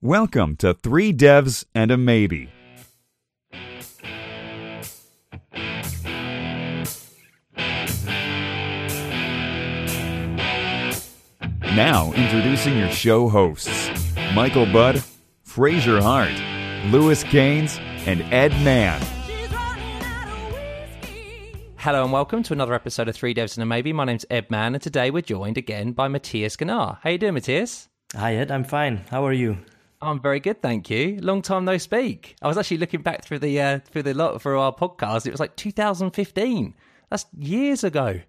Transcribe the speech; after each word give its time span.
Welcome 0.00 0.54
to 0.58 0.74
Three 0.74 1.12
Devs 1.12 1.64
and 1.74 1.90
a 1.90 1.96
Maybe. 1.96 2.50
Now, 11.74 12.12
introducing 12.12 12.78
your 12.78 12.92
show 12.92 13.28
hosts 13.28 13.90
Michael 14.36 14.66
Budd, 14.66 15.02
Fraser 15.42 16.00
Hart, 16.00 16.30
Lewis 16.92 17.24
Cains, 17.24 17.80
and 18.06 18.22
Edd 18.32 18.52
Mann. 18.62 19.02
Hello 21.78 22.04
and 22.04 22.12
welcome 22.12 22.44
to 22.44 22.52
another 22.52 22.74
episode 22.74 23.08
of 23.08 23.16
Three 23.16 23.34
Devs 23.34 23.56
and 23.56 23.64
a 23.64 23.66
Maybe. 23.66 23.92
My 23.92 24.04
name's 24.04 24.24
Edd 24.30 24.48
Mann, 24.48 24.76
and 24.76 24.82
today 24.82 25.10
we're 25.10 25.22
joined 25.22 25.58
again 25.58 25.90
by 25.90 26.06
Matthias 26.06 26.56
Geniar. 26.56 26.98
How 27.02 27.10
you 27.10 27.18
doing, 27.18 27.34
Matthias? 27.34 27.88
Hi 28.14 28.36
Edd, 28.36 28.52
I'm 28.52 28.62
fine. 28.62 28.98
How 29.10 29.26
are 29.26 29.32
you? 29.32 29.58
I'm 30.00 30.20
very 30.20 30.40
good, 30.40 30.62
thank 30.62 30.90
you. 30.90 31.18
Long 31.20 31.42
time 31.42 31.64
no 31.64 31.76
speak. 31.78 32.36
I 32.40 32.46
was 32.46 32.56
actually 32.56 32.78
looking 32.78 33.02
back 33.02 33.24
through 33.24 33.40
the 33.40 33.60
uh, 33.60 33.78
through 33.80 34.04
the 34.04 34.14
lot 34.14 34.40
for 34.40 34.56
our 34.56 34.72
podcast. 34.72 35.26
It 35.26 35.32
was 35.32 35.40
like 35.40 35.56
2015. 35.56 36.74
That's 37.10 37.26
years 37.36 37.84
ago. 37.84 38.20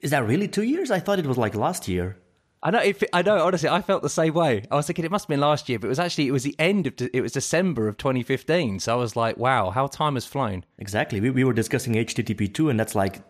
Is 0.00 0.10
that 0.10 0.26
really 0.26 0.46
two 0.46 0.62
years? 0.62 0.90
I 0.90 1.00
thought 1.00 1.18
it 1.18 1.26
was 1.26 1.38
like 1.38 1.54
last 1.54 1.88
year. 1.88 2.18
I 2.62 2.70
know. 2.70 2.78
If, 2.80 3.02
I 3.12 3.22
know. 3.22 3.44
Honestly, 3.44 3.68
I 3.68 3.82
felt 3.82 4.02
the 4.02 4.08
same 4.08 4.34
way. 4.34 4.64
I 4.70 4.76
was 4.76 4.86
thinking 4.86 5.04
it 5.04 5.10
must 5.10 5.24
have 5.24 5.28
been 5.28 5.40
last 5.40 5.68
year, 5.68 5.78
but 5.78 5.86
it 5.86 5.88
was 5.88 5.98
actually 5.98 6.28
it 6.28 6.32
was 6.32 6.44
the 6.44 6.56
end 6.58 6.86
of 6.86 6.94
it 7.00 7.20
was 7.20 7.32
December 7.32 7.88
of 7.88 7.96
2015. 7.96 8.80
So 8.80 8.92
I 8.92 8.96
was 8.96 9.16
like, 9.16 9.36
wow, 9.36 9.70
how 9.70 9.86
time 9.86 10.14
has 10.14 10.26
flown. 10.26 10.64
Exactly. 10.78 11.20
We, 11.20 11.30
we 11.30 11.44
were 11.44 11.52
discussing 11.52 11.94
HTTP 11.94 12.52
two, 12.52 12.68
and 12.68 12.78
that's 12.78 12.94
like 12.94 13.20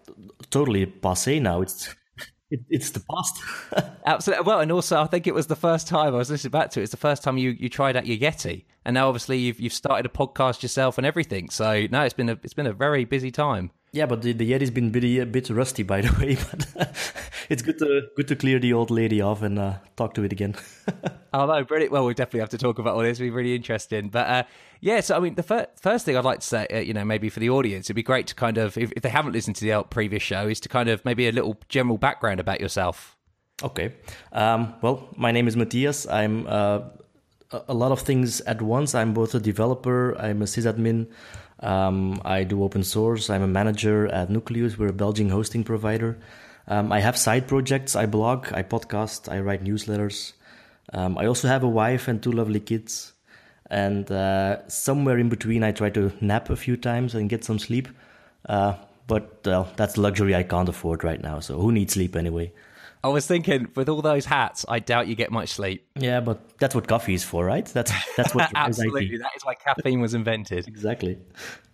totally 0.50 0.86
passe 0.86 1.40
now. 1.40 1.62
It's 1.62 1.94
it, 2.50 2.60
it's 2.70 2.90
the 2.90 3.00
past. 3.00 3.42
Absolutely. 4.06 4.44
Well, 4.44 4.60
and 4.60 4.70
also 4.70 5.00
I 5.00 5.06
think 5.06 5.26
it 5.26 5.34
was 5.34 5.46
the 5.46 5.56
first 5.56 5.88
time 5.88 6.14
I 6.14 6.18
was 6.18 6.30
listening 6.30 6.52
back 6.52 6.70
to 6.70 6.80
it. 6.80 6.84
It's 6.84 6.92
the 6.92 6.96
first 6.96 7.22
time 7.22 7.38
you, 7.38 7.50
you 7.50 7.68
tried 7.68 7.96
out 7.96 8.06
your 8.06 8.18
Yeti, 8.18 8.64
and 8.84 8.94
now 8.94 9.08
obviously 9.08 9.38
you've 9.38 9.60
you've 9.60 9.72
started 9.72 10.06
a 10.06 10.08
podcast 10.08 10.62
yourself 10.62 10.98
and 10.98 11.06
everything. 11.06 11.50
So 11.50 11.86
no, 11.90 12.02
it's 12.02 12.14
been 12.14 12.28
a 12.28 12.38
it's 12.42 12.54
been 12.54 12.66
a 12.66 12.72
very 12.72 13.04
busy 13.04 13.30
time. 13.30 13.70
Yeah, 13.96 14.04
but 14.04 14.20
the, 14.20 14.34
the 14.34 14.52
Yeti's 14.52 14.70
been 14.70 14.90
bitty, 14.90 15.20
a 15.20 15.24
bit 15.24 15.48
rusty, 15.48 15.82
by 15.82 16.02
the 16.02 16.12
way. 16.20 16.36
But 16.36 16.92
it's 17.48 17.62
good 17.62 17.78
to 17.78 18.08
good 18.14 18.28
to 18.28 18.36
clear 18.36 18.58
the 18.58 18.74
old 18.74 18.90
lady 18.90 19.22
off 19.22 19.40
and 19.40 19.58
uh, 19.58 19.78
talk 19.96 20.12
to 20.14 20.22
it 20.22 20.32
again. 20.32 20.54
oh 21.32 21.46
no, 21.46 21.64
brilliant! 21.64 21.92
Well, 21.92 22.04
we'll 22.04 22.12
definitely 22.12 22.40
have 22.40 22.50
to 22.50 22.58
talk 22.58 22.78
about 22.78 22.94
all 22.94 23.00
this. 23.00 23.18
It'll 23.18 23.28
be 23.28 23.30
really 23.30 23.54
interesting. 23.54 24.10
But 24.10 24.26
uh, 24.28 24.42
yeah, 24.82 25.00
so 25.00 25.16
I 25.16 25.20
mean, 25.20 25.34
the 25.34 25.42
fir- 25.42 25.68
first 25.80 26.04
thing 26.04 26.14
I'd 26.14 26.26
like 26.26 26.40
to 26.40 26.46
say, 26.46 26.66
uh, 26.70 26.78
you 26.80 26.92
know, 26.92 27.06
maybe 27.06 27.30
for 27.30 27.40
the 27.40 27.48
audience, 27.48 27.86
it'd 27.86 27.96
be 27.96 28.02
great 28.02 28.26
to 28.26 28.34
kind 28.34 28.58
of, 28.58 28.76
if, 28.76 28.92
if 28.92 29.02
they 29.02 29.08
haven't 29.08 29.32
listened 29.32 29.56
to 29.56 29.64
the 29.64 29.82
previous 29.84 30.22
show, 30.22 30.46
is 30.46 30.60
to 30.60 30.68
kind 30.68 30.90
of 30.90 31.02
maybe 31.06 31.26
a 31.26 31.32
little 31.32 31.56
general 31.70 31.96
background 31.96 32.38
about 32.38 32.60
yourself. 32.60 33.16
Okay. 33.62 33.94
Um, 34.32 34.74
well, 34.82 35.08
my 35.16 35.32
name 35.32 35.48
is 35.48 35.56
Matthias. 35.56 36.06
I'm 36.06 36.46
uh, 36.46 36.80
a 37.50 37.72
lot 37.72 37.92
of 37.92 38.00
things 38.00 38.42
at 38.42 38.60
once. 38.60 38.94
I'm 38.94 39.14
both 39.14 39.34
a 39.34 39.40
developer. 39.40 40.14
I'm 40.18 40.42
a 40.42 40.44
sysadmin. 40.44 41.06
Um, 41.60 42.20
I 42.24 42.44
do 42.44 42.62
open 42.62 42.84
source. 42.84 43.30
I'm 43.30 43.42
a 43.42 43.48
manager 43.48 44.06
at 44.08 44.30
Nucleus. 44.30 44.78
We're 44.78 44.88
a 44.88 44.92
Belgian 44.92 45.30
hosting 45.30 45.64
provider. 45.64 46.18
Um, 46.68 46.92
I 46.92 47.00
have 47.00 47.16
side 47.16 47.46
projects. 47.46 47.96
I 47.96 48.06
blog, 48.06 48.52
I 48.52 48.62
podcast, 48.62 49.32
I 49.32 49.40
write 49.40 49.64
newsletters. 49.64 50.32
Um, 50.92 51.16
I 51.18 51.26
also 51.26 51.48
have 51.48 51.62
a 51.62 51.68
wife 51.68 52.08
and 52.08 52.22
two 52.22 52.32
lovely 52.32 52.60
kids. 52.60 53.12
And 53.70 54.10
uh, 54.10 54.66
somewhere 54.68 55.18
in 55.18 55.28
between, 55.28 55.64
I 55.64 55.72
try 55.72 55.90
to 55.90 56.12
nap 56.20 56.50
a 56.50 56.56
few 56.56 56.76
times 56.76 57.14
and 57.14 57.28
get 57.28 57.44
some 57.44 57.58
sleep. 57.58 57.88
Uh, 58.48 58.74
but 59.06 59.46
uh, 59.46 59.64
that's 59.76 59.96
luxury 59.96 60.34
I 60.34 60.42
can't 60.42 60.68
afford 60.68 61.04
right 61.04 61.20
now. 61.20 61.40
So 61.40 61.58
who 61.58 61.72
needs 61.72 61.94
sleep 61.94 62.16
anyway? 62.16 62.52
I 63.06 63.08
was 63.08 63.24
thinking, 63.24 63.68
with 63.76 63.88
all 63.88 64.02
those 64.02 64.24
hats, 64.24 64.64
I 64.68 64.80
doubt 64.80 65.06
you 65.06 65.14
get 65.14 65.30
much 65.30 65.50
sleep. 65.50 65.86
Yeah, 65.94 66.18
but 66.18 66.58
that's 66.58 66.74
what 66.74 66.88
coffee 66.88 67.14
is 67.14 67.22
for, 67.22 67.44
right? 67.44 67.64
That's 67.64 67.92
that's 68.16 68.34
what 68.34 68.50
absolutely 68.56 69.16
that 69.18 69.30
is 69.36 69.44
why 69.44 69.54
caffeine 69.54 70.00
was 70.00 70.12
invented. 70.12 70.66
exactly. 70.68 71.16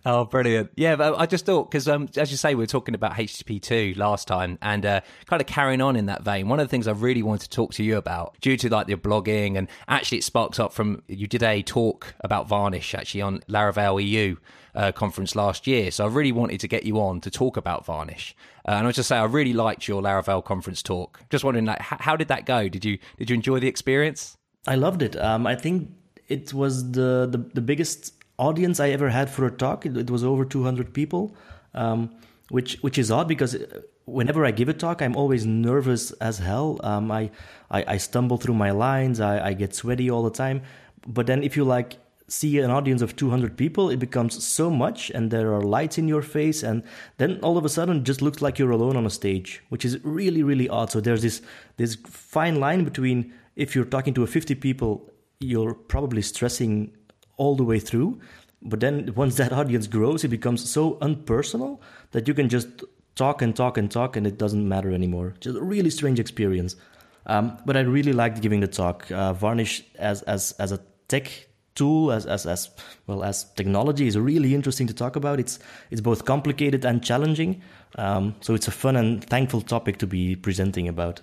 Oh, 0.05 0.25
brilliant! 0.25 0.69
Yeah, 0.75 0.95
but 0.95 1.19
I 1.19 1.25
just 1.25 1.47
thought 1.47 1.71
because, 1.71 1.87
um, 1.87 2.07
as 2.17 2.29
you 2.29 2.37
say, 2.37 2.53
we 2.53 2.61
were 2.61 2.67
talking 2.67 2.93
about 2.93 3.13
HTTP 3.13 3.59
two 3.59 3.93
last 3.97 4.27
time, 4.27 4.59
and 4.61 4.85
uh, 4.85 5.01
kind 5.25 5.41
of 5.41 5.47
carrying 5.47 5.81
on 5.81 5.95
in 5.95 6.05
that 6.05 6.21
vein. 6.21 6.49
One 6.49 6.59
of 6.59 6.67
the 6.67 6.69
things 6.71 6.87
I 6.87 6.91
really 6.91 7.23
wanted 7.23 7.49
to 7.49 7.49
talk 7.49 7.73
to 7.73 7.83
you 7.83 7.97
about, 7.97 8.39
due 8.39 8.55
to 8.57 8.69
like 8.69 8.87
your 8.87 8.99
blogging, 8.99 9.57
and 9.57 9.67
actually 9.87 10.19
it 10.19 10.23
sparks 10.23 10.59
up 10.59 10.71
from 10.71 11.01
you 11.07 11.25
did 11.25 11.41
a 11.41 11.63
talk 11.63 12.13
about 12.19 12.47
Varnish 12.47 12.93
actually 12.93 13.23
on 13.23 13.39
Laracon 13.49 14.05
EU 14.05 14.35
uh, 14.75 14.91
conference 14.91 15.35
last 15.35 15.67
year. 15.67 15.91
So 15.91 16.05
I 16.05 16.07
really 16.07 16.31
wanted 16.31 16.59
to 16.61 16.67
get 16.67 16.83
you 16.83 16.99
on 16.99 17.21
to 17.21 17.31
talk 17.31 17.57
about 17.57 17.85
Varnish. 17.85 18.35
Uh, 18.67 18.71
and 18.71 18.85
I 18.85 18.87
was 18.87 18.95
just 18.95 19.09
say 19.09 19.17
I 19.17 19.25
really 19.25 19.53
liked 19.53 19.87
your 19.87 20.01
Laravel 20.01 20.43
conference 20.43 20.81
talk. 20.81 21.21
Just 21.29 21.43
wondering, 21.43 21.65
like, 21.65 21.79
how, 21.79 21.97
how 21.99 22.15
did 22.15 22.27
that 22.29 22.45
go? 22.45 22.69
Did 22.69 22.85
you 22.85 22.97
did 23.17 23.29
you 23.29 23.35
enjoy 23.35 23.59
the 23.59 23.67
experience? 23.67 24.37
I 24.67 24.75
loved 24.75 25.01
it. 25.01 25.15
Um, 25.15 25.45
I 25.45 25.55
think 25.55 25.91
it 26.27 26.53
was 26.53 26.91
the, 26.91 27.27
the, 27.29 27.37
the 27.53 27.61
biggest 27.61 28.13
audience 28.39 28.79
I 28.79 28.89
ever 28.89 29.09
had 29.09 29.29
for 29.29 29.45
a 29.45 29.51
talk. 29.51 29.85
It, 29.85 29.97
it 29.97 30.09
was 30.09 30.23
over 30.23 30.45
200 30.45 30.93
people, 30.93 31.35
um, 31.73 32.09
which 32.49 32.77
which 32.81 32.97
is 32.97 33.11
odd 33.11 33.27
because 33.27 33.57
whenever 34.05 34.45
I 34.45 34.51
give 34.51 34.69
a 34.69 34.73
talk, 34.73 35.01
I'm 35.01 35.15
always 35.15 35.45
nervous 35.45 36.11
as 36.13 36.39
hell. 36.39 36.79
Um, 36.83 37.11
I, 37.11 37.31
I, 37.71 37.83
I 37.87 37.97
stumble 37.97 38.37
through 38.37 38.55
my 38.55 38.71
lines. 38.71 39.19
I, 39.19 39.49
I 39.49 39.53
get 39.53 39.75
sweaty 39.75 40.09
all 40.09 40.23
the 40.23 40.31
time. 40.31 40.61
But 41.05 41.27
then 41.27 41.43
if 41.43 41.57
you 41.57 41.63
like 41.63 41.97
see 42.33 42.59
an 42.59 42.71
audience 42.71 43.01
of 43.01 43.15
200 43.15 43.55
people, 43.55 43.89
it 43.89 43.99
becomes 43.99 44.43
so 44.43 44.69
much, 44.69 45.09
and 45.11 45.29
there 45.29 45.53
are 45.53 45.61
lights 45.61 45.97
in 45.97 46.07
your 46.07 46.21
face, 46.21 46.63
and 46.63 46.83
then 47.17 47.39
all 47.41 47.57
of 47.57 47.65
a 47.65 47.69
sudden 47.69 48.03
just 48.03 48.21
looks 48.21 48.41
like 48.41 48.57
you're 48.57 48.71
alone 48.71 48.97
on 48.97 49.05
a 49.05 49.09
stage, 49.09 49.61
which 49.69 49.85
is 49.85 50.03
really, 50.03 50.43
really 50.43 50.67
odd. 50.67 50.89
So 50.91 50.99
there's 50.99 51.21
this 51.21 51.41
this 51.77 51.95
fine 52.05 52.59
line 52.59 52.83
between 52.83 53.33
if 53.55 53.75
you're 53.75 53.85
talking 53.85 54.13
to 54.15 54.23
a 54.23 54.27
50 54.27 54.55
people, 54.55 55.09
you're 55.39 55.73
probably 55.73 56.21
stressing 56.21 56.95
all 57.37 57.55
the 57.55 57.63
way 57.63 57.79
through, 57.79 58.19
but 58.61 58.79
then 58.79 59.13
once 59.15 59.35
that 59.35 59.51
audience 59.51 59.87
grows, 59.87 60.23
it 60.23 60.29
becomes 60.29 60.67
so 60.69 60.95
unpersonal 60.95 61.79
that 62.11 62.27
you 62.27 62.33
can 62.33 62.49
just 62.49 62.67
talk 63.15 63.41
and 63.41 63.55
talk 63.55 63.77
and 63.77 63.91
talk, 63.91 64.15
and 64.15 64.25
it 64.25 64.37
doesn't 64.37 64.67
matter 64.67 64.91
anymore. 64.91 65.35
Just 65.39 65.57
a 65.57 65.61
really 65.61 65.89
strange 65.89 66.19
experience. 66.19 66.75
Um, 67.25 67.57
but 67.65 67.77
I 67.77 67.81
really 67.81 68.11
liked 68.11 68.41
giving 68.41 68.59
the 68.59 68.67
talk. 68.67 69.09
Uh, 69.11 69.33
Varnish 69.33 69.83
as 69.97 70.23
as 70.23 70.53
as 70.59 70.71
a 70.71 70.79
tech 71.07 71.47
tool 71.75 72.11
as, 72.11 72.25
as, 72.25 72.45
as 72.45 72.69
well 73.07 73.23
as 73.23 73.45
technology 73.55 74.07
is 74.07 74.17
really 74.17 74.53
interesting 74.53 74.87
to 74.87 74.93
talk 74.93 75.15
about. 75.15 75.39
It's 75.39 75.59
it's 75.91 76.01
both 76.01 76.25
complicated 76.25 76.85
and 76.85 77.03
challenging. 77.03 77.61
Um, 77.95 78.35
so 78.41 78.53
it's 78.53 78.67
a 78.67 78.71
fun 78.71 78.95
and 78.95 79.23
thankful 79.23 79.61
topic 79.61 79.97
to 79.97 80.07
be 80.07 80.35
presenting 80.35 80.87
about. 80.87 81.21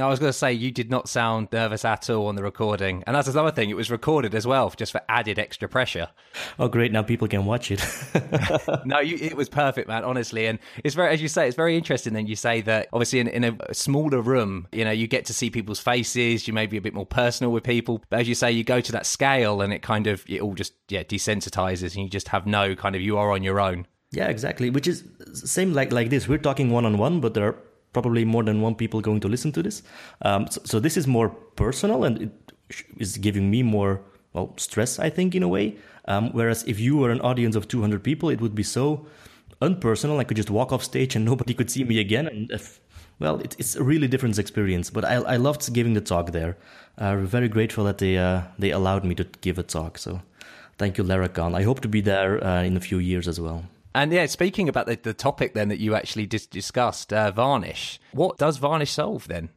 I 0.00 0.08
was 0.08 0.18
going 0.18 0.28
to 0.28 0.38
say 0.38 0.52
you 0.52 0.70
did 0.70 0.90
not 0.90 1.08
sound 1.08 1.48
nervous 1.52 1.84
at 1.84 2.08
all 2.10 2.26
on 2.26 2.34
the 2.34 2.42
recording, 2.42 3.02
and 3.06 3.16
that's 3.16 3.28
another 3.28 3.50
thing. 3.50 3.70
It 3.70 3.76
was 3.76 3.90
recorded 3.90 4.34
as 4.34 4.46
well, 4.46 4.70
just 4.70 4.92
for 4.92 5.00
added 5.08 5.38
extra 5.38 5.68
pressure. 5.68 6.08
Oh, 6.58 6.68
great! 6.68 6.92
Now 6.92 7.02
people 7.02 7.28
can 7.28 7.46
watch 7.46 7.70
it. 7.70 7.84
no, 8.84 9.00
you, 9.00 9.16
it 9.20 9.36
was 9.36 9.48
perfect, 9.48 9.88
man. 9.88 10.04
Honestly, 10.04 10.46
and 10.46 10.58
it's 10.84 10.94
very, 10.94 11.12
as 11.12 11.22
you 11.22 11.28
say, 11.28 11.46
it's 11.46 11.56
very 11.56 11.76
interesting. 11.76 12.12
Then 12.12 12.26
you 12.26 12.36
say 12.36 12.60
that 12.62 12.88
obviously 12.92 13.20
in, 13.20 13.28
in 13.28 13.44
a 13.44 13.74
smaller 13.74 14.20
room, 14.20 14.68
you 14.72 14.84
know, 14.84 14.90
you 14.90 15.06
get 15.06 15.24
to 15.26 15.34
see 15.34 15.50
people's 15.50 15.80
faces. 15.80 16.46
You 16.46 16.54
may 16.54 16.66
be 16.66 16.76
a 16.76 16.82
bit 16.82 16.94
more 16.94 17.06
personal 17.06 17.52
with 17.52 17.64
people, 17.64 18.02
but 18.10 18.20
as 18.20 18.28
you 18.28 18.34
say, 18.34 18.52
you 18.52 18.64
go 18.64 18.80
to 18.80 18.92
that 18.92 19.06
scale, 19.06 19.60
and 19.60 19.72
it 19.72 19.82
kind 19.82 20.06
of 20.06 20.24
it 20.28 20.40
all 20.40 20.54
just 20.54 20.74
yeah 20.88 21.02
desensitizes, 21.02 21.94
and 21.94 22.04
you 22.04 22.08
just 22.08 22.28
have 22.28 22.46
no 22.46 22.74
kind 22.74 22.94
of 22.94 23.02
you 23.02 23.18
are 23.18 23.32
on 23.32 23.42
your 23.42 23.60
own. 23.60 23.86
Yeah, 24.10 24.28
exactly. 24.28 24.70
Which 24.70 24.86
is 24.86 25.04
same 25.34 25.74
like 25.74 25.92
like 25.92 26.10
this. 26.10 26.28
We're 26.28 26.38
talking 26.38 26.70
one 26.70 26.86
on 26.86 26.98
one, 26.98 27.20
but 27.20 27.34
there 27.34 27.48
are 27.48 27.56
probably 27.92 28.24
more 28.24 28.42
than 28.42 28.60
one 28.60 28.74
people 28.74 29.00
going 29.00 29.20
to 29.20 29.28
listen 29.28 29.52
to 29.52 29.62
this. 29.62 29.82
Um, 30.22 30.46
so, 30.50 30.60
so, 30.64 30.80
this 30.80 30.96
is 30.96 31.06
more 31.06 31.30
personal 31.30 32.04
and 32.04 32.22
it 32.22 32.52
is 32.96 33.16
giving 33.18 33.50
me 33.50 33.62
more 33.62 34.00
well 34.32 34.54
stress, 34.56 34.98
I 34.98 35.10
think, 35.10 35.34
in 35.34 35.42
a 35.42 35.48
way. 35.48 35.76
Um, 36.06 36.30
whereas 36.32 36.64
if 36.64 36.80
you 36.80 36.96
were 36.96 37.10
an 37.10 37.20
audience 37.20 37.56
of 37.56 37.68
200 37.68 38.02
people, 38.02 38.28
it 38.30 38.40
would 38.40 38.54
be 38.54 38.62
so 38.62 39.06
unpersonal. 39.60 40.18
I 40.18 40.24
could 40.24 40.36
just 40.36 40.50
walk 40.50 40.72
off 40.72 40.82
stage 40.82 41.16
and 41.16 41.24
nobody 41.32 41.54
could 41.54 41.70
see 41.70 41.84
me 41.84 41.98
again. 41.98 42.26
And 42.26 42.50
if, 42.50 42.80
well, 43.18 43.40
it, 43.40 43.56
it's 43.58 43.76
a 43.76 43.82
really 43.82 44.08
different 44.08 44.38
experience. 44.38 44.90
But 44.90 45.04
I, 45.04 45.14
I 45.14 45.36
loved 45.36 45.72
giving 45.72 45.94
the 45.94 46.00
talk 46.00 46.32
there. 46.32 46.56
Uh, 46.96 47.16
very 47.16 47.48
grateful 47.48 47.84
that 47.84 47.98
they 47.98 48.18
uh, 48.18 48.42
they 48.58 48.70
allowed 48.70 49.04
me 49.04 49.14
to 49.14 49.24
give 49.40 49.58
a 49.58 49.62
talk. 49.62 49.98
So 49.98 50.20
thank 50.78 50.98
you, 50.98 51.04
Laracon. 51.04 51.54
I 51.54 51.62
hope 51.62 51.80
to 51.80 51.88
be 51.88 52.00
there 52.00 52.42
uh, 52.44 52.62
in 52.62 52.76
a 52.76 52.80
few 52.80 52.98
years 52.98 53.28
as 53.28 53.40
well. 53.40 53.64
And 53.98 54.12
yeah, 54.12 54.26
speaking 54.26 54.68
about 54.68 54.86
the, 54.86 54.96
the 54.96 55.12
topic 55.12 55.54
then 55.54 55.70
that 55.70 55.80
you 55.80 55.96
actually 55.96 56.26
dis- 56.26 56.46
discussed, 56.46 57.12
uh, 57.12 57.32
varnish. 57.32 57.98
What 58.12 58.38
does 58.38 58.56
varnish 58.56 58.92
solve 58.92 59.26
then? 59.26 59.48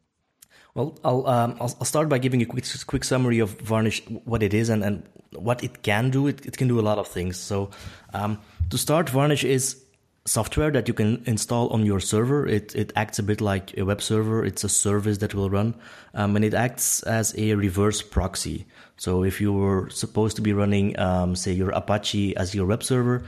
Well, 0.73 0.97
I'll, 1.03 1.27
um, 1.27 1.57
I'll, 1.59 1.75
I'll 1.79 1.85
start 1.85 2.09
by 2.09 2.17
giving 2.17 2.41
a 2.41 2.45
quick 2.45 2.65
quick 2.87 3.03
summary 3.03 3.37
of 3.37 3.61
varnish, 3.61 4.01
what 4.25 4.41
it 4.41 4.55
is 4.55 4.69
and, 4.69 4.83
and 4.83 5.03
what 5.35 5.63
it 5.63 5.83
can 5.83 6.09
do. 6.09 6.25
It, 6.25 6.43
it 6.43 6.57
can 6.57 6.67
do 6.67 6.79
a 6.79 6.81
lot 6.81 6.97
of 6.97 7.07
things. 7.07 7.37
So, 7.37 7.69
um, 8.15 8.39
to 8.71 8.79
start, 8.79 9.09
varnish 9.09 9.43
is 9.43 9.83
software 10.25 10.71
that 10.71 10.87
you 10.87 10.95
can 10.95 11.21
install 11.27 11.69
on 11.69 11.85
your 11.85 11.99
server. 11.99 12.47
It 12.47 12.73
it 12.73 12.91
acts 12.95 13.19
a 13.19 13.23
bit 13.23 13.41
like 13.41 13.77
a 13.77 13.83
web 13.83 14.01
server. 14.01 14.43
It's 14.43 14.63
a 14.63 14.69
service 14.69 15.19
that 15.19 15.35
will 15.35 15.51
run, 15.51 15.75
um, 16.15 16.35
and 16.35 16.43
it 16.43 16.55
acts 16.55 17.03
as 17.03 17.35
a 17.37 17.53
reverse 17.53 18.01
proxy. 18.01 18.65
So 18.97 19.23
if 19.23 19.39
you 19.39 19.53
were 19.53 19.89
supposed 19.89 20.35
to 20.37 20.41
be 20.41 20.53
running, 20.53 20.97
um, 20.97 21.35
say, 21.35 21.51
your 21.51 21.69
Apache 21.71 22.35
as 22.37 22.55
your 22.55 22.65
web 22.65 22.83
server, 22.83 23.23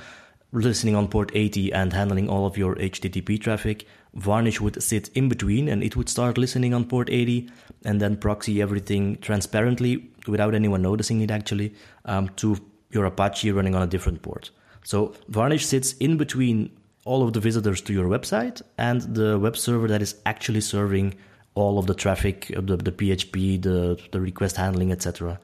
listening 0.61 0.95
on 0.95 1.07
port 1.07 1.31
80 1.33 1.73
and 1.73 1.93
handling 1.93 2.29
all 2.29 2.45
of 2.45 2.57
your 2.57 2.75
HTTP 2.75 3.41
traffic. 3.41 3.87
Varnish 4.13 4.61
would 4.61 4.81
sit 4.83 5.09
in 5.15 5.27
between 5.27 5.67
and 5.67 5.83
it 5.83 5.95
would 5.95 6.07
start 6.07 6.37
listening 6.37 6.73
on 6.73 6.85
port 6.85 7.09
80 7.09 7.49
and 7.85 7.99
then 7.99 8.15
proxy 8.15 8.61
everything 8.61 9.17
transparently 9.17 10.09
without 10.27 10.53
anyone 10.53 10.81
noticing 10.81 11.21
it 11.21 11.31
actually 11.31 11.73
um, 12.05 12.29
to 12.35 12.57
your 12.91 13.05
Apache 13.05 13.51
running 13.51 13.73
on 13.73 13.81
a 13.81 13.87
different 13.87 14.21
port. 14.21 14.51
So 14.83 15.15
Varnish 15.27 15.65
sits 15.65 15.93
in 15.93 16.17
between 16.17 16.69
all 17.05 17.23
of 17.23 17.33
the 17.33 17.39
visitors 17.39 17.81
to 17.81 17.93
your 17.93 18.07
website 18.07 18.61
and 18.77 19.01
the 19.01 19.39
web 19.39 19.57
server 19.57 19.87
that 19.87 20.01
is 20.01 20.15
actually 20.25 20.61
serving 20.61 21.15
all 21.55 21.77
of 21.77 21.87
the 21.87 21.93
traffic, 21.93 22.47
the, 22.55 22.77
the 22.77 22.91
PHP, 22.91 23.61
the, 23.61 23.99
the 24.11 24.19
request 24.19 24.57
handling, 24.57 24.91
etc. 24.91 25.39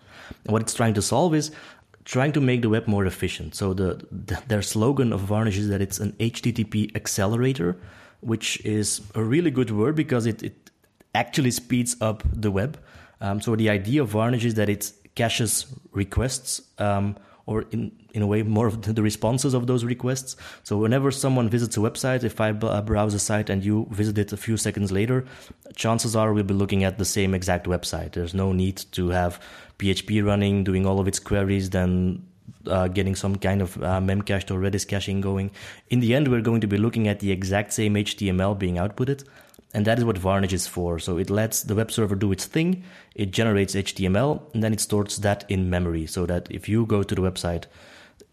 And 0.45 0.53
what 0.53 0.61
it's 0.61 0.73
trying 0.73 0.93
to 0.95 1.01
solve 1.01 1.35
is 1.35 1.51
trying 2.05 2.31
to 2.33 2.41
make 2.41 2.61
the 2.61 2.69
web 2.69 2.87
more 2.87 3.05
efficient. 3.05 3.55
So 3.55 3.73
the, 3.73 4.05
the, 4.11 4.41
their 4.47 4.61
slogan 4.61 5.13
of 5.13 5.21
Varnish 5.21 5.57
is 5.57 5.69
that 5.69 5.81
it's 5.81 5.99
an 5.99 6.13
HTTP 6.13 6.95
accelerator, 6.95 7.77
which 8.21 8.63
is 8.65 9.01
a 9.15 9.23
really 9.23 9.51
good 9.51 9.71
word 9.71 9.95
because 9.95 10.25
it, 10.25 10.43
it 10.43 10.71
actually 11.13 11.51
speeds 11.51 11.95
up 12.01 12.23
the 12.33 12.51
web. 12.51 12.79
Um, 13.21 13.41
so 13.41 13.55
the 13.55 13.69
idea 13.69 14.01
of 14.01 14.09
Varnish 14.09 14.45
is 14.45 14.55
that 14.55 14.69
it 14.69 14.91
caches 15.15 15.65
requests 15.91 16.61
um, 16.77 17.15
or 17.45 17.65
in, 17.71 17.91
in 18.13 18.21
a 18.21 18.27
way 18.27 18.43
more 18.43 18.67
of 18.67 18.95
the 18.95 19.01
responses 19.01 19.53
of 19.53 19.67
those 19.67 19.83
requests. 19.83 20.35
So 20.63 20.77
whenever 20.77 21.11
someone 21.11 21.49
visits 21.49 21.77
a 21.77 21.79
website, 21.79 22.23
if 22.23 22.39
I 22.39 22.51
browse 22.51 23.13
a 23.13 23.19
site 23.19 23.49
and 23.49 23.65
you 23.65 23.87
visit 23.89 24.17
it 24.17 24.31
a 24.31 24.37
few 24.37 24.55
seconds 24.55 24.91
later, 24.91 25.25
chances 25.75 26.15
are 26.15 26.31
we'll 26.31 26.43
be 26.43 26.53
looking 26.53 26.83
at 26.83 26.99
the 26.99 27.05
same 27.05 27.33
exact 27.33 27.65
website. 27.65 28.11
There's 28.11 28.35
no 28.35 28.53
need 28.53 28.77
to 28.91 29.09
have 29.09 29.39
PHP 29.79 30.23
running, 30.25 30.63
doing 30.63 30.85
all 30.85 30.99
of 30.99 31.07
its 31.07 31.19
queries, 31.19 31.71
then 31.71 32.25
uh, 32.67 32.87
getting 32.87 33.15
some 33.15 33.35
kind 33.35 33.61
of 33.61 33.77
uh, 33.77 33.99
memcached 33.99 34.51
or 34.51 34.59
Redis 34.59 34.87
caching 34.87 35.21
going. 35.21 35.51
In 35.89 35.99
the 35.99 36.13
end, 36.13 36.27
we're 36.27 36.41
going 36.41 36.61
to 36.61 36.67
be 36.67 36.77
looking 36.77 37.07
at 37.07 37.19
the 37.19 37.31
exact 37.31 37.73
same 37.73 37.95
HTML 37.95 38.57
being 38.57 38.75
outputted. 38.75 39.25
And 39.73 39.85
that 39.85 39.99
is 39.99 40.05
what 40.05 40.17
Varnish 40.17 40.53
is 40.53 40.67
for. 40.67 40.97
So 40.97 41.17
it 41.17 41.29
lets 41.29 41.61
the 41.63 41.75
web 41.75 41.91
server 41.91 42.15
do 42.15 42.31
its 42.31 42.45
thing. 42.45 42.83
It 43.15 43.31
generates 43.31 43.75
HTML 43.75 44.53
and 44.53 44.63
then 44.63 44.73
it 44.73 44.81
stores 44.81 45.17
that 45.17 45.45
in 45.47 45.69
memory 45.69 46.07
so 46.07 46.25
that 46.25 46.47
if 46.49 46.67
you 46.67 46.85
go 46.85 47.03
to 47.03 47.15
the 47.15 47.21
website, 47.21 47.65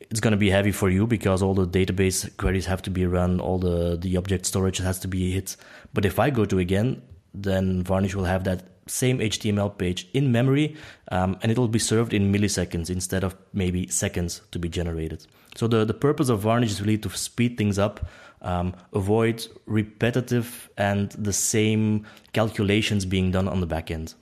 it's 0.01 0.21
going 0.21 0.33
to 0.33 0.39
be 0.39 0.51
heavy 0.51 0.73
for 0.73 0.89
you 0.89 1.07
because 1.07 1.43
all 1.43 1.55
the 1.55 1.67
database 1.67 2.35
queries 2.39 2.67
have 2.67 2.81
to 2.83 2.91
be 2.91 3.07
run, 3.07 3.41
all 3.41 3.59
the, 3.59 3.97
the 3.97 4.17
object 4.17 4.47
storage 4.47 4.79
has 4.79 4.99
to 5.01 5.09
be 5.09 5.33
hit. 5.33 5.57
But 5.93 6.05
if 6.05 6.19
I 6.19 6.31
go 6.31 6.45
to 6.47 6.59
again, 6.59 7.03
then 7.35 7.83
Varnish 7.83 8.15
will 8.15 8.25
have 8.25 8.45
that 8.45 8.63
same 8.87 9.19
HTML 9.19 9.77
page 9.77 10.09
in 10.13 10.33
memory 10.33 10.77
um, 11.11 11.39
and 11.43 11.51
it'll 11.51 11.69
be 11.69 11.79
served 11.79 12.15
in 12.15 12.33
milliseconds 12.33 12.89
instead 12.91 13.25
of 13.25 13.37
maybe 13.53 13.87
seconds 13.89 14.43
to 14.53 14.59
be 14.59 14.69
generated. 14.69 15.27
So 15.57 15.67
the, 15.67 15.85
the 15.85 15.95
purpose 15.95 16.29
of 16.29 16.41
Varnish 16.41 16.71
is 16.71 16.81
really 16.81 16.99
to 16.99 17.11
speed 17.11 17.57
things 17.57 17.79
up 17.79 18.07
um, 18.43 18.75
avoid 18.93 19.47
repetitive 19.67 20.71
and 20.77 21.11
the 21.13 21.33
same 21.33 22.07
calculations 22.33 23.05
being 23.05 23.31
done 23.31 23.49
on 23.49 23.61
the 23.61 23.67
back 23.67 23.91
end. 23.91 24.15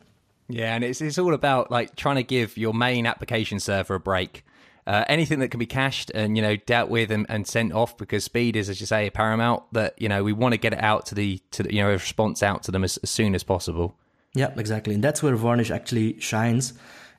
Yeah, 0.49 0.75
and 0.75 0.85
it's 0.85 1.01
it's 1.01 1.19
all 1.19 1.35
about 1.35 1.71
like 1.71 1.97
trying 1.97 2.17
to 2.17 2.23
give 2.23 2.57
your 2.57 2.75
main 2.75 3.07
application 3.07 3.61
server 3.61 3.95
a 3.95 4.01
break. 4.01 4.45
Uh, 4.87 5.03
anything 5.09 5.39
that 5.39 5.49
can 5.49 5.59
be 5.59 5.67
cached 5.67 6.11
and 6.15 6.37
you 6.37 6.43
know 6.43 6.57
dealt 6.57 6.91
with 6.91 7.11
and, 7.11 7.25
and, 7.31 7.47
sent 7.47 7.73
off 7.73 7.97
because 7.97 8.23
speed 8.23 8.55
is, 8.55 8.69
as 8.69 8.79
you 8.81 8.87
say, 8.87 9.09
paramount. 9.09 9.63
That 9.73 9.95
you 9.97 10.09
know 10.09 10.23
we 10.23 10.35
want 10.35 10.53
to 10.53 10.59
get 10.59 10.75
it 10.75 10.83
out 10.83 11.07
to 11.07 11.15
the 11.15 11.41
to 11.53 11.63
the, 11.63 11.75
you 11.75 11.83
know 11.83 11.89
a 11.89 11.93
response 11.93 12.43
out 12.43 12.63
to 12.65 12.71
them 12.71 12.85
as, 12.85 12.99
as 12.99 13.09
soon 13.09 13.35
as 13.35 13.43
possible. 13.43 13.97
Yeah, 14.35 14.53
exactly, 14.57 14.95
and 14.95 15.05
that's 15.05 15.23
where 15.23 15.37
Varnish 15.37 15.71
actually 15.71 16.19
shines 16.21 16.75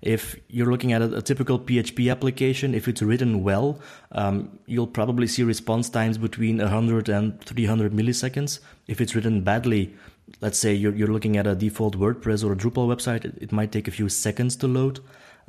if 0.06 0.36
you're 0.50 0.70
looking 0.72 0.94
at 0.94 1.02
a, 1.02 1.18
a 1.18 1.22
typical 1.22 1.60
PHP 1.60 2.12
application, 2.12 2.76
if 2.76 2.88
it's 2.88 3.02
written 3.02 3.44
well, 3.44 3.80
um, 4.12 4.60
you'll 4.68 4.88
probably 4.88 5.28
see 5.28 5.44
response 5.44 5.90
times 5.90 6.18
between 6.18 6.60
100 6.60 7.10
and 7.10 7.42
300 7.42 7.92
milliseconds. 7.92 8.60
If 8.88 9.02
it's 9.02 9.16
written 9.16 9.42
badly, 9.42 9.96
let's 10.42 10.60
say 10.60 10.74
you're, 10.74 10.94
you're 10.94 11.08
looking 11.08 11.38
at 11.38 11.48
a 11.48 11.56
default 11.56 11.98
WordPress 11.98 12.44
or 12.44 12.54
a 12.54 12.56
Drupal 12.56 12.88
website, 12.88 13.26
it, 13.26 13.38
it 13.42 13.52
might 13.52 13.72
take 13.72 13.88
a 13.88 13.92
few 13.92 14.08
seconds 14.08 14.56
to 14.58 14.68
load. 14.68 15.00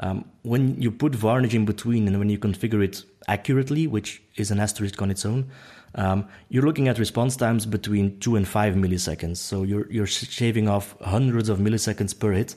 Um, 0.00 0.24
when 0.42 0.80
you 0.80 0.90
put 0.90 1.14
varnish 1.14 1.54
in 1.54 1.64
between 1.64 2.06
and 2.06 2.18
when 2.18 2.28
you 2.28 2.38
configure 2.38 2.82
it 2.82 3.02
accurately, 3.28 3.86
which 3.86 4.22
is 4.36 4.50
an 4.50 4.58
asterisk 4.60 5.00
on 5.00 5.10
its 5.10 5.24
own, 5.26 5.50
um, 5.96 6.28
you're 6.48 6.62
looking 6.62 6.88
at 6.88 6.98
response 6.98 7.36
times 7.36 7.66
between 7.66 8.20
two 8.20 8.36
and 8.36 8.46
five 8.46 8.74
milliseconds. 8.74 9.38
So 9.38 9.62
you're 9.62 9.90
you're 9.90 10.06
shaving 10.06 10.68
off 10.68 10.96
hundreds 11.00 11.48
of 11.48 11.58
milliseconds 11.58 12.18
per 12.18 12.32
hit. 12.32 12.54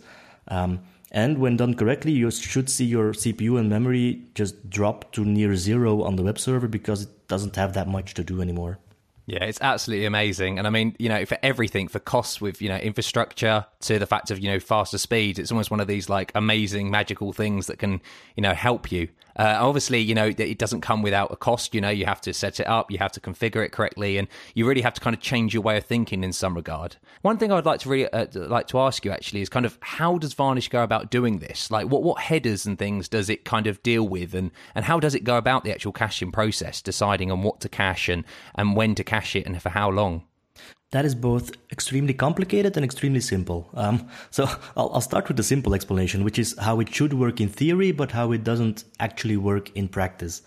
Um, 0.49 0.81
and 1.11 1.39
when 1.39 1.57
done 1.57 1.73
correctly, 1.73 2.11
you 2.11 2.29
should 2.29 2.69
see 2.69 2.85
your 2.85 3.13
CPU 3.13 3.59
and 3.59 3.67
memory 3.69 4.21
just 4.35 4.69
drop 4.69 5.11
to 5.13 5.25
near 5.25 5.55
zero 5.55 6.03
on 6.03 6.17
the 6.17 6.23
web 6.23 6.37
server 6.37 6.67
because 6.67 7.01
it 7.01 7.27
doesn't 7.27 7.55
have 7.55 7.73
that 7.73 7.87
much 7.87 8.13
to 8.15 8.23
do 8.23 8.41
anymore. 8.41 8.77
Yeah, 9.25 9.43
it's 9.43 9.61
absolutely 9.61 10.05
amazing. 10.05 10.57
And 10.57 10.65
I 10.65 10.71
mean, 10.71 10.95
you 10.97 11.07
know, 11.07 11.23
for 11.23 11.37
everything, 11.43 11.87
for 11.87 11.99
costs 11.99 12.41
with, 12.41 12.63
you 12.63 12.69
know, 12.69 12.77
infrastructure 12.77 13.65
to 13.81 13.99
the 13.99 14.07
fact 14.07 14.31
of, 14.31 14.39
you 14.39 14.49
know, 14.49 14.59
faster 14.59 14.97
speed, 14.97 15.37
it's 15.37 15.51
almost 15.51 15.69
one 15.69 15.79
of 15.79 15.87
these 15.87 16.09
like 16.09 16.31
amazing 16.33 16.89
magical 16.89 17.31
things 17.31 17.67
that 17.67 17.77
can, 17.77 18.01
you 18.35 18.41
know, 18.41 18.55
help 18.55 18.91
you. 18.91 19.07
Uh, 19.39 19.57
obviously, 19.57 19.99
you 19.99 20.13
know, 20.13 20.25
it 20.37 20.57
doesn't 20.57 20.81
come 20.81 21.01
without 21.01 21.31
a 21.31 21.35
cost. 21.37 21.73
You 21.73 21.79
know, 21.79 21.89
you 21.89 22.05
have 22.05 22.19
to 22.21 22.33
set 22.33 22.59
it 22.59 22.67
up, 22.67 22.91
you 22.91 22.97
have 22.97 23.13
to 23.13 23.21
configure 23.21 23.65
it 23.65 23.71
correctly, 23.71 24.17
and 24.17 24.27
you 24.53 24.67
really 24.67 24.81
have 24.81 24.93
to 24.95 25.01
kind 25.01 25.15
of 25.15 25.21
change 25.21 25.53
your 25.53 25.63
way 25.63 25.77
of 25.77 25.85
thinking 25.85 26.25
in 26.25 26.33
some 26.33 26.55
regard. 26.55 26.97
One 27.21 27.37
thing 27.37 27.49
I'd 27.49 27.65
like 27.65 27.79
to 27.81 27.89
really 27.89 28.11
uh, 28.11 28.27
like 28.33 28.67
to 28.67 28.79
ask 28.79 29.05
you 29.05 29.11
actually 29.11 29.41
is 29.41 29.47
kind 29.47 29.65
of 29.65 29.77
how 29.79 30.17
does 30.17 30.33
Varnish 30.33 30.67
go 30.67 30.83
about 30.83 31.09
doing 31.09 31.39
this? 31.39 31.71
Like, 31.71 31.87
what 31.87 32.03
what 32.03 32.19
headers 32.19 32.65
and 32.65 32.77
things 32.77 33.07
does 33.07 33.29
it 33.29 33.45
kind 33.45 33.65
of 33.65 33.81
deal 33.81 34.05
with, 34.05 34.35
and 34.35 34.51
and 34.75 34.83
how 34.83 34.99
does 34.99 35.15
it 35.15 35.23
go 35.23 35.37
about 35.37 35.63
the 35.63 35.71
actual 35.71 35.93
caching 35.93 36.33
process, 36.33 36.81
deciding 36.81 37.31
on 37.31 37.41
what 37.41 37.61
to 37.61 37.69
cache 37.69 38.09
and 38.09 38.25
and 38.55 38.75
when 38.75 38.93
to 38.95 39.05
cache 39.05 39.37
it 39.37 39.45
and 39.45 39.61
for 39.61 39.69
how 39.69 39.89
long? 39.89 40.23
That 40.91 41.05
is 41.05 41.13
both 41.13 41.51
extremely 41.71 42.13
complicated 42.13 42.75
and 42.75 42.83
extremely 42.83 43.19
simple. 43.19 43.69
Um, 43.73 44.07
so 44.31 44.45
I'll, 44.75 44.91
I'll, 44.93 45.01
start 45.01 45.27
with 45.27 45.37
the 45.37 45.43
simple 45.43 45.75
explanation, 45.75 46.23
which 46.23 46.39
is 46.39 46.57
how 46.57 46.79
it 46.79 46.93
should 46.93 47.13
work 47.13 47.39
in 47.39 47.47
theory, 47.47 47.91
but 47.91 48.11
how 48.11 48.31
it 48.31 48.43
doesn't 48.43 48.85
actually 48.99 49.37
work 49.37 49.75
in 49.75 49.87
practice. 49.87 50.41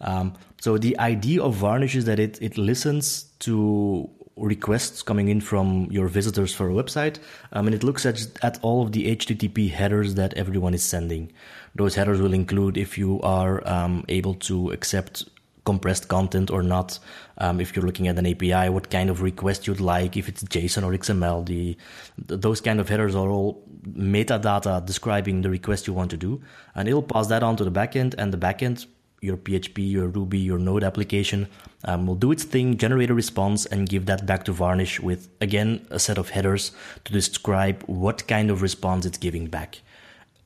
Um, 0.00 0.34
so 0.60 0.78
the 0.78 0.98
idea 0.98 1.42
of 1.42 1.54
Varnish 1.54 1.94
is 1.94 2.06
that 2.06 2.18
it, 2.18 2.40
it 2.42 2.58
listens 2.58 3.24
to 3.40 4.10
requests 4.36 5.02
coming 5.02 5.28
in 5.28 5.40
from 5.40 5.86
your 5.90 6.08
visitors 6.08 6.52
for 6.52 6.68
a 6.68 6.72
website, 6.72 7.18
um, 7.52 7.66
and 7.66 7.74
it 7.74 7.84
looks 7.84 8.04
at, 8.04 8.26
at 8.42 8.58
all 8.62 8.82
of 8.82 8.90
the 8.90 9.14
HTTP 9.14 9.70
headers 9.70 10.14
that 10.16 10.34
everyone 10.34 10.74
is 10.74 10.82
sending. 10.82 11.32
Those 11.76 11.94
headers 11.94 12.20
will 12.20 12.34
include 12.34 12.76
if 12.76 12.98
you 12.98 13.20
are 13.20 13.66
um, 13.68 14.04
able 14.08 14.34
to 14.34 14.72
accept 14.72 15.28
compressed 15.64 16.08
content 16.08 16.50
or 16.50 16.62
not. 16.62 16.98
Um, 17.38 17.60
if 17.60 17.74
you're 17.74 17.84
looking 17.84 18.08
at 18.08 18.18
an 18.18 18.26
API, 18.26 18.68
what 18.68 18.90
kind 18.90 19.10
of 19.10 19.22
request 19.22 19.66
you'd 19.66 19.80
like, 19.80 20.16
if 20.16 20.28
it's 20.28 20.44
JSON 20.44 20.84
or 20.84 20.92
XML, 20.96 21.46
the, 21.46 21.76
those 22.18 22.60
kind 22.60 22.80
of 22.80 22.88
headers 22.88 23.14
are 23.14 23.28
all 23.28 23.64
metadata 23.88 24.84
describing 24.84 25.42
the 25.42 25.50
request 25.50 25.86
you 25.86 25.92
want 25.92 26.10
to 26.10 26.16
do, 26.16 26.40
and 26.74 26.88
it'll 26.88 27.02
pass 27.02 27.26
that 27.28 27.42
on 27.42 27.56
to 27.56 27.64
the 27.64 27.72
backend, 27.72 28.14
and 28.18 28.32
the 28.32 28.38
backend, 28.38 28.86
your 29.20 29.38
PHP, 29.38 29.90
your 29.90 30.08
Ruby, 30.08 30.38
your 30.38 30.58
Node 30.58 30.84
application, 30.84 31.48
um, 31.84 32.06
will 32.06 32.14
do 32.14 32.30
its 32.30 32.44
thing, 32.44 32.76
generate 32.76 33.10
a 33.10 33.14
response, 33.14 33.64
and 33.64 33.88
give 33.88 34.04
that 34.06 34.26
back 34.26 34.44
to 34.44 34.52
Varnish 34.52 35.00
with 35.00 35.28
again 35.40 35.86
a 35.90 35.98
set 35.98 36.18
of 36.18 36.30
headers 36.30 36.72
to 37.04 37.12
describe 37.12 37.82
what 37.84 38.26
kind 38.28 38.50
of 38.50 38.60
response 38.60 39.06
it's 39.06 39.18
giving 39.18 39.46
back. 39.46 39.80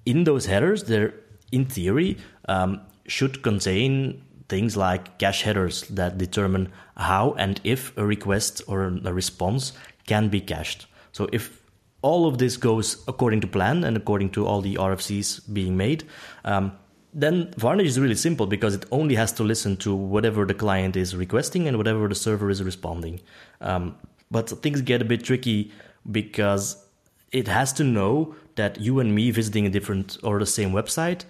In 0.06 0.24
those 0.24 0.46
headers, 0.46 0.84
there, 0.84 1.14
in 1.50 1.64
theory, 1.64 2.18
um, 2.48 2.80
should 3.06 3.42
contain 3.42 4.22
things 4.48 4.76
like 4.76 5.18
cache 5.18 5.42
headers 5.42 5.86
that 5.88 6.18
determine 6.18 6.72
how 6.96 7.34
and 7.38 7.60
if 7.64 7.96
a 7.96 8.04
request 8.04 8.62
or 8.66 8.84
a 8.84 9.12
response 9.12 9.72
can 10.06 10.28
be 10.28 10.40
cached. 10.40 10.86
So 11.12 11.28
if 11.32 11.60
all 12.02 12.26
of 12.26 12.38
this 12.38 12.56
goes 12.56 13.04
according 13.08 13.40
to 13.40 13.46
plan 13.46 13.84
and 13.84 13.96
according 13.96 14.30
to 14.30 14.46
all 14.46 14.60
the 14.60 14.76
RFCs 14.76 15.52
being 15.52 15.76
made, 15.76 16.04
um, 16.44 16.72
then 17.12 17.52
Varnish 17.56 17.88
is 17.88 17.98
really 17.98 18.14
simple 18.14 18.46
because 18.46 18.74
it 18.74 18.84
only 18.90 19.14
has 19.14 19.32
to 19.32 19.42
listen 19.42 19.76
to 19.78 19.94
whatever 19.94 20.44
the 20.44 20.54
client 20.54 20.96
is 20.96 21.16
requesting 21.16 21.66
and 21.66 21.76
whatever 21.76 22.06
the 22.08 22.14
server 22.14 22.50
is 22.50 22.62
responding. 22.62 23.20
Um, 23.60 23.96
but 24.30 24.48
things 24.62 24.82
get 24.82 25.02
a 25.02 25.04
bit 25.04 25.24
tricky 25.24 25.72
because 26.10 26.84
it 27.32 27.48
has 27.48 27.72
to 27.74 27.84
know 27.84 28.34
that 28.56 28.80
you 28.80 29.00
and 29.00 29.14
me 29.14 29.30
visiting 29.30 29.66
a 29.66 29.70
different 29.70 30.18
or 30.22 30.38
the 30.38 30.46
same 30.46 30.70
website 30.72 31.24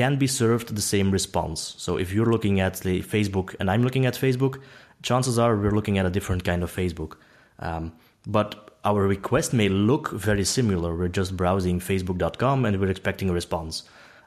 can 0.00 0.16
be 0.16 0.26
served 0.26 0.74
the 0.74 0.80
same 0.80 1.10
response. 1.10 1.74
So 1.76 1.98
if 1.98 2.10
you're 2.10 2.32
looking 2.34 2.58
at 2.58 2.76
the 2.76 3.02
Facebook 3.02 3.54
and 3.60 3.70
I'm 3.70 3.82
looking 3.82 4.06
at 4.06 4.14
Facebook, 4.14 4.54
chances 5.02 5.38
are 5.38 5.54
we're 5.54 5.78
looking 5.78 5.98
at 5.98 6.06
a 6.06 6.10
different 6.16 6.42
kind 6.42 6.62
of 6.62 6.74
Facebook. 6.74 7.16
Um, 7.58 7.92
but 8.26 8.48
our 8.82 9.02
request 9.06 9.52
may 9.52 9.68
look 9.68 10.10
very 10.12 10.44
similar. 10.44 10.96
We're 10.96 11.08
just 11.08 11.36
browsing 11.36 11.80
facebook.com 11.80 12.64
and 12.64 12.80
we're 12.80 12.88
expecting 12.88 13.28
a 13.28 13.34
response. 13.34 13.82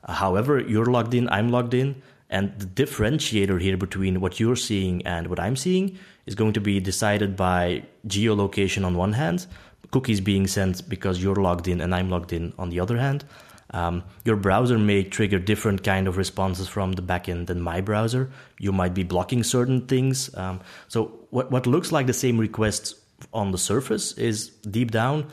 However, 0.08 0.60
you're 0.60 0.92
logged 0.98 1.15
in, 1.15 1.27
I'm 1.30 1.50
logged 1.50 1.74
in, 1.74 2.03
and 2.30 2.53
the 2.60 2.68
differentiator 2.68 3.60
here 3.60 3.77
between 3.77 4.22
what 4.22 4.39
you're 4.39 4.63
seeing 4.70 5.03
and 5.08 5.25
what 5.25 5.39
I'm 5.39 5.56
seeing 5.56 5.98
is 6.27 6.36
going 6.36 6.53
to 6.53 6.62
be 6.62 6.80
decided 6.82 7.36
by 7.36 7.84
geolocation 8.08 8.86
on 8.86 8.96
one 8.96 9.13
hand, 9.13 9.48
cookies 9.89 10.22
being 10.22 10.46
sent 10.46 10.88
because 10.88 11.24
you're 11.24 11.44
logged 11.48 11.68
in 11.68 11.82
and 11.82 11.96
I'm 11.96 12.12
logged 12.12 12.32
in 12.32 12.53
on 12.60 12.70
the 12.70 12.80
other 12.80 12.98
hand. 13.00 13.25
Um, 13.74 14.03
your 14.24 14.36
browser 14.36 14.77
may 14.77 15.03
trigger 15.03 15.39
different 15.39 15.84
kind 15.84 16.08
of 16.08 16.18
responses 16.18 16.68
from 16.68 16.94
the 16.94 17.01
backend 17.01 17.48
than 17.48 17.60
my 17.60 17.82
browser. 17.82 18.32
You 18.60 18.72
might 18.72 18.94
be 18.94 19.03
blocking 19.03 19.44
certain 19.44 19.88
things. 19.88 20.34
Um, 20.36 20.62
so 20.88 21.25
what 21.32 21.51
what 21.51 21.68
looks 21.68 21.92
like 21.92 22.08
the 22.08 22.13
same 22.13 22.38
request 22.38 22.96
on 23.34 23.51
the 23.51 23.58
surface 23.58 24.13
is 24.13 24.50
deep 24.50 24.92
down 24.92 25.27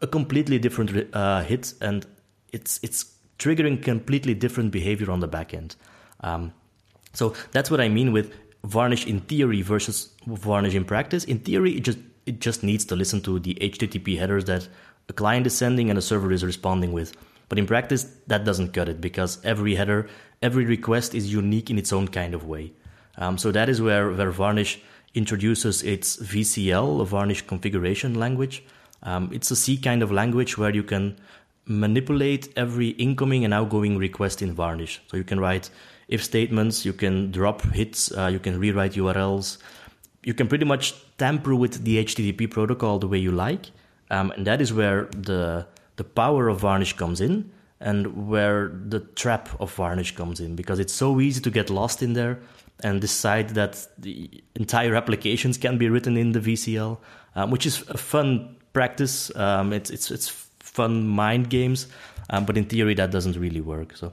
a 0.00 0.06
completely 0.06 0.58
different 0.58 1.14
uh, 1.14 1.42
hit, 1.42 1.74
and 1.80 2.06
it's 2.52 2.80
it's 2.82 3.12
triggering 3.38 3.82
completely 3.82 4.34
different 4.34 4.70
behavior 4.70 5.10
on 5.10 5.20
the 5.20 5.28
backend. 5.28 5.76
Um, 6.20 6.52
so 7.12 7.34
that's 7.52 7.70
what 7.70 7.80
I 7.80 7.88
mean 7.88 8.12
with 8.12 8.32
varnish 8.64 9.06
in 9.06 9.20
theory 9.20 9.62
versus 9.62 10.10
varnish 10.26 10.74
in 10.74 10.84
practice. 10.84 11.24
In 11.24 11.38
theory, 11.40 11.76
it 11.76 11.80
just 11.80 11.98
it 12.26 12.40
just 12.40 12.62
needs 12.62 12.84
to 12.86 12.96
listen 12.96 13.20
to 13.22 13.38
the 13.38 13.54
HTTP 13.60 14.18
headers 14.18 14.44
that 14.46 14.68
a 15.08 15.12
client 15.12 15.46
is 15.46 15.56
sending 15.56 15.90
and 15.90 15.98
a 15.98 16.02
server 16.02 16.32
is 16.32 16.44
responding 16.44 16.92
with. 16.92 17.14
But 17.48 17.58
in 17.58 17.66
practice, 17.66 18.04
that 18.26 18.44
doesn't 18.44 18.72
cut 18.72 18.88
it 18.88 19.00
because 19.00 19.44
every 19.44 19.74
header, 19.74 20.08
every 20.42 20.64
request 20.64 21.14
is 21.14 21.32
unique 21.32 21.70
in 21.70 21.78
its 21.78 21.92
own 21.92 22.08
kind 22.08 22.34
of 22.34 22.46
way. 22.46 22.72
Um, 23.16 23.38
so 23.38 23.52
that 23.52 23.68
is 23.68 23.80
where, 23.80 24.10
where 24.10 24.30
Varnish 24.30 24.80
introduces 25.14 25.82
its 25.82 26.16
VCL, 26.16 27.00
a 27.00 27.04
Varnish 27.04 27.46
configuration 27.46 28.14
language. 28.14 28.64
Um, 29.02 29.30
it's 29.32 29.50
a 29.50 29.56
C 29.56 29.76
kind 29.76 30.02
of 30.02 30.10
language 30.10 30.58
where 30.58 30.74
you 30.74 30.82
can 30.82 31.16
manipulate 31.66 32.48
every 32.56 32.88
incoming 32.90 33.44
and 33.44 33.54
outgoing 33.54 33.96
request 33.96 34.42
in 34.42 34.52
Varnish. 34.52 35.00
So 35.06 35.16
you 35.16 35.24
can 35.24 35.40
write 35.40 35.70
if 36.08 36.22
statements, 36.22 36.84
you 36.84 36.92
can 36.92 37.30
drop 37.30 37.62
hits, 37.72 38.12
uh, 38.16 38.26
you 38.26 38.38
can 38.38 38.58
rewrite 38.58 38.92
URLs, 38.92 39.58
you 40.22 40.34
can 40.34 40.48
pretty 40.48 40.64
much 40.64 40.94
tamper 41.16 41.54
with 41.54 41.84
the 41.84 42.04
HTTP 42.04 42.50
protocol 42.50 42.98
the 42.98 43.08
way 43.08 43.18
you 43.18 43.30
like. 43.30 43.70
Um, 44.10 44.30
and 44.32 44.46
that 44.46 44.60
is 44.60 44.72
where 44.72 45.04
the 45.04 45.66
the 45.96 46.04
power 46.04 46.48
of 46.48 46.60
Varnish 46.60 46.94
comes 46.94 47.20
in 47.20 47.50
and 47.80 48.28
where 48.28 48.68
the 48.68 49.00
trap 49.00 49.48
of 49.60 49.72
Varnish 49.74 50.14
comes 50.14 50.40
in 50.40 50.56
because 50.56 50.78
it's 50.78 50.92
so 50.92 51.20
easy 51.20 51.40
to 51.40 51.50
get 51.50 51.70
lost 51.70 52.02
in 52.02 52.14
there 52.14 52.40
and 52.82 53.00
decide 53.00 53.50
that 53.50 53.86
the 53.98 54.42
entire 54.54 54.94
applications 54.94 55.58
can 55.58 55.78
be 55.78 55.88
written 55.88 56.16
in 56.16 56.32
the 56.32 56.40
VCL, 56.40 56.98
um, 57.34 57.50
which 57.50 57.66
is 57.66 57.88
a 57.88 57.98
fun 57.98 58.56
practice. 58.72 59.34
Um, 59.36 59.72
it's 59.72 59.90
it's 59.90 60.10
it's 60.10 60.28
fun 60.60 61.06
mind 61.06 61.50
games, 61.50 61.86
um, 62.30 62.44
but 62.44 62.56
in 62.56 62.64
theory 62.64 62.94
that 62.94 63.10
doesn't 63.10 63.36
really 63.36 63.60
work. 63.60 63.96
So 63.96 64.12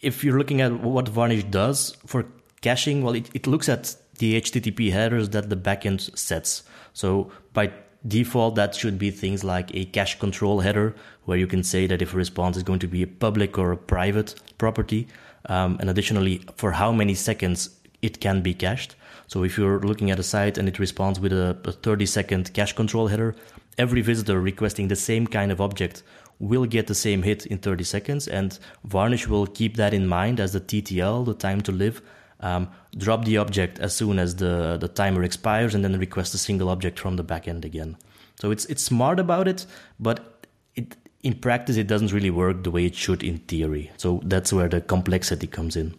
if 0.00 0.24
you're 0.24 0.38
looking 0.38 0.60
at 0.60 0.72
what 0.80 1.08
Varnish 1.08 1.44
does 1.44 1.96
for 2.06 2.26
caching, 2.60 3.02
well, 3.02 3.14
it, 3.14 3.30
it 3.34 3.46
looks 3.46 3.68
at 3.68 3.94
the 4.18 4.40
HTTP 4.40 4.90
headers 4.90 5.30
that 5.30 5.48
the 5.50 5.56
backend 5.56 6.16
sets. 6.16 6.62
So 6.92 7.30
by 7.52 7.72
default, 8.08 8.54
that 8.54 8.74
should 8.74 8.98
be 8.98 9.10
things 9.10 9.44
like 9.44 9.74
a 9.74 9.84
cache 9.86 10.18
control 10.18 10.60
header, 10.60 10.94
where 11.24 11.38
you 11.38 11.46
can 11.46 11.62
say 11.62 11.86
that 11.86 12.02
if 12.02 12.14
a 12.14 12.16
response 12.16 12.56
is 12.56 12.62
going 12.62 12.78
to 12.80 12.86
be 12.86 13.02
a 13.02 13.06
public 13.06 13.58
or 13.58 13.72
a 13.72 13.76
private 13.76 14.34
property, 14.58 15.08
um, 15.46 15.76
and 15.80 15.90
additionally, 15.90 16.42
for 16.56 16.72
how 16.72 16.92
many 16.92 17.14
seconds 17.14 17.70
it 18.02 18.20
can 18.20 18.42
be 18.42 18.54
cached. 18.54 18.96
So 19.26 19.42
if 19.42 19.58
you're 19.58 19.80
looking 19.80 20.10
at 20.10 20.18
a 20.18 20.22
site 20.22 20.58
and 20.58 20.68
it 20.68 20.78
responds 20.78 21.18
with 21.18 21.32
a, 21.32 21.56
a 21.64 21.72
30 21.72 22.06
second 22.06 22.54
cache 22.54 22.74
control 22.74 23.08
header, 23.08 23.34
every 23.78 24.00
visitor 24.00 24.40
requesting 24.40 24.88
the 24.88 24.96
same 24.96 25.26
kind 25.26 25.50
of 25.50 25.60
object 25.60 26.02
will 26.38 26.66
get 26.66 26.86
the 26.86 26.94
same 26.94 27.22
hit 27.22 27.46
in 27.46 27.58
30 27.58 27.84
seconds, 27.84 28.28
and 28.28 28.58
Varnish 28.84 29.26
will 29.26 29.46
keep 29.46 29.76
that 29.76 29.94
in 29.94 30.06
mind 30.06 30.38
as 30.38 30.52
the 30.52 30.60
TTL, 30.60 31.24
the 31.24 31.34
time 31.34 31.60
to 31.62 31.72
live, 31.72 32.02
um, 32.40 32.68
drop 32.96 33.24
the 33.24 33.38
object 33.38 33.78
as 33.78 33.94
soon 33.94 34.18
as 34.18 34.36
the, 34.36 34.76
the 34.78 34.88
timer 34.88 35.22
expires 35.22 35.74
and 35.74 35.84
then 35.84 35.98
request 35.98 36.34
a 36.34 36.38
single 36.38 36.68
object 36.68 36.98
from 36.98 37.16
the 37.16 37.24
backend 37.24 37.64
again. 37.64 37.96
So 38.40 38.50
it's 38.50 38.66
it's 38.66 38.82
smart 38.82 39.18
about 39.18 39.48
it, 39.48 39.66
but 39.98 40.46
it 40.74 40.96
in 41.22 41.34
practice 41.34 41.76
it 41.76 41.86
doesn't 41.86 42.12
really 42.12 42.30
work 42.30 42.62
the 42.64 42.70
way 42.70 42.84
it 42.84 42.94
should 42.94 43.22
in 43.22 43.38
theory. 43.38 43.90
So 43.96 44.20
that's 44.24 44.52
where 44.52 44.68
the 44.68 44.80
complexity 44.80 45.46
comes 45.46 45.76
in. 45.76 45.94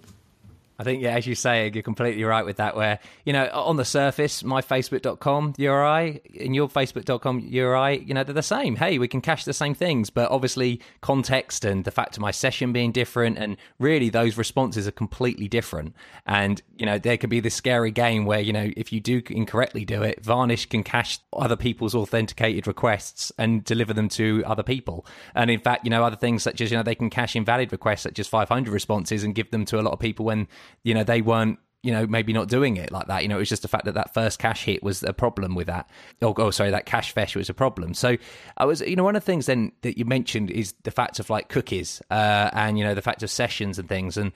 I 0.79 0.83
think, 0.83 1.01
yeah, 1.01 1.15
as 1.15 1.25
you 1.25 1.35
say, 1.35 1.71
you're 1.73 1.83
completely 1.83 2.23
right 2.23 2.45
with 2.45 2.57
that. 2.57 2.75
Where, 2.75 2.99
you 3.25 3.33
know, 3.33 3.49
on 3.51 3.77
the 3.77 3.85
surface, 3.85 4.43
my 4.43 4.61
Facebook.com 4.61 5.55
URI 5.57 6.21
and 6.39 6.55
your 6.55 6.67
Facebook.com 6.69 7.39
URI, 7.39 8.03
you 8.05 8.13
know, 8.13 8.23
they're 8.23 8.33
the 8.33 8.43
same. 8.43 8.75
Hey, 8.75 8.99
we 8.99 9.07
can 9.07 9.21
cache 9.21 9.45
the 9.45 9.53
same 9.53 9.73
things, 9.73 10.09
but 10.09 10.29
obviously 10.29 10.81
context 11.01 11.65
and 11.65 11.83
the 11.83 11.91
fact 11.91 12.17
of 12.17 12.21
my 12.21 12.31
session 12.31 12.73
being 12.73 12.91
different 12.91 13.37
and 13.37 13.57
really 13.79 14.09
those 14.09 14.37
responses 14.37 14.87
are 14.87 14.91
completely 14.91 15.47
different. 15.47 15.95
And, 16.25 16.61
you 16.77 16.85
know, 16.85 16.99
there 16.99 17.17
could 17.17 17.29
be 17.29 17.39
this 17.39 17.55
scary 17.55 17.91
game 17.91 18.25
where, 18.25 18.39
you 18.39 18.53
know, 18.53 18.71
if 18.77 18.93
you 18.93 18.99
do 18.99 19.21
incorrectly 19.29 19.85
do 19.85 20.03
it, 20.03 20.23
Varnish 20.23 20.67
can 20.67 20.83
cache 20.83 21.19
other 21.33 21.55
people's 21.55 21.95
authenticated 21.95 22.67
requests 22.67 23.31
and 23.37 23.63
deliver 23.63 23.93
them 23.93 24.09
to 24.09 24.43
other 24.45 24.63
people. 24.63 25.05
And 25.33 25.49
in 25.49 25.59
fact, 25.59 25.85
you 25.85 25.89
know, 25.89 26.03
other 26.03 26.15
things 26.15 26.43
such 26.43 26.61
as, 26.61 26.71
you 26.71 26.77
know, 26.77 26.83
they 26.83 26.95
can 26.95 27.09
cache 27.09 27.35
invalid 27.35 27.71
requests 27.71 28.01
such 28.01 28.19
as 28.19 28.27
500 28.27 28.71
responses 28.71 29.23
and 29.23 29.33
give 29.33 29.51
them 29.51 29.65
to 29.65 29.79
a 29.79 29.81
lot 29.81 29.93
of 29.93 29.99
people 29.99 30.25
when 30.25 30.47
you 30.83 30.93
know, 30.93 31.03
they 31.03 31.21
weren't 31.21 31.59
you 31.83 31.93
know, 31.93 32.05
maybe 32.05 32.33
not 32.33 32.49
doing 32.49 32.75
it 32.75 32.91
like 32.91 33.07
that. 33.07 33.21
You 33.21 33.29
know, 33.29 33.37
it 33.37 33.39
was 33.39 33.47
just 33.47 33.61
the 33.61 33.69
fact 33.69 33.85
that 33.85 33.93
that 33.93 34.13
first 34.13 34.39
cache 34.39 34.65
hit 34.65 34.83
was 34.83 35.03
a 35.03 35.13
problem 35.13 35.55
with 35.55 35.67
that. 35.67 35.89
Oh, 36.21 36.33
oh, 36.37 36.51
sorry, 36.51 36.71
that 36.71 36.85
cache 36.85 37.13
fetch 37.13 37.33
was 37.35 37.49
a 37.49 37.53
problem. 37.53 37.93
So 37.93 38.17
I 38.57 38.65
was, 38.65 38.81
you 38.81 38.97
know, 38.97 39.05
one 39.05 39.15
of 39.15 39.23
the 39.23 39.25
things 39.25 39.45
then 39.45 39.71
that 39.83 39.97
you 39.97 40.03
mentioned 40.03 40.51
is 40.51 40.73
the 40.83 40.91
fact 40.91 41.19
of 41.19 41.29
like 41.29 41.49
cookies 41.49 42.01
uh, 42.09 42.49
and, 42.51 42.77
you 42.77 42.83
know, 42.83 42.93
the 42.93 43.01
fact 43.01 43.23
of 43.23 43.29
sessions 43.29 43.79
and 43.79 43.87
things. 43.87 44.17
And, 44.17 44.31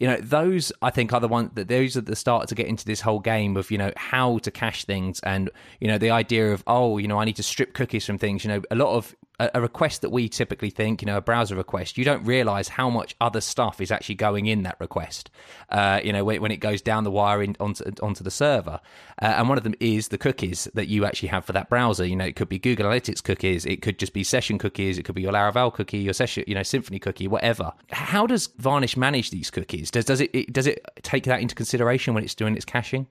you 0.00 0.06
know, 0.08 0.16
those 0.16 0.72
I 0.82 0.90
think 0.90 1.12
are 1.12 1.20
the 1.20 1.28
ones 1.28 1.50
that 1.54 1.68
those 1.68 1.96
are 1.96 2.00
the 2.00 2.16
start 2.16 2.48
to 2.48 2.54
get 2.54 2.66
into 2.66 2.84
this 2.84 3.02
whole 3.02 3.20
game 3.20 3.56
of, 3.56 3.70
you 3.70 3.78
know, 3.78 3.92
how 3.96 4.38
to 4.38 4.50
cache 4.50 4.84
things 4.84 5.20
and, 5.20 5.50
you 5.80 5.88
know, 5.88 5.98
the 5.98 6.10
idea 6.10 6.52
of, 6.52 6.64
oh, 6.66 6.98
you 6.98 7.08
know, 7.08 7.20
I 7.20 7.24
need 7.24 7.36
to 7.36 7.42
strip 7.42 7.74
cookies 7.74 8.04
from 8.06 8.18
things. 8.18 8.42
You 8.42 8.48
know, 8.48 8.62
a 8.70 8.74
lot 8.74 8.96
of 8.96 9.14
a, 9.38 9.60
request 9.60 10.02
that 10.02 10.10
we 10.10 10.28
typically 10.28 10.70
think, 10.70 11.02
you 11.02 11.06
know, 11.06 11.16
a 11.16 11.20
browser 11.20 11.54
request, 11.54 11.98
you 11.98 12.04
don't 12.04 12.24
realize 12.24 12.68
how 12.68 12.88
much 12.88 13.14
other 13.20 13.40
stuff 13.40 13.80
is 13.80 13.90
actually 13.90 14.14
going 14.14 14.46
in 14.46 14.62
that 14.62 14.76
request. 14.80 15.30
Uh, 15.70 16.00
you 16.02 16.12
know, 16.12 16.24
when, 16.24 16.40
when, 16.40 16.50
it 16.50 16.58
goes 16.58 16.80
down 16.80 17.04
the 17.04 17.10
wire 17.10 17.42
in, 17.42 17.56
onto 17.60 17.84
onto 18.02 18.24
the 18.24 18.30
server, 18.30 18.80
uh, 19.20 19.26
and 19.26 19.48
one 19.48 19.58
of 19.58 19.64
them 19.64 19.74
is 19.80 20.08
the 20.08 20.18
cookies 20.18 20.68
that 20.74 20.88
you 20.88 21.04
actually 21.04 21.28
have 21.28 21.44
for 21.44 21.52
that 21.52 21.68
browser. 21.68 22.04
You 22.04 22.16
know, 22.16 22.24
it 22.24 22.36
could 22.36 22.48
be 22.48 22.58
Google 22.58 22.86
Analytics 22.86 23.22
cookies, 23.22 23.66
it 23.66 23.82
could 23.82 23.98
just 23.98 24.12
be 24.12 24.24
session 24.24 24.58
cookies, 24.58 24.98
it 24.98 25.04
could 25.04 25.14
be 25.14 25.22
your 25.22 25.32
Laravel 25.32 25.72
cookie, 25.72 25.98
your 25.98 26.14
session, 26.14 26.44
you 26.46 26.54
know, 26.54 26.62
Symfony 26.62 27.00
cookie, 27.00 27.28
whatever. 27.28 27.72
How 27.90 28.26
does 28.26 28.48
Varnish 28.58 28.96
manage 28.96 29.30
these 29.30 29.50
cookies? 29.50 29.90
Does 29.90 30.04
does 30.04 30.20
it, 30.20 30.30
it 30.34 30.52
does 30.52 30.66
it 30.66 30.84
take 31.02 31.24
that 31.24 31.40
into 31.40 31.54
consideration 31.54 32.14
when 32.14 32.24
it's 32.24 32.34
doing 32.34 32.56
its 32.56 32.64
caching? 32.64 33.06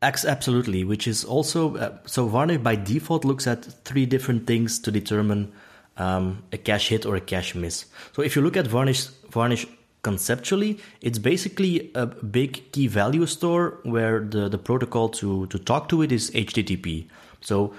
Absolutely, 0.00 0.84
which 0.84 1.08
is 1.08 1.24
also 1.24 1.76
uh, 1.76 1.98
so 2.06 2.28
Varnish 2.28 2.62
by 2.62 2.76
default 2.76 3.24
looks 3.24 3.48
at 3.48 3.64
three 3.64 4.06
different 4.06 4.46
things 4.46 4.78
to 4.78 4.92
determine 4.92 5.52
um, 5.96 6.44
a 6.52 6.56
cache 6.56 6.88
hit 6.88 7.04
or 7.04 7.16
a 7.16 7.20
cache 7.20 7.56
miss. 7.56 7.86
So 8.12 8.22
if 8.22 8.36
you 8.36 8.42
look 8.42 8.56
at 8.56 8.66
Varnish, 8.68 9.06
Varnish 9.30 9.66
conceptually, 10.02 10.78
it's 11.00 11.18
basically 11.18 11.90
a 11.96 12.06
big 12.06 12.70
key 12.70 12.86
value 12.86 13.26
store 13.26 13.78
where 13.82 14.20
the, 14.20 14.48
the 14.48 14.58
protocol 14.58 15.08
to, 15.08 15.46
to 15.46 15.58
talk 15.58 15.88
to 15.88 16.02
it 16.02 16.12
is 16.12 16.30
HTTP. 16.30 17.08
So 17.40 17.74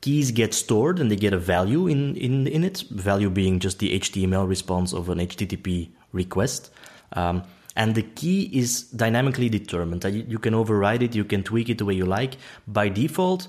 keys 0.00 0.30
get 0.30 0.54
stored 0.54 1.00
and 1.00 1.10
they 1.10 1.16
get 1.16 1.32
a 1.32 1.38
value 1.38 1.88
in, 1.88 2.16
in, 2.16 2.46
in 2.46 2.62
it, 2.62 2.84
value 2.90 3.30
being 3.30 3.58
just 3.58 3.80
the 3.80 3.98
HTML 3.98 4.48
response 4.48 4.92
of 4.92 5.08
an 5.08 5.18
HTTP 5.18 5.88
request. 6.12 6.70
Um, 7.14 7.42
and 7.76 7.94
the 7.94 8.02
key 8.02 8.50
is 8.52 8.82
dynamically 8.82 9.48
determined. 9.48 10.04
You 10.04 10.38
can 10.38 10.54
override 10.54 11.02
it, 11.02 11.14
you 11.14 11.24
can 11.24 11.42
tweak 11.42 11.68
it 11.68 11.78
the 11.78 11.84
way 11.84 11.94
you 11.94 12.06
like. 12.06 12.36
By 12.66 12.88
default, 12.88 13.48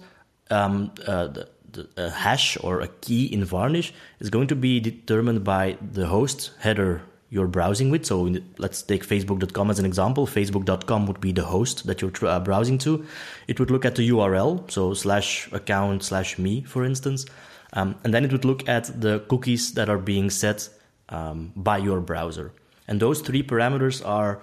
um, 0.50 0.92
uh, 1.08 1.28
the, 1.28 1.50
the, 1.72 1.90
a 1.98 2.10
hash 2.10 2.58
or 2.62 2.82
a 2.82 2.88
key 2.88 3.26
in 3.26 3.46
Varnish 3.46 3.94
is 4.20 4.30
going 4.30 4.48
to 4.48 4.56
be 4.56 4.80
determined 4.80 5.44
by 5.44 5.78
the 5.82 6.08
host 6.08 6.52
header 6.60 7.02
you're 7.30 7.48
browsing 7.48 7.90
with. 7.90 8.06
So 8.06 8.30
the, 8.30 8.44
let's 8.58 8.82
take 8.82 9.06
facebook.com 9.06 9.70
as 9.70 9.80
an 9.80 9.86
example. 9.86 10.26
Facebook.com 10.26 11.06
would 11.08 11.20
be 11.20 11.32
the 11.32 11.44
host 11.44 11.86
that 11.88 12.02
you're 12.02 12.14
uh, 12.24 12.40
browsing 12.40 12.78
to. 12.80 13.06
It 13.48 13.60
would 13.60 13.72
look 13.72 13.86
at 13.86 13.96
the 13.96 14.10
URL, 14.10 14.70
so 14.72 14.94
slash 14.94 15.52
account 15.52 16.04
slash 16.04 16.40
me, 16.40 16.64
for 16.64 16.86
instance. 16.86 17.26
Um, 17.74 17.96
and 18.04 18.14
then 18.14 18.24
it 18.24 18.32
would 18.32 18.46
look 18.46 18.68
at 18.70 19.02
the 19.02 19.20
cookies 19.28 19.74
that 19.74 19.90
are 19.90 19.98
being 19.98 20.30
set 20.30 20.70
um, 21.10 21.52
by 21.56 21.78
your 21.78 22.00
browser. 22.00 22.54
And 22.88 23.00
those 23.00 23.22
three 23.22 23.44
parameters 23.44 24.06
are 24.06 24.42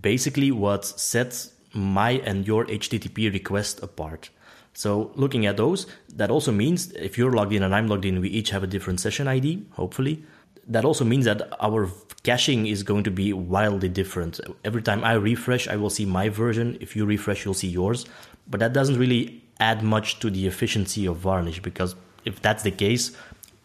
basically 0.00 0.50
what 0.50 0.84
sets 0.84 1.52
my 1.74 2.12
and 2.24 2.46
your 2.46 2.66
HTTP 2.66 3.32
request 3.32 3.82
apart. 3.82 4.30
So 4.74 5.12
looking 5.14 5.46
at 5.46 5.56
those, 5.56 5.86
that 6.14 6.30
also 6.30 6.50
means 6.50 6.92
if 6.92 7.18
you're 7.18 7.32
logged 7.32 7.52
in 7.52 7.62
and 7.62 7.74
I'm 7.74 7.88
logged 7.88 8.04
in, 8.04 8.20
we 8.20 8.28
each 8.28 8.50
have 8.50 8.62
a 8.62 8.66
different 8.66 9.00
session 9.00 9.28
ID, 9.28 9.66
hopefully. 9.72 10.24
That 10.66 10.84
also 10.84 11.04
means 11.04 11.24
that 11.24 11.52
our 11.62 11.90
caching 12.22 12.66
is 12.66 12.82
going 12.82 13.04
to 13.04 13.10
be 13.10 13.32
wildly 13.32 13.88
different. 13.88 14.40
Every 14.64 14.80
time 14.80 15.04
I 15.04 15.14
refresh, 15.14 15.68
I 15.68 15.76
will 15.76 15.90
see 15.90 16.06
my 16.06 16.28
version. 16.28 16.78
If 16.80 16.96
you 16.96 17.04
refresh, 17.04 17.44
you'll 17.44 17.54
see 17.54 17.68
yours. 17.68 18.06
But 18.48 18.60
that 18.60 18.72
doesn't 18.72 18.98
really 18.98 19.42
add 19.60 19.82
much 19.82 20.20
to 20.20 20.30
the 20.30 20.46
efficiency 20.46 21.06
of 21.06 21.16
Varnish 21.18 21.60
because 21.60 21.94
if 22.24 22.40
that's 22.40 22.62
the 22.62 22.70
case, 22.70 23.16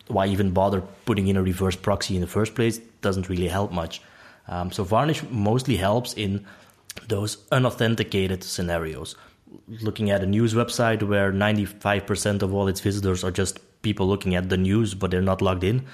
why 0.08 0.28
even 0.28 0.52
bother 0.52 0.82
putting 1.06 1.28
in 1.28 1.38
a 1.38 1.44
reverse 1.44 1.76
proxy 1.76 2.16
in 2.16 2.22
the 2.22 2.28
first 2.28 2.56
place? 2.56 2.80
Doesn't 3.02 3.30
really 3.30 3.48
help 3.48 3.72
much. 3.72 4.02
Um, 4.48 4.72
so 4.72 4.84
Varnish 4.84 5.24
mostly 5.30 5.76
helps 5.78 6.14
in 6.14 6.46
those 7.08 7.38
unauthenticated 7.52 8.44
scenarios. 8.44 9.16
Looking 9.82 10.10
at 10.10 10.24
a 10.24 10.26
news 10.26 10.54
website 10.54 11.04
where 11.04 11.32
95% 11.32 12.42
of 12.42 12.54
all 12.54 12.68
its 12.68 12.82
visitors 12.82 13.24
are 13.24 13.32
just 13.32 13.60
people 13.82 14.08
looking 14.08 14.36
at 14.36 14.50
the 14.50 14.58
news, 14.58 14.94
but 14.94 15.12
they're 15.12 15.22
not 15.22 15.42
logged 15.42 15.64
in. 15.64 15.86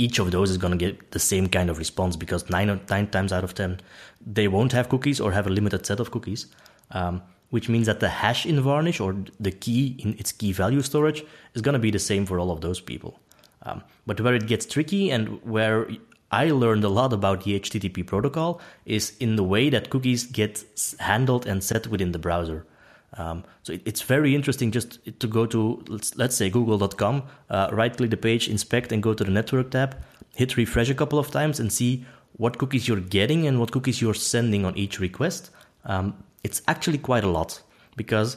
each 0.00 0.18
of 0.18 0.30
those 0.30 0.50
is 0.50 0.56
going 0.56 0.70
to 0.76 0.78
get 0.78 1.10
the 1.10 1.18
same 1.18 1.46
kind 1.46 1.68
of 1.68 1.76
response 1.78 2.16
because 2.16 2.48
nine, 2.48 2.80
nine 2.88 3.06
times 3.08 3.32
out 3.32 3.44
of 3.44 3.54
10, 3.54 3.80
they 4.26 4.48
won't 4.48 4.72
have 4.72 4.88
cookies 4.88 5.20
or 5.20 5.32
have 5.32 5.46
a 5.46 5.50
limited 5.50 5.84
set 5.84 6.00
of 6.00 6.10
cookies, 6.10 6.46
um, 6.92 7.20
which 7.50 7.68
means 7.68 7.86
that 7.86 8.00
the 8.00 8.08
hash 8.08 8.46
in 8.46 8.60
Varnish 8.62 8.98
or 8.98 9.14
the 9.38 9.50
key 9.50 9.96
in 9.98 10.14
its 10.18 10.32
key 10.32 10.52
value 10.52 10.80
storage 10.80 11.22
is 11.54 11.60
going 11.60 11.74
to 11.74 11.78
be 11.78 11.90
the 11.90 11.98
same 11.98 12.24
for 12.24 12.38
all 12.38 12.50
of 12.50 12.62
those 12.62 12.80
people. 12.80 13.20
Um, 13.62 13.82
but 14.06 14.20
where 14.20 14.34
it 14.34 14.46
gets 14.46 14.66
tricky 14.66 15.10
and 15.10 15.42
where 15.44 15.88
I 16.30 16.50
learned 16.50 16.84
a 16.84 16.88
lot 16.88 17.12
about 17.12 17.44
the 17.44 17.58
HTTP 17.58 18.06
protocol 18.06 18.60
is 18.86 19.16
in 19.18 19.36
the 19.36 19.44
way 19.44 19.68
that 19.70 19.90
cookies 19.90 20.24
get 20.24 20.64
handled 20.98 21.46
and 21.46 21.62
set 21.62 21.88
within 21.88 22.12
the 22.12 22.18
browser. 22.18 22.66
Um, 23.14 23.44
so 23.64 23.72
it, 23.72 23.82
it's 23.84 24.02
very 24.02 24.34
interesting 24.34 24.70
just 24.70 25.00
to 25.18 25.26
go 25.26 25.44
to, 25.46 25.82
let's, 25.88 26.16
let's 26.16 26.36
say, 26.36 26.48
google.com, 26.48 27.24
uh, 27.50 27.68
right 27.72 27.94
click 27.94 28.10
the 28.10 28.16
page, 28.16 28.48
inspect, 28.48 28.92
and 28.92 29.02
go 29.02 29.14
to 29.14 29.24
the 29.24 29.30
network 29.30 29.72
tab, 29.72 29.96
hit 30.36 30.56
refresh 30.56 30.88
a 30.88 30.94
couple 30.94 31.18
of 31.18 31.30
times, 31.30 31.58
and 31.58 31.72
see 31.72 32.04
what 32.34 32.58
cookies 32.58 32.86
you're 32.86 33.00
getting 33.00 33.46
and 33.46 33.58
what 33.58 33.72
cookies 33.72 34.00
you're 34.00 34.14
sending 34.14 34.64
on 34.64 34.76
each 34.78 35.00
request. 35.00 35.50
Um, 35.84 36.22
it's 36.44 36.62
actually 36.68 36.98
quite 36.98 37.24
a 37.24 37.28
lot 37.28 37.60
because 37.96 38.36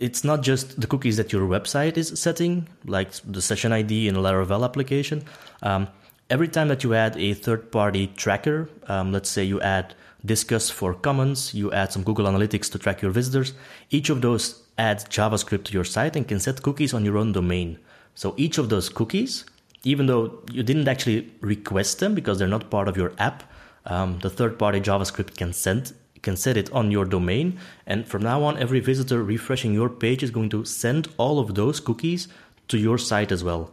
it's 0.00 0.24
not 0.24 0.42
just 0.42 0.80
the 0.80 0.86
cookies 0.86 1.18
that 1.18 1.30
your 1.32 1.46
website 1.46 1.98
is 1.98 2.18
setting, 2.18 2.66
like 2.86 3.12
the 3.24 3.42
session 3.42 3.70
ID 3.70 4.08
in 4.08 4.16
a 4.16 4.18
Laravel 4.18 4.64
application. 4.64 5.22
Um, 5.62 5.88
every 6.30 6.48
time 6.48 6.68
that 6.68 6.82
you 6.82 6.94
add 6.94 7.16
a 7.18 7.34
third 7.34 7.70
party 7.70 8.06
tracker, 8.16 8.70
um, 8.88 9.12
let's 9.12 9.28
say 9.28 9.44
you 9.44 9.60
add 9.60 9.94
Disqus 10.26 10.72
for 10.72 10.94
comments, 10.94 11.54
you 11.54 11.70
add 11.72 11.92
some 11.92 12.02
Google 12.02 12.26
Analytics 12.26 12.72
to 12.72 12.78
track 12.78 13.02
your 13.02 13.10
visitors. 13.10 13.52
Each 13.90 14.08
of 14.08 14.22
those 14.22 14.62
adds 14.78 15.04
JavaScript 15.04 15.64
to 15.64 15.72
your 15.74 15.84
site 15.84 16.16
and 16.16 16.26
can 16.26 16.40
set 16.40 16.62
cookies 16.62 16.94
on 16.94 17.04
your 17.04 17.18
own 17.18 17.32
domain. 17.32 17.78
So 18.14 18.34
each 18.38 18.56
of 18.56 18.70
those 18.70 18.88
cookies, 18.88 19.44
even 19.84 20.06
though 20.06 20.42
you 20.50 20.62
didn't 20.62 20.88
actually 20.88 21.30
request 21.40 22.00
them 22.00 22.14
because 22.14 22.38
they're 22.38 22.48
not 22.48 22.70
part 22.70 22.88
of 22.88 22.96
your 22.96 23.12
app, 23.18 23.42
um, 23.84 24.18
the 24.20 24.30
third-party 24.30 24.80
JavaScript 24.80 25.36
can 25.36 25.52
send 25.52 25.92
can 26.22 26.36
set 26.36 26.56
it 26.56 26.70
on 26.72 26.90
your 26.90 27.04
domain. 27.04 27.58
And 27.86 28.06
from 28.06 28.22
now 28.22 28.42
on, 28.42 28.58
every 28.58 28.80
visitor 28.80 29.22
refreshing 29.22 29.74
your 29.74 29.88
page 29.88 30.22
is 30.22 30.30
going 30.30 30.50
to 30.50 30.64
send 30.64 31.08
all 31.16 31.38
of 31.38 31.54
those 31.54 31.80
cookies 31.80 32.28
to 32.68 32.78
your 32.78 32.98
site 32.98 33.32
as 33.32 33.42
well. 33.42 33.70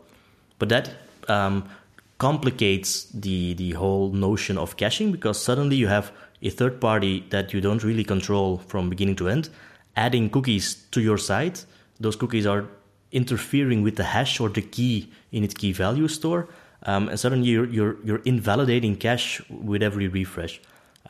But 0.59 0.69
that 0.69 0.91
um, 1.27 1.69
complicates 2.17 3.05
the 3.13 3.53
the 3.53 3.71
whole 3.71 4.11
notion 4.11 4.57
of 4.57 4.77
caching 4.77 5.11
because 5.11 5.41
suddenly 5.41 5.75
you 5.75 5.87
have 5.87 6.11
a 6.41 6.49
third 6.49 6.79
party 6.79 7.25
that 7.29 7.53
you 7.53 7.61
don't 7.61 7.83
really 7.83 8.03
control 8.03 8.57
from 8.57 8.89
beginning 8.89 9.15
to 9.17 9.27
end, 9.27 9.49
adding 9.95 10.29
cookies 10.29 10.85
to 10.91 11.01
your 11.01 11.17
site. 11.17 11.65
Those 11.99 12.15
cookies 12.15 12.45
are 12.45 12.65
interfering 13.11 13.81
with 13.83 13.95
the 13.95 14.03
hash 14.03 14.39
or 14.39 14.49
the 14.49 14.61
key 14.61 15.11
in 15.31 15.43
its 15.43 15.53
key 15.53 15.71
value 15.71 16.07
store, 16.07 16.47
um, 16.83 17.09
and 17.09 17.19
suddenly 17.19 17.49
you're, 17.49 17.65
you're, 17.65 17.97
you're 18.03 18.21
invalidating 18.25 18.95
cache 18.95 19.41
with 19.49 19.81
every 19.81 20.07
refresh. 20.07 20.61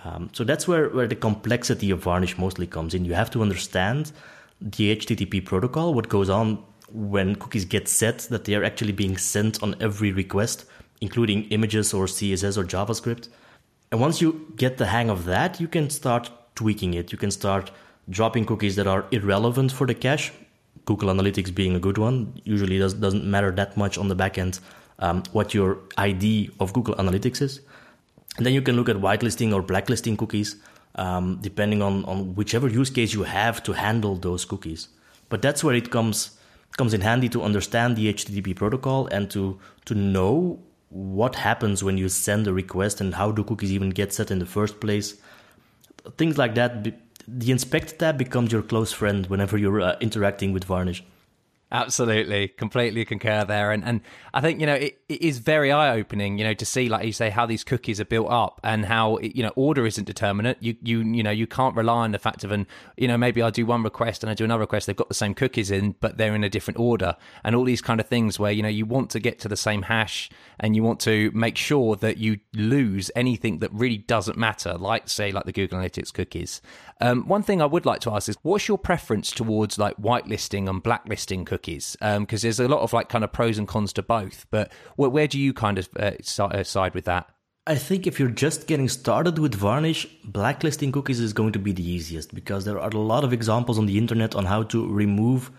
Um, 0.04 0.30
so 0.34 0.44
that's 0.44 0.68
where, 0.68 0.90
where 0.90 1.08
the 1.08 1.16
complexity 1.16 1.92
of 1.92 2.00
Varnish 2.00 2.38
mostly 2.38 2.68
comes 2.68 2.94
in. 2.94 3.06
You 3.06 3.14
have 3.14 3.32
to 3.32 3.42
understand 3.42 4.12
the 4.62 4.96
HTTP 4.96 5.44
protocol, 5.44 5.94
what 5.94 6.10
goes 6.10 6.30
on 6.30 6.64
when 6.92 7.36
cookies 7.36 7.66
get 7.66 7.88
set, 7.88 8.20
that 8.30 8.46
they 8.46 8.56
are 8.56 8.64
actually 8.64 8.94
being 8.94 9.18
sent 9.18 9.62
on 9.62 9.76
every 9.82 10.12
request, 10.12 10.66
including 11.02 11.44
images 11.46 11.94
or 11.94 12.06
CSS 12.06 12.58
or 12.58 12.64
JavaScript. 12.64 13.30
And 13.92 14.00
once 14.00 14.22
you 14.22 14.54
get 14.56 14.78
the 14.78 14.86
hang 14.86 15.10
of 15.10 15.26
that, 15.26 15.60
you 15.60 15.68
can 15.68 15.90
start 15.90 16.30
tweaking 16.56 16.94
it. 16.94 17.12
You 17.12 17.18
can 17.18 17.32
start 17.32 17.72
dropping 18.10 18.46
cookies 18.46 18.76
that 18.78 18.88
are 18.88 19.06
irrelevant 19.12 19.72
for 19.72 19.86
the 19.86 19.94
cache. 19.94 20.32
Google 20.86 21.10
Analytics 21.10 21.54
being 21.54 21.76
a 21.76 21.80
good 21.80 21.98
one 21.98 22.42
usually 22.46 22.80
does, 22.80 22.94
doesn't 22.94 23.26
matter 23.26 23.52
that 23.52 23.76
much 23.76 23.98
on 23.98 24.08
the 24.08 24.16
back 24.16 24.38
end 24.38 24.60
um, 25.00 25.24
what 25.32 25.54
your 25.54 25.80
ID 25.98 26.52
of 26.60 26.74
Google 26.74 26.96
Analytics 26.96 27.42
is. 27.42 27.62
And 28.38 28.46
then 28.46 28.54
you 28.54 28.62
can 28.62 28.76
look 28.76 28.88
at 28.88 28.98
whitelisting 28.98 29.54
or 29.54 29.62
blacklisting 29.62 30.16
cookies, 30.16 30.56
um, 30.96 31.40
depending 31.42 31.82
on, 31.82 32.06
on 32.06 32.36
whichever 32.36 32.68
use 32.68 32.90
case 32.90 33.14
you 33.14 33.24
have 33.24 33.64
to 33.64 33.74
handle 33.74 34.16
those 34.16 34.46
cookies. 34.46 34.90
But 35.30 35.42
that's 35.42 35.64
where 35.64 35.76
it 35.76 35.92
comes 35.92 36.32
comes 36.78 36.94
in 36.94 37.02
handy 37.02 37.28
to 37.28 37.42
understand 37.42 37.96
the 37.96 38.14
HTTP 38.14 38.56
protocol 38.56 39.08
and 39.08 39.32
to 39.32 39.60
to 39.86 39.96
know 39.96 40.60
what 40.90 41.36
happens 41.36 41.84
when 41.84 41.98
you 41.98 42.08
send 42.08 42.48
a 42.48 42.54
request 42.54 43.02
and 43.02 43.16
how 43.16 43.32
do 43.32 43.44
cookies 43.44 43.72
even 43.72 43.90
get 43.90 44.14
set 44.14 44.32
in 44.32 44.40
the 44.40 44.46
first 44.46 44.80
place. 44.80 45.16
Things 46.18 46.38
like 46.38 46.56
that. 46.56 46.94
The 47.28 47.52
inspect 47.52 48.00
tab 48.00 48.18
becomes 48.18 48.54
your 48.54 48.62
close 48.62 48.94
friend 48.94 49.26
whenever 49.26 49.58
you're 49.58 49.82
uh, 49.82 49.98
interacting 50.00 50.54
with 50.54 50.64
Varnish. 50.64 51.04
Absolutely, 51.70 52.48
completely 52.48 53.04
concur 53.04 53.44
there, 53.44 53.74
and 53.74 53.84
and 53.84 54.00
I 54.34 54.40
think 54.40 54.62
you 54.62 54.66
know 54.66 54.76
it, 54.76 55.02
it 55.10 55.22
is 55.22 55.40
very 55.40 55.70
eye 55.70 55.98
opening, 55.98 56.38
you 56.38 56.46
know, 56.46 56.54
to 56.54 56.66
see 56.66 56.88
like 56.88 57.06
you 57.06 57.12
say 57.12 57.30
how 57.30 57.46
these 57.46 57.66
cookies 57.66 58.00
are 58.00 58.06
built 58.06 58.32
up 58.32 58.62
and 58.64 58.86
how 58.86 59.20
you 59.20 59.44
know 59.44 59.52
order 59.58 59.86
isn't 59.86 60.06
determinate. 60.06 60.56
You 60.62 60.78
you 60.82 61.00
you 61.00 61.24
know 61.24 61.32
you 61.32 61.46
can't 61.46 61.76
rely 61.76 62.06
on 62.06 62.14
the 62.14 62.20
fact 62.20 62.46
of 62.46 62.54
an 62.54 62.68
you 62.96 63.10
know 63.10 63.18
maybe 63.18 63.42
I 63.42 63.50
do 63.50 63.66
one 63.66 63.84
request 63.84 64.24
and 64.24 64.30
I 64.30 64.34
do 64.34 64.46
another 64.46 64.62
request. 64.62 64.88
They've 64.88 64.96
got 64.96 65.10
the 65.10 65.14
same 65.14 65.34
cookies 65.34 65.70
in, 65.70 65.96
but 66.00 66.18
they're 66.18 66.36
in 66.36 66.46
a 66.46 66.50
different 66.50 66.80
order, 66.80 67.18
and 67.44 67.54
all 67.54 67.66
these 67.66 67.82
kind 67.82 68.00
of 68.00 68.08
things 68.08 68.40
where 68.40 68.54
you 68.54 68.64
know 68.64 68.70
you 68.70 68.86
want 68.86 69.10
to 69.10 69.20
get 69.20 69.38
to 69.40 69.50
the 69.50 69.58
same 69.58 69.82
hash 69.82 70.30
and 70.62 70.74
you 70.74 70.84
want 70.84 71.02
to 71.02 71.32
make 71.34 71.58
sure 71.58 71.98
that 71.98 72.18
you 72.18 72.40
lose 72.54 73.12
anything 73.14 73.60
that 73.60 73.74
really 73.74 73.98
doesn't 73.98 74.38
matter, 74.38 74.76
like 74.76 75.10
say 75.10 75.34
like 75.34 75.44
the 75.44 75.52
Google 75.52 75.80
Analytics 75.80 76.14
cookies. 76.14 76.62
Um, 77.02 77.28
one 77.28 77.44
thing 77.44 77.62
I 77.62 77.66
would 77.66 77.86
like 77.86 78.00
to 78.02 78.12
ask 78.12 78.30
is, 78.30 78.38
what's 78.42 78.68
your 78.70 78.78
preference 78.78 79.32
towards 79.32 79.78
like 79.78 79.98
whitelisting 79.98 80.70
and 80.70 80.82
blacklisting 80.82 81.44
cookies? 81.44 81.57
Because 81.94 81.96
um, 82.02 82.28
there's 82.30 82.60
a 82.60 82.68
lot 82.68 82.82
of 82.82 82.94
like 82.94 83.10
kind 83.10 83.24
of 83.24 83.32
pros 83.32 83.58
and 83.58 83.68
cons 83.68 83.94
to 83.94 84.04
both. 84.04 84.46
But 84.50 84.72
where, 84.96 85.10
where 85.10 85.28
do 85.28 85.40
you 85.40 85.54
kind 85.54 85.78
of 85.78 85.90
uh, 85.98 86.12
uh, 86.40 86.64
side 86.64 86.94
with 86.94 87.06
that? 87.06 87.30
I 87.68 87.76
think 87.76 88.08
if 88.08 88.18
you're 88.18 88.30
just 88.30 88.66
getting 88.66 88.88
started 88.88 89.40
with 89.40 89.54
Varnish, 89.54 90.08
blacklisting 90.24 90.94
cookies 90.94 91.20
is 91.20 91.34
going 91.34 91.52
to 91.52 91.60
be 91.60 91.74
the 91.74 91.88
easiest 91.88 92.34
because 92.34 92.64
there 92.64 92.80
are 92.80 92.90
a 92.90 92.98
lot 92.98 93.26
of 93.26 93.34
examples 93.34 93.78
on 93.78 93.88
the 93.88 93.98
internet 93.98 94.36
on 94.36 94.46
how 94.46 94.64
to 94.64 94.88
remove 94.88 95.52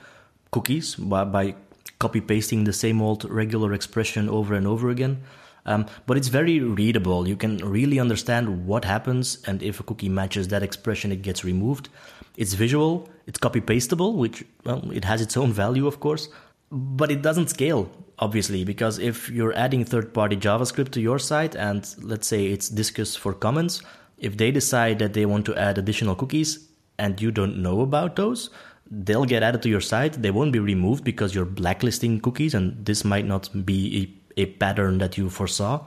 cookies 0.50 0.94
by, 0.94 1.24
by 1.24 1.54
copy 1.98 2.22
pasting 2.22 2.64
the 2.64 2.72
same 2.72 3.02
old 3.02 3.30
regular 3.30 3.74
expression 3.74 4.28
over 4.30 4.54
and 4.54 4.66
over 4.66 4.88
again. 4.88 5.20
Um, 5.66 5.84
but 6.06 6.16
it's 6.16 6.28
very 6.28 6.60
readable. 6.60 7.28
You 7.28 7.36
can 7.36 7.58
really 7.58 8.00
understand 8.00 8.66
what 8.66 8.86
happens, 8.86 9.42
and 9.46 9.62
if 9.62 9.78
a 9.78 9.82
cookie 9.82 10.08
matches 10.08 10.48
that 10.48 10.62
expression, 10.62 11.12
it 11.12 11.20
gets 11.20 11.44
removed. 11.44 11.90
It's 12.38 12.54
visual, 12.54 13.10
it's 13.28 13.38
copy 13.38 13.60
pastable, 13.60 14.14
which 14.14 14.44
well, 14.64 14.90
it 14.90 15.04
has 15.04 15.20
its 15.20 15.36
own 15.36 15.52
value, 15.52 15.86
of 15.86 16.00
course, 16.00 16.28
but 16.72 17.12
it 17.12 17.22
doesn't 17.22 17.50
scale, 17.50 17.90
obviously, 18.18 18.64
because 18.64 18.98
if 18.98 19.30
you're 19.30 19.54
adding 19.54 19.84
third 19.84 20.12
party 20.12 20.36
JavaScript 20.36 20.90
to 20.92 21.00
your 21.00 21.20
site, 21.20 21.54
and 21.54 21.94
let's 22.02 22.26
say 22.26 22.46
it's 22.46 22.70
Disqus 22.70 23.16
for 23.16 23.32
comments, 23.32 23.82
if 24.18 24.36
they 24.36 24.50
decide 24.50 24.98
that 24.98 25.12
they 25.12 25.26
want 25.26 25.46
to 25.46 25.54
add 25.56 25.78
additional 25.78 26.16
cookies 26.16 26.68
and 26.98 27.22
you 27.22 27.30
don't 27.30 27.62
know 27.62 27.82
about 27.82 28.16
those, 28.16 28.50
they'll 28.90 29.24
get 29.24 29.44
added 29.44 29.62
to 29.62 29.68
your 29.68 29.80
site. 29.80 30.20
They 30.20 30.32
won't 30.32 30.52
be 30.52 30.58
removed 30.58 31.04
because 31.04 31.34
you're 31.34 31.44
blacklisting 31.44 32.20
cookies, 32.20 32.54
and 32.54 32.84
this 32.84 33.04
might 33.04 33.26
not 33.26 33.64
be 33.64 34.16
a 34.36 34.46
pattern 34.46 34.98
that 34.98 35.18
you 35.18 35.30
foresaw 35.30 35.84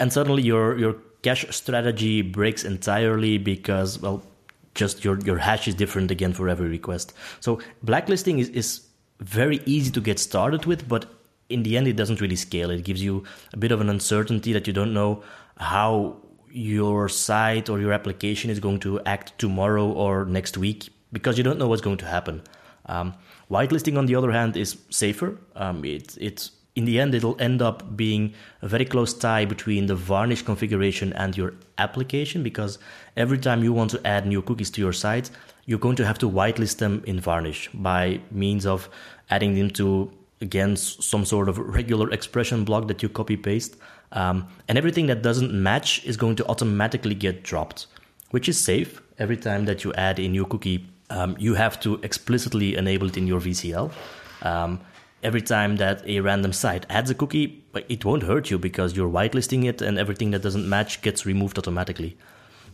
and 0.00 0.12
suddenly 0.12 0.42
your 0.42 0.78
your 0.78 0.96
cache 1.22 1.46
strategy 1.50 2.22
breaks 2.22 2.64
entirely 2.64 3.38
because 3.38 4.00
well 4.00 4.22
just 4.74 5.04
your 5.04 5.18
your 5.20 5.38
hash 5.38 5.68
is 5.68 5.74
different 5.74 6.10
again 6.10 6.32
for 6.32 6.48
every 6.48 6.68
request. 6.68 7.12
So 7.40 7.60
blacklisting 7.82 8.38
is, 8.38 8.48
is 8.50 8.86
very 9.20 9.60
easy 9.66 9.90
to 9.90 10.00
get 10.00 10.18
started 10.18 10.64
with 10.64 10.88
but 10.88 11.06
in 11.48 11.62
the 11.62 11.76
end 11.76 11.88
it 11.88 11.96
doesn't 11.96 12.20
really 12.20 12.36
scale. 12.36 12.70
It 12.70 12.84
gives 12.84 13.02
you 13.02 13.24
a 13.52 13.56
bit 13.56 13.72
of 13.72 13.80
an 13.80 13.88
uncertainty 13.88 14.52
that 14.52 14.66
you 14.66 14.72
don't 14.72 14.94
know 14.94 15.22
how 15.58 16.16
your 16.50 17.08
site 17.08 17.68
or 17.68 17.80
your 17.80 17.92
application 17.92 18.50
is 18.50 18.60
going 18.60 18.80
to 18.80 19.00
act 19.00 19.38
tomorrow 19.38 19.90
or 19.90 20.24
next 20.24 20.56
week 20.56 20.88
because 21.12 21.36
you 21.38 21.44
don't 21.44 21.58
know 21.58 21.68
what's 21.68 21.82
going 21.82 21.98
to 21.98 22.06
happen. 22.06 22.42
Um, 22.86 23.14
whitelisting 23.50 23.98
on 23.98 24.06
the 24.06 24.14
other 24.14 24.32
hand 24.32 24.56
is 24.56 24.78
safer. 24.90 25.38
Um, 25.54 25.84
it, 25.84 26.16
it's 26.20 26.50
in 26.80 26.86
the 26.86 26.98
end, 26.98 27.14
it'll 27.14 27.38
end 27.38 27.60
up 27.60 27.94
being 27.94 28.32
a 28.62 28.68
very 28.74 28.86
close 28.86 29.12
tie 29.12 29.44
between 29.44 29.84
the 29.84 29.94
varnish 29.94 30.40
configuration 30.40 31.12
and 31.12 31.36
your 31.36 31.52
application 31.76 32.42
because 32.42 32.78
every 33.18 33.36
time 33.36 33.62
you 33.62 33.70
want 33.74 33.90
to 33.90 34.00
add 34.06 34.26
new 34.26 34.40
cookies 34.40 34.70
to 34.70 34.80
your 34.80 34.94
site, 34.94 35.28
you're 35.66 35.84
going 35.86 35.96
to 35.96 36.06
have 36.06 36.18
to 36.20 36.28
whitelist 36.38 36.78
them 36.78 37.02
in 37.06 37.20
varnish 37.20 37.68
by 37.74 38.18
means 38.30 38.64
of 38.64 38.88
adding 39.28 39.54
them 39.56 39.68
to, 39.80 40.10
again, 40.40 40.74
some 40.74 41.26
sort 41.26 41.50
of 41.50 41.58
regular 41.58 42.10
expression 42.12 42.64
block 42.64 42.88
that 42.88 43.02
you 43.02 43.10
copy 43.10 43.36
paste. 43.36 43.76
Um, 44.12 44.48
and 44.66 44.78
everything 44.78 45.06
that 45.08 45.20
doesn't 45.20 45.52
match 45.52 46.02
is 46.06 46.16
going 46.16 46.36
to 46.36 46.46
automatically 46.46 47.14
get 47.14 47.44
dropped, 47.44 47.88
which 48.30 48.48
is 48.48 48.58
safe. 48.58 49.02
Every 49.18 49.36
time 49.36 49.66
that 49.66 49.84
you 49.84 49.92
add 49.92 50.18
a 50.18 50.26
new 50.26 50.46
cookie, 50.46 50.88
um, 51.10 51.36
you 51.38 51.52
have 51.56 51.78
to 51.80 52.00
explicitly 52.02 52.74
enable 52.74 53.08
it 53.08 53.18
in 53.18 53.26
your 53.26 53.38
VCL. 53.38 53.92
Um, 54.40 54.80
every 55.22 55.42
time 55.42 55.76
that 55.76 56.06
a 56.06 56.20
random 56.20 56.52
site 56.52 56.86
adds 56.88 57.10
a 57.10 57.14
cookie, 57.14 57.62
it 57.88 58.04
won't 58.04 58.22
hurt 58.22 58.50
you 58.50 58.58
because 58.58 58.96
you're 58.96 59.10
whitelisting 59.10 59.64
it 59.64 59.82
and 59.82 59.98
everything 59.98 60.30
that 60.30 60.42
doesn't 60.42 60.68
match 60.68 61.02
gets 61.02 61.26
removed 61.26 61.58
automatically. 61.58 62.16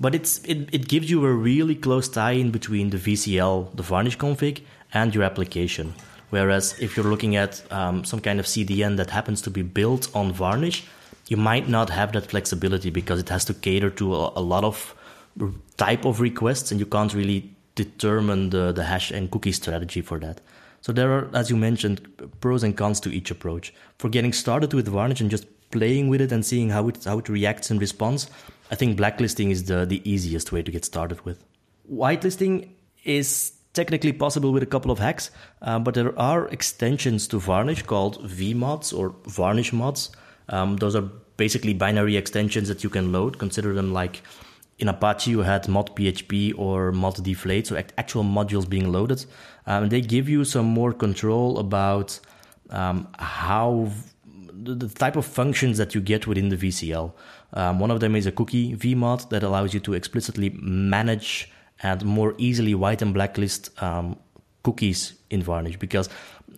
But 0.01 0.15
it's 0.15 0.39
it, 0.45 0.69
it 0.73 0.89
gives 0.89 1.11
you 1.11 1.25
a 1.25 1.33
really 1.33 1.75
close 1.75 2.09
tie 2.09 2.33
in 2.33 2.51
between 2.51 2.91
the 2.91 2.99
VCL, 2.99 3.77
the 3.77 3.83
varnish 3.83 4.19
config, 4.19 4.63
and 4.93 5.15
your 5.15 5.25
application. 5.25 5.95
Whereas 6.31 6.79
if 6.81 6.97
you're 6.97 7.07
looking 7.07 7.37
at 7.37 7.63
um, 7.73 8.05
some 8.05 8.21
kind 8.21 8.41
of 8.41 8.47
CDN 8.47 8.97
that 8.97 9.11
happens 9.11 9.41
to 9.43 9.51
be 9.51 9.63
built 9.63 10.15
on 10.15 10.33
varnish, 10.33 10.85
you 11.29 11.37
might 11.37 11.69
not 11.69 11.91
have 11.91 12.13
that 12.13 12.27
flexibility 12.27 12.91
because 12.91 13.21
it 13.21 13.29
has 13.29 13.45
to 13.47 13.55
cater 13.55 13.91
to 13.91 14.15
a, 14.15 14.33
a 14.37 14.41
lot 14.41 14.65
of 14.65 14.95
type 15.77 16.05
of 16.05 16.21
requests, 16.21 16.71
and 16.71 16.81
you 16.81 16.87
can't 16.87 17.15
really 17.15 17.51
determine 17.75 18.51
the, 18.51 18.73
the 18.73 18.85
hash 18.85 19.11
and 19.11 19.31
cookie 19.31 19.53
strategy 19.53 20.01
for 20.01 20.19
that. 20.19 20.41
So 20.87 20.93
there 20.93 21.11
are, 21.11 21.29
as 21.35 21.51
you 21.51 21.57
mentioned, 21.57 22.01
pros 22.41 22.63
and 22.63 22.77
cons 22.77 23.01
to 23.01 23.13
each 23.13 23.33
approach. 23.33 23.75
For 23.99 24.09
getting 24.09 24.33
started 24.33 24.73
with 24.73 24.87
Varnish 24.87 25.21
and 25.21 25.29
just 25.29 25.45
playing 25.73 26.07
with 26.07 26.21
it 26.21 26.31
and 26.31 26.47
seeing 26.47 26.71
how 26.71 26.87
it 26.87 27.03
how 27.05 27.19
it 27.19 27.29
reacts 27.29 27.73
and 27.73 27.81
responds, 27.81 28.31
I 28.71 28.77
think 28.77 28.97
blacklisting 28.97 29.51
is 29.51 29.65
the, 29.65 29.85
the 29.85 30.01
easiest 30.09 30.53
way 30.53 30.63
to 30.63 30.71
get 30.71 30.85
started 30.85 31.25
with. 31.25 31.43
Whitelisting 31.93 32.69
is 33.03 33.53
technically 33.73 34.13
possible 34.13 34.53
with 34.53 34.63
a 34.63 34.73
couple 34.75 34.93
of 34.93 35.01
hacks, 35.01 35.33
uh, 35.61 35.81
but 35.81 35.95
there 35.95 36.17
are 36.17 36.47
extensions 36.51 37.27
to 37.29 37.41
Varnish 37.41 37.83
called 37.83 38.23
vmods 38.23 38.97
or 38.97 39.13
Varnish 39.27 39.73
mods. 39.73 40.11
Um, 40.51 40.77
those 40.77 40.95
are 40.95 41.11
basically 41.37 41.75
binary 41.75 42.17
extensions 42.17 42.69
that 42.69 42.85
you 42.85 42.91
can 42.91 43.11
load. 43.11 43.41
Consider 43.41 43.75
them 43.75 43.93
like 43.93 44.23
in 44.79 44.89
Apache 44.89 45.31
you 45.31 45.41
had 45.41 45.69
mod 45.69 45.95
PHP 45.97 46.59
or 46.59 46.93
mod 46.93 47.23
deflate, 47.23 47.67
so 47.67 47.77
actual 47.97 48.25
modules 48.25 48.69
being 48.69 48.93
loaded. 48.93 49.25
Um, 49.67 49.89
they 49.89 50.01
give 50.01 50.29
you 50.29 50.45
some 50.45 50.67
more 50.67 50.93
control 50.93 51.59
about 51.59 52.19
um, 52.71 53.09
how 53.19 53.91
the 54.53 54.89
type 54.89 55.17
of 55.17 55.25
functions 55.25 55.79
that 55.79 55.95
you 55.95 56.01
get 56.01 56.27
within 56.27 56.49
the 56.49 56.57
VCL. 56.57 57.13
Um, 57.53 57.79
one 57.79 57.91
of 57.91 58.01
them 58.01 58.17
is 58.17 58.27
a 58.27 58.33
cookie 58.33 58.75
vmod 58.75 59.29
that 59.31 59.43
allows 59.43 59.73
you 59.73 59.81
to 59.81 59.95
explicitly 59.95 60.51
manage 60.61 61.51
and 61.83 62.05
more 62.05 62.35
easily 62.39 62.75
white 62.75 63.03
and 63.03 63.15
blacklist 63.15 63.71
um, 63.83 64.19
cookies 64.63 65.15
in 65.31 65.43
Varnish. 65.43 65.79
Because 65.79 66.09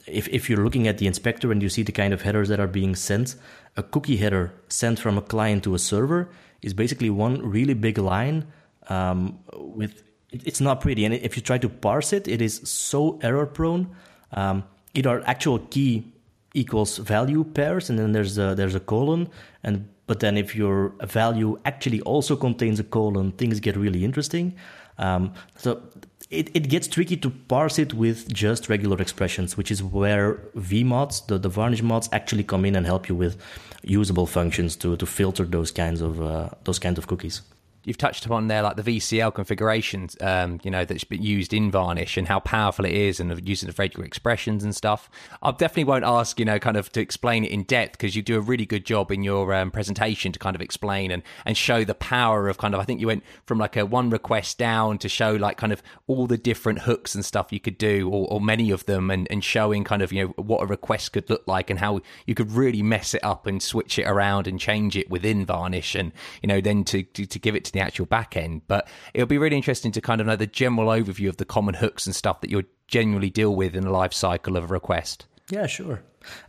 if, 0.06 0.28
if 0.28 0.48
you're 0.48 0.64
looking 0.64 0.88
at 0.88 0.98
the 0.98 1.06
inspector 1.06 1.52
and 1.52 1.62
you 1.62 1.68
see 1.68 1.82
the 1.82 1.92
kind 1.92 2.14
of 2.14 2.22
headers 2.22 2.48
that 2.48 2.60
are 2.60 2.66
being 2.66 2.94
sent, 2.94 3.36
a 3.76 3.82
cookie 3.82 4.16
header 4.16 4.52
sent 4.68 4.98
from 4.98 5.18
a 5.18 5.22
client 5.22 5.64
to 5.64 5.74
a 5.74 5.78
server 5.78 6.30
is 6.62 6.74
basically 6.74 7.10
one 7.10 7.42
really 7.42 7.74
big 7.74 7.98
line 7.98 8.46
um, 8.88 9.38
with 9.52 10.02
it's 10.30 10.60
not 10.60 10.80
pretty. 10.80 11.04
And 11.04 11.14
if 11.14 11.36
you 11.36 11.42
try 11.42 11.58
to 11.58 11.68
parse 11.68 12.12
it 12.12 12.28
it 12.28 12.42
is 12.42 12.60
so 12.68 13.18
error 13.22 13.46
prone. 13.46 13.88
Um, 14.32 14.64
either 14.94 15.22
actual 15.26 15.58
key 15.58 16.12
equals 16.54 16.98
value 16.98 17.44
pairs 17.44 17.88
and 17.88 17.98
then 17.98 18.12
there's 18.12 18.38
a 18.38 18.54
there's 18.54 18.74
a 18.74 18.80
colon. 18.80 19.28
And 19.62 19.88
but 20.06 20.20
then 20.20 20.36
if 20.36 20.54
your 20.54 20.94
value 21.02 21.58
actually 21.64 22.00
also 22.02 22.36
contains 22.36 22.80
a 22.80 22.84
colon 22.84 23.32
things 23.32 23.60
get 23.60 23.76
really 23.76 24.04
interesting. 24.04 24.54
Um, 24.98 25.32
so 25.56 25.82
it, 26.30 26.50
it 26.54 26.68
gets 26.68 26.86
tricky 26.88 27.16
to 27.16 27.30
parse 27.30 27.78
it 27.78 27.94
with 27.94 28.30
just 28.32 28.68
regular 28.68 29.00
expressions, 29.00 29.56
which 29.56 29.70
is 29.70 29.82
where 29.82 30.34
vmods, 30.56 31.26
the, 31.26 31.38
the 31.38 31.48
varnish 31.48 31.82
mods, 31.82 32.08
actually 32.12 32.44
come 32.44 32.64
in 32.64 32.76
and 32.76 32.84
help 32.84 33.08
you 33.08 33.14
with 33.14 33.40
usable 33.82 34.26
functions 34.26 34.76
to, 34.76 34.96
to 34.96 35.06
filter 35.06 35.44
those 35.44 35.70
kinds 35.70 36.00
of 36.00 36.22
uh, 36.22 36.48
those 36.64 36.78
kinds 36.78 36.98
of 36.98 37.06
cookies 37.06 37.42
you've 37.88 37.98
touched 37.98 38.26
upon 38.26 38.48
there, 38.48 38.62
like 38.62 38.76
the 38.76 38.82
VCL 38.82 39.34
configurations, 39.34 40.16
um, 40.20 40.60
you 40.62 40.70
know, 40.70 40.84
that's 40.84 41.04
been 41.04 41.22
used 41.22 41.54
in 41.54 41.70
Varnish 41.70 42.16
and 42.16 42.28
how 42.28 42.38
powerful 42.38 42.84
it 42.84 42.92
is 42.92 43.18
and 43.18 43.48
using 43.48 43.66
the 43.66 43.74
regular 43.78 44.04
expressions 44.04 44.62
and 44.62 44.76
stuff. 44.76 45.10
I 45.42 45.50
definitely 45.52 45.84
won't 45.84 46.04
ask, 46.04 46.38
you 46.38 46.44
know, 46.44 46.58
kind 46.58 46.76
of 46.76 46.92
to 46.92 47.00
explain 47.00 47.44
it 47.44 47.50
in 47.50 47.62
depth 47.62 47.92
because 47.92 48.14
you 48.14 48.22
do 48.22 48.36
a 48.36 48.40
really 48.40 48.66
good 48.66 48.84
job 48.84 49.10
in 49.10 49.22
your 49.22 49.54
um, 49.54 49.70
presentation 49.70 50.32
to 50.32 50.38
kind 50.38 50.54
of 50.54 50.60
explain 50.60 51.10
and, 51.10 51.22
and 51.46 51.56
show 51.56 51.82
the 51.82 51.94
power 51.94 52.48
of 52.48 52.58
kind 52.58 52.74
of, 52.74 52.80
I 52.80 52.84
think 52.84 53.00
you 53.00 53.06
went 53.06 53.24
from 53.46 53.58
like 53.58 53.76
a 53.76 53.86
one 53.86 54.10
request 54.10 54.58
down 54.58 54.98
to 54.98 55.08
show 55.08 55.32
like 55.32 55.56
kind 55.56 55.72
of 55.72 55.82
all 56.06 56.26
the 56.26 56.38
different 56.38 56.80
hooks 56.80 57.14
and 57.14 57.24
stuff 57.24 57.52
you 57.52 57.60
could 57.60 57.78
do 57.78 58.10
or, 58.10 58.28
or 58.28 58.40
many 58.40 58.70
of 58.70 58.84
them 58.84 59.10
and, 59.10 59.26
and 59.30 59.42
showing 59.42 59.82
kind 59.82 60.02
of, 60.02 60.12
you 60.12 60.26
know, 60.26 60.42
what 60.42 60.62
a 60.62 60.66
request 60.66 61.12
could 61.12 61.28
look 61.30 61.48
like 61.48 61.70
and 61.70 61.78
how 61.78 62.00
you 62.26 62.34
could 62.34 62.52
really 62.52 62.82
mess 62.82 63.14
it 63.14 63.24
up 63.24 63.46
and 63.46 63.62
switch 63.62 63.98
it 63.98 64.04
around 64.04 64.46
and 64.46 64.60
change 64.60 64.94
it 64.94 65.08
within 65.08 65.46
Varnish 65.46 65.94
and, 65.94 66.12
you 66.42 66.46
know, 66.46 66.60
then 66.60 66.84
to, 66.84 67.02
to, 67.02 67.24
to 67.24 67.38
give 67.38 67.56
it 67.56 67.64
to 67.64 67.72
the 67.72 67.77
the 67.78 67.84
actual 67.84 68.06
back 68.06 68.36
end. 68.36 68.62
But 68.66 68.88
it'll 69.14 69.26
be 69.26 69.38
really 69.38 69.56
interesting 69.56 69.92
to 69.92 70.00
kind 70.00 70.20
of 70.20 70.26
know 70.26 70.36
the 70.36 70.46
general 70.46 70.88
overview 70.88 71.28
of 71.28 71.36
the 71.36 71.44
common 71.44 71.74
hooks 71.74 72.06
and 72.06 72.14
stuff 72.14 72.40
that 72.40 72.50
you 72.50 72.64
genuinely 72.86 73.30
deal 73.30 73.54
with 73.54 73.76
in 73.76 73.84
the 73.84 73.90
life 73.90 74.12
cycle 74.12 74.56
of 74.56 74.64
a 74.64 74.66
request. 74.66 75.26
Yeah, 75.50 75.66
sure. 75.66 76.02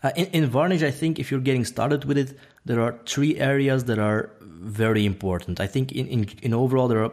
Uh, 0.03 0.11
in, 0.15 0.25
in 0.27 0.45
Varnish, 0.47 0.83
I 0.83 0.91
think 0.91 1.19
if 1.19 1.31
you're 1.31 1.39
getting 1.39 1.65
started 1.65 2.05
with 2.05 2.17
it, 2.17 2.37
there 2.65 2.81
are 2.81 2.99
three 3.05 3.37
areas 3.37 3.85
that 3.85 3.99
are 3.99 4.31
very 4.41 5.05
important. 5.05 5.59
I 5.59 5.67
think 5.67 5.91
in, 5.91 6.07
in, 6.07 6.29
in 6.41 6.53
overall, 6.53 6.87
there 6.87 7.03
are 7.03 7.11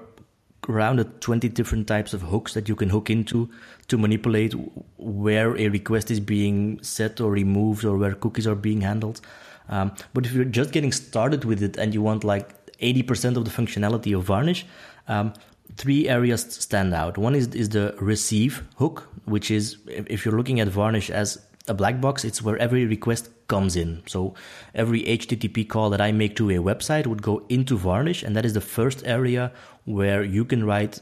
around 0.69 1.05
20 1.21 1.49
different 1.51 1.87
types 1.87 2.13
of 2.13 2.23
hooks 2.23 2.55
that 2.55 2.69
you 2.69 2.75
can 2.75 2.89
hook 2.89 3.09
into 3.09 3.49
to 3.87 3.97
manipulate 3.97 4.53
where 4.97 5.57
a 5.57 5.69
request 5.69 6.11
is 6.11 6.19
being 6.19 6.83
set 6.83 7.21
or 7.21 7.31
removed 7.31 7.85
or 7.85 7.97
where 7.97 8.15
cookies 8.15 8.49
are 8.49 8.57
being 8.57 8.81
handled. 8.81 9.21
Um, 9.69 9.95
but 10.13 10.27
if 10.27 10.33
you're 10.33 10.45
just 10.45 10.73
getting 10.73 10.93
started 10.93 11.45
with 11.45 11.63
it 11.63 11.77
and 11.77 11.95
you 11.95 12.03
want 12.03 12.25
like 12.25 12.51
80% 12.81 13.37
of 13.37 13.45
the 13.45 13.51
functionality 13.51 14.17
of 14.17 14.25
Varnish, 14.25 14.67
um, 15.09 15.33
three 15.77 16.09
areas 16.09 16.43
stand 16.43 16.95
out. 16.95 17.19
One 17.19 17.35
is, 17.35 17.49
is 17.49 17.71
the 17.71 17.95
receive 18.01 18.67
hook, 18.77 19.09
which 19.25 19.51
is 19.51 19.77
if 19.87 20.25
you're 20.25 20.37
looking 20.37 20.61
at 20.61 20.69
Varnish 20.69 21.11
as 21.11 21.39
a 21.69 21.75
black 21.75 22.01
box, 22.01 22.25
it's 22.25 22.43
where 22.43 22.57
every 22.59 22.87
request 22.87 23.29
comes 23.49 23.77
in. 23.77 24.03
So 24.07 24.35
every 24.75 25.03
HTTP 25.03 25.69
call 25.69 25.91
that 25.91 26.01
I 26.01 26.13
make 26.13 26.37
to 26.37 26.51
a 26.51 26.55
website 26.55 27.07
would 27.07 27.23
go 27.23 27.45
into 27.49 27.77
Varnish, 27.77 28.23
and 28.23 28.37
that 28.37 28.45
is 28.45 28.55
the 28.55 28.61
first 28.61 29.03
area 29.05 29.53
where 29.85 30.23
you 30.23 30.45
can 30.45 30.65
write 30.65 31.01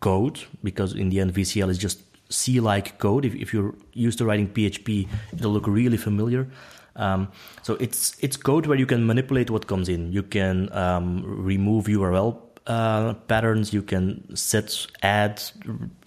code, 0.00 0.40
because 0.62 0.94
in 0.94 1.08
the 1.10 1.20
end, 1.20 1.34
VCL 1.34 1.70
is 1.70 1.78
just 1.78 2.00
C 2.30 2.60
like 2.60 2.98
code. 2.98 3.24
If, 3.24 3.34
if 3.34 3.52
you're 3.52 3.74
used 3.92 4.18
to 4.18 4.24
writing 4.24 4.48
PHP, 4.48 5.08
it'll 5.32 5.52
look 5.52 5.66
really 5.66 5.96
familiar. 5.96 6.48
Um, 6.96 7.28
so 7.62 7.74
it's 7.74 8.16
it's 8.20 8.36
code 8.36 8.66
where 8.66 8.78
you 8.78 8.86
can 8.86 9.06
manipulate 9.06 9.50
what 9.50 9.66
comes 9.66 9.88
in. 9.88 10.12
You 10.12 10.22
can 10.22 10.72
um, 10.72 11.22
remove 11.24 11.86
URL 11.86 12.40
uh, 12.66 13.14
patterns. 13.28 13.72
You 13.72 13.82
can 13.82 14.36
set, 14.36 14.86
add, 15.02 15.42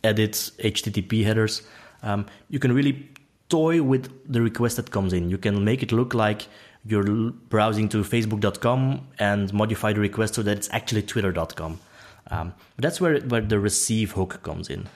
edit 0.03 0.31
HTTP 0.31 1.23
headers. 1.23 1.61
Um, 2.03 2.25
you 2.49 2.59
can 2.59 2.71
really 2.71 3.09
toy 3.49 3.81
with 3.81 4.09
the 4.31 4.41
request 4.41 4.77
that 4.77 4.91
comes 4.91 5.13
in. 5.13 5.29
You 5.29 5.37
can 5.37 5.63
make 5.63 5.83
it 5.83 5.91
look 5.91 6.13
like 6.13 6.47
you're 6.85 7.31
browsing 7.49 7.89
to 7.89 7.97
facebook.com 7.97 9.07
and 9.19 9.53
modify 9.53 9.93
the 9.93 9.99
request 9.99 10.35
so 10.35 10.43
that 10.43 10.57
it's 10.57 10.69
actually 10.71 11.03
twitter.com. 11.03 11.79
Um, 12.29 12.53
that's 12.77 12.99
where, 12.99 13.19
where 13.21 13.41
the 13.41 13.59
receive 13.59 14.11
hook 14.11 14.41
comes 14.43 14.69
in. 14.69 14.87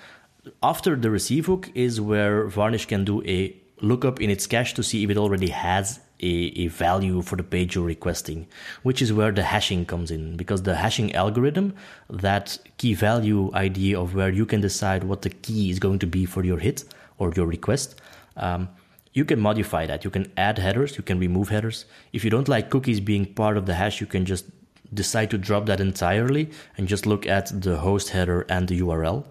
After 0.64 0.96
the 0.96 1.10
receive 1.10 1.46
hook 1.46 1.70
is 1.76 2.02
where 2.02 2.48
Varnish 2.48 2.88
can 2.88 3.06
do 3.06 3.24
a 3.26 3.56
lookup 3.82 4.22
in 4.22 4.30
its 4.30 4.48
cache 4.48 4.74
to 4.74 4.84
see 4.84 5.04
if 5.04 5.10
it 5.10 5.18
already 5.18 5.50
has 5.50 6.00
a, 6.22 6.54
a, 6.56 6.68
value 6.68 7.22
for 7.22 7.36
the 7.36 7.44
page 7.44 7.76
you're 7.76 7.84
requesting, 7.84 8.48
which 8.84 9.02
is 9.02 9.12
where 9.12 9.32
the 9.32 9.44
hashing 9.44 9.86
comes 9.86 10.12
in. 10.12 10.38
Because 10.38 10.64
the 10.64 10.76
hashing 10.76 11.14
algorithm, 11.16 11.74
that 12.10 12.58
key 12.78 12.94
value 12.94 13.52
ID 13.54 13.96
of 13.96 14.14
where 14.14 14.30
you 14.30 14.46
can 14.46 14.62
decide 14.62 15.04
what 15.04 15.24
the 15.24 15.30
key 15.30 15.70
is 15.70 15.80
going 15.80 16.00
to 16.00 16.08
be 16.08 16.26
for 16.26 16.44
your 16.44 16.60
hit 16.60 16.84
or 17.18 17.34
your 17.36 17.48
request, 17.48 18.00
um, 18.38 18.70
you 19.14 19.26
can 19.26 19.40
modify 19.40 19.86
that. 19.86 20.04
You 20.04 20.10
can 20.10 20.32
add 20.38 20.58
headers, 20.58 20.96
you 20.96 21.04
can 21.04 21.20
remove 21.20 21.50
headers. 21.50 21.86
If 22.14 22.24
you 22.24 22.30
don't 22.30 22.48
like 22.48 22.70
cookies 22.70 23.00
being 23.00 23.26
part 23.26 23.58
of 23.58 23.66
the 23.66 23.74
hash, 23.74 24.00
you 24.00 24.08
can 24.08 24.26
just 24.26 24.46
decide 24.94 25.32
to 25.32 25.38
drop 25.38 25.66
that 25.66 25.80
entirely 25.80 26.50
and 26.78 26.88
just 26.88 27.06
look 27.06 27.26
at 27.26 27.62
the 27.62 27.78
host 27.78 28.10
header 28.10 28.46
and 28.50 28.68
the 28.68 28.80
URL. 28.82 29.26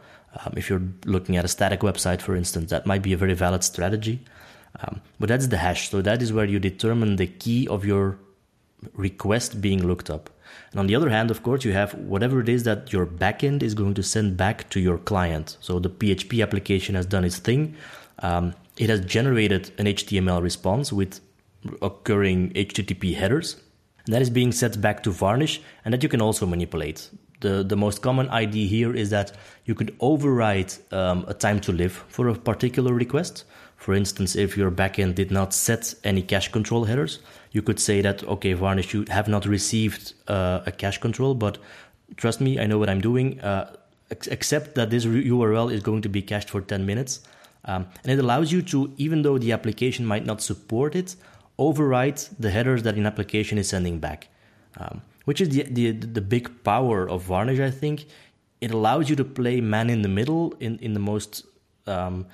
Um, 0.45 0.55
if 0.57 0.71
you're 0.71 0.83
looking 1.05 1.37
at 1.37 1.45
a 1.45 1.49
static 1.49 1.81
website, 1.81 2.21
for 2.21 2.37
instance, 2.37 2.71
that 2.71 2.87
might 2.87 3.03
be 3.03 3.13
a 3.13 3.17
very 3.17 3.35
valid 3.35 3.65
strategy. 3.65 4.21
Um, 4.79 5.01
but 5.19 5.29
that's 5.29 5.49
the 5.49 5.57
hash. 5.57 5.91
So 5.91 6.01
that 6.03 6.23
is 6.23 6.33
where 6.33 6.45
you 6.45 6.59
determine 6.59 7.17
the 7.17 7.27
key 7.27 7.67
of 7.69 7.85
your 7.85 8.19
request 8.95 9.61
being 9.61 9.87
looked 9.87 10.11
up. 10.11 10.31
And 10.71 10.81
on 10.81 10.87
the 10.87 10.95
other 10.95 11.11
hand, 11.11 11.31
of 11.31 11.43
course, 11.43 11.65
you 11.65 11.73
have 11.73 11.95
whatever 11.95 12.41
it 12.41 12.49
is 12.49 12.65
that 12.65 12.93
your 12.93 13.07
backend 13.07 13.63
is 13.63 13.75
going 13.75 13.95
to 13.95 14.03
send 14.03 14.37
back 14.37 14.71
to 14.71 14.81
your 14.81 14.99
client. 14.99 15.57
So 15.61 15.79
the 15.79 15.91
PHP 15.91 16.43
application 16.43 16.95
has 16.95 17.07
done 17.07 17.25
its 17.25 17.39
thing. 17.39 17.77
Um, 18.21 18.55
it 18.77 18.89
has 18.89 19.01
generated 19.05 19.73
an 19.79 19.87
HTML 19.87 20.43
response 20.43 20.93
with 20.93 21.21
occurring 21.83 22.51
HTTP 22.53 23.15
headers. 23.15 23.57
And 24.07 24.15
that 24.15 24.23
is 24.23 24.31
being 24.31 24.53
set 24.53 24.81
back 24.81 25.03
to 25.03 25.11
Varnish, 25.11 25.61
and 25.85 25.93
that 25.93 26.03
you 26.03 26.09
can 26.09 26.23
also 26.23 26.47
manipulate. 26.47 27.11
The, 27.41 27.63
the 27.63 27.77
most 27.77 28.03
common 28.03 28.29
idea 28.31 28.67
here 28.67 28.95
is 28.95 29.11
that 29.11 29.33
you 29.65 29.75
could 29.75 29.95
override 30.01 30.73
um, 30.93 31.25
a 31.29 31.35
time 31.35 31.61
to 31.61 31.73
live 31.73 32.05
for 32.09 32.29
a 32.29 32.35
particular 32.35 32.93
request. 32.93 33.45
For 33.81 33.95
instance, 33.95 34.37
if 34.37 34.59
your 34.59 34.71
backend 34.71 35.15
did 35.15 35.31
not 35.31 35.55
set 35.55 35.95
any 36.05 36.21
cache 36.21 36.53
control 36.53 36.85
headers, 36.85 37.19
you 37.51 37.63
could 37.63 37.81
say 37.81 38.03
that, 38.03 38.23
okay, 38.25 38.53
Varnish, 38.53 38.93
you 38.93 39.07
have 39.09 39.27
not 39.27 39.47
received 39.47 40.13
uh, 40.29 40.61
a 40.67 40.71
cache 40.71 40.99
control, 40.99 41.35
but 41.35 41.57
trust 42.17 42.43
me, 42.43 42.61
I 42.61 42.67
know 42.67 42.77
what 42.77 42.91
I'm 42.91 43.01
doing. 43.01 43.41
Uh, 43.41 43.75
that 44.11 44.89
this 44.91 45.07
URL 45.07 45.73
is 45.73 45.83
going 45.83 46.03
to 46.03 46.11
be 46.11 46.21
cached 46.21 46.51
for 46.51 46.61
10 46.61 46.85
minutes. 46.85 47.21
Um, 47.65 47.87
and 48.05 48.13
it 48.13 48.19
allows 48.19 48.53
you 48.53 48.61
to, 48.63 48.93
even 48.99 49.23
though 49.23 49.39
the 49.39 49.53
application 49.53 50.05
might 50.05 50.27
not 50.27 50.43
support 50.43 50.95
it, 50.95 51.17
override 51.57 52.19
the 52.39 52.51
headers 52.51 52.83
that 52.83 52.97
an 52.97 53.07
application 53.07 53.57
is 53.57 53.69
sending 53.69 53.99
back, 53.99 54.29
um, 54.77 55.01
which 55.25 55.41
is 55.41 55.49
the, 55.49 55.63
the, 55.63 55.93
the 55.93 56.21
big 56.21 56.65
power 56.65 57.09
of 57.09 57.23
Varnish, 57.23 57.61
I 57.61 57.71
think. 57.71 58.05
It 58.61 58.73
allows 58.73 59.09
you 59.09 59.17
to 59.17 59.25
play 59.25 59.63
man 59.63 59.89
in 59.89 60.03
the 60.03 60.09
middle 60.09 60.53
in, 60.61 60.79
in 60.81 60.93
the 60.93 61.01
most 61.01 61.47
um, 61.87 62.27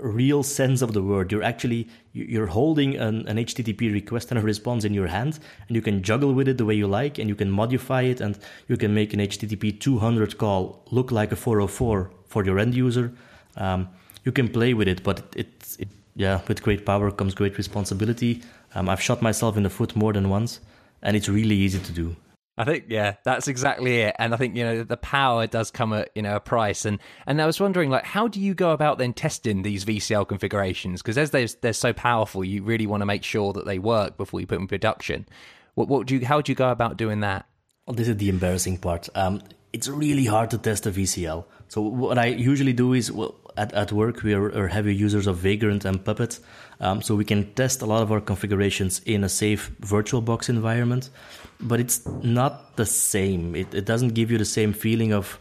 real 0.00 0.42
sense 0.42 0.82
of 0.82 0.92
the 0.92 1.02
word. 1.02 1.32
You're 1.32 1.42
actually 1.42 1.88
you're 2.12 2.46
holding 2.46 2.96
an, 2.96 3.26
an, 3.28 3.36
HTTP 3.36 3.92
request 3.92 4.30
and 4.30 4.38
a 4.38 4.42
response 4.42 4.84
in 4.84 4.94
your 4.94 5.06
hand, 5.06 5.38
and 5.68 5.76
you 5.76 5.82
can 5.82 6.02
juggle 6.02 6.32
with 6.32 6.48
it 6.48 6.58
the 6.58 6.64
way 6.64 6.74
you 6.74 6.86
like, 6.86 7.18
and 7.18 7.28
you 7.28 7.34
can 7.34 7.50
modify 7.50 8.02
it, 8.02 8.20
and 8.20 8.38
you 8.68 8.76
can 8.76 8.94
make 8.94 9.12
an 9.12 9.20
HTTP 9.20 9.78
200 9.78 10.38
call 10.38 10.82
look 10.90 11.12
like 11.12 11.32
a 11.32 11.36
404 11.36 12.10
for 12.26 12.44
your 12.44 12.58
end 12.58 12.74
user. 12.74 13.12
Um, 13.56 13.88
you 14.24 14.32
can 14.32 14.48
play 14.48 14.74
with 14.74 14.88
it, 14.88 15.02
but 15.02 15.22
it, 15.36 15.76
it, 15.78 15.88
yeah, 16.14 16.40
with 16.48 16.62
great 16.62 16.84
power 16.84 17.10
comes 17.10 17.34
great 17.34 17.58
responsibility. 17.58 18.42
Um, 18.74 18.88
I've 18.88 19.00
shot 19.00 19.22
myself 19.22 19.56
in 19.56 19.62
the 19.62 19.70
foot 19.70 19.94
more 19.94 20.12
than 20.12 20.28
once, 20.28 20.60
and 21.02 21.16
it's 21.16 21.28
really 21.28 21.54
easy 21.54 21.78
to 21.78 21.92
do. 21.92 22.16
I 22.58 22.64
think 22.64 22.86
yeah, 22.88 23.16
that's 23.22 23.48
exactly 23.48 24.00
it. 24.00 24.16
And 24.18 24.32
I 24.32 24.38
think 24.38 24.56
you 24.56 24.64
know 24.64 24.82
the 24.82 24.96
power 24.96 25.46
does 25.46 25.70
come 25.70 25.92
at 25.92 26.10
you 26.14 26.22
know 26.22 26.36
a 26.36 26.40
price. 26.40 26.84
And 26.84 26.98
and 27.26 27.40
I 27.40 27.46
was 27.46 27.60
wondering 27.60 27.90
like 27.90 28.04
how 28.04 28.28
do 28.28 28.40
you 28.40 28.54
go 28.54 28.70
about 28.70 28.98
then 28.98 29.12
testing 29.12 29.62
these 29.62 29.84
VCL 29.84 30.26
configurations 30.26 31.02
because 31.02 31.18
as 31.18 31.30
they're 31.30 31.48
they're 31.60 31.72
so 31.74 31.92
powerful, 31.92 32.42
you 32.42 32.62
really 32.62 32.86
want 32.86 33.02
to 33.02 33.06
make 33.06 33.24
sure 33.24 33.52
that 33.52 33.66
they 33.66 33.78
work 33.78 34.16
before 34.16 34.40
you 34.40 34.46
put 34.46 34.56
them 34.56 34.62
in 34.62 34.68
production. 34.68 35.26
What 35.74 35.88
what 35.88 36.06
do 36.06 36.16
you 36.16 36.26
how 36.26 36.40
do 36.40 36.50
you 36.50 36.56
go 36.56 36.70
about 36.70 36.96
doing 36.96 37.20
that? 37.20 37.46
Well, 37.86 37.94
this 37.94 38.08
is 38.08 38.16
the 38.16 38.30
embarrassing 38.30 38.78
part. 38.78 39.08
Um, 39.14 39.42
it's 39.72 39.88
really 39.88 40.24
hard 40.24 40.50
to 40.50 40.58
test 40.58 40.86
a 40.86 40.90
VCL. 40.90 41.44
So 41.68 41.82
what 41.82 42.16
I 42.16 42.26
usually 42.26 42.72
do 42.72 42.94
is 42.94 43.12
well, 43.12 43.34
at, 43.58 43.74
at 43.74 43.92
work 43.92 44.22
we 44.22 44.32
are, 44.32 44.46
are 44.56 44.68
heavy 44.68 44.94
users 44.94 45.26
of 45.26 45.36
Vagrant 45.36 45.84
and 45.84 46.02
Puppet, 46.02 46.38
um, 46.80 47.02
so 47.02 47.14
we 47.14 47.26
can 47.26 47.52
test 47.52 47.82
a 47.82 47.86
lot 47.86 48.02
of 48.02 48.10
our 48.10 48.22
configurations 48.22 49.02
in 49.04 49.24
a 49.24 49.28
safe 49.28 49.70
VirtualBox 49.82 50.48
environment 50.48 51.10
but 51.60 51.80
it's 51.80 52.06
not 52.22 52.76
the 52.76 52.86
same. 52.86 53.54
It, 53.54 53.74
it 53.74 53.84
doesn't 53.84 54.14
give 54.14 54.30
you 54.30 54.38
the 54.38 54.44
same 54.44 54.72
feeling 54.72 55.12
of 55.12 55.38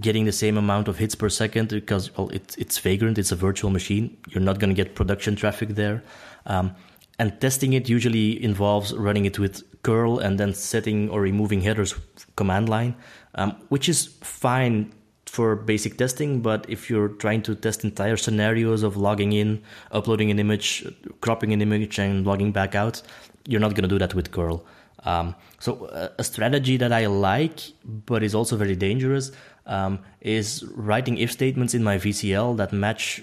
getting 0.00 0.24
the 0.24 0.32
same 0.32 0.56
amount 0.56 0.88
of 0.88 0.98
hits 0.98 1.14
per 1.14 1.28
second 1.28 1.68
because 1.68 2.16
well, 2.16 2.28
it's 2.30 2.56
it's 2.56 2.78
vagrant. 2.78 3.18
It's 3.18 3.32
a 3.32 3.36
virtual 3.36 3.70
machine. 3.70 4.16
You're 4.28 4.42
not 4.42 4.58
going 4.58 4.70
to 4.70 4.74
get 4.74 4.94
production 4.94 5.36
traffic 5.36 5.70
there. 5.70 6.02
Um, 6.46 6.74
and 7.18 7.40
testing 7.40 7.74
it 7.74 7.88
usually 7.88 8.42
involves 8.42 8.92
running 8.92 9.24
it 9.24 9.38
with 9.38 9.62
curl 9.82 10.18
and 10.18 10.38
then 10.38 10.52
setting 10.52 11.08
or 11.10 11.20
removing 11.20 11.60
headers 11.60 11.94
command 12.34 12.68
line, 12.68 12.96
um, 13.36 13.52
which 13.68 13.88
is 13.88 14.06
fine 14.20 14.92
for 15.26 15.54
basic 15.54 15.96
testing. 15.96 16.40
But 16.40 16.66
if 16.68 16.90
you're 16.90 17.08
trying 17.08 17.42
to 17.42 17.54
test 17.54 17.84
entire 17.84 18.16
scenarios 18.16 18.82
of 18.82 18.96
logging 18.96 19.32
in, 19.32 19.62
uploading 19.92 20.30
an 20.30 20.40
image, 20.40 20.84
cropping 21.20 21.52
an 21.52 21.62
image, 21.62 21.98
and 21.98 22.26
logging 22.26 22.50
back 22.50 22.74
out, 22.74 23.00
you're 23.46 23.60
not 23.60 23.74
going 23.74 23.82
to 23.82 23.88
do 23.88 23.98
that 23.98 24.14
with 24.14 24.32
curl. 24.32 24.64
Um, 25.04 25.34
so 25.58 25.86
uh, 25.86 26.08
a 26.18 26.24
strategy 26.24 26.76
that 26.78 26.92
I 26.92 27.06
like, 27.06 27.60
but 27.84 28.22
is 28.22 28.34
also 28.34 28.56
very 28.56 28.76
dangerous, 28.76 29.32
um, 29.66 29.98
is 30.20 30.64
writing 30.74 31.18
if 31.18 31.32
statements 31.32 31.74
in 31.74 31.82
my 31.82 31.98
VCL 31.98 32.56
that 32.56 32.72
match 32.72 33.22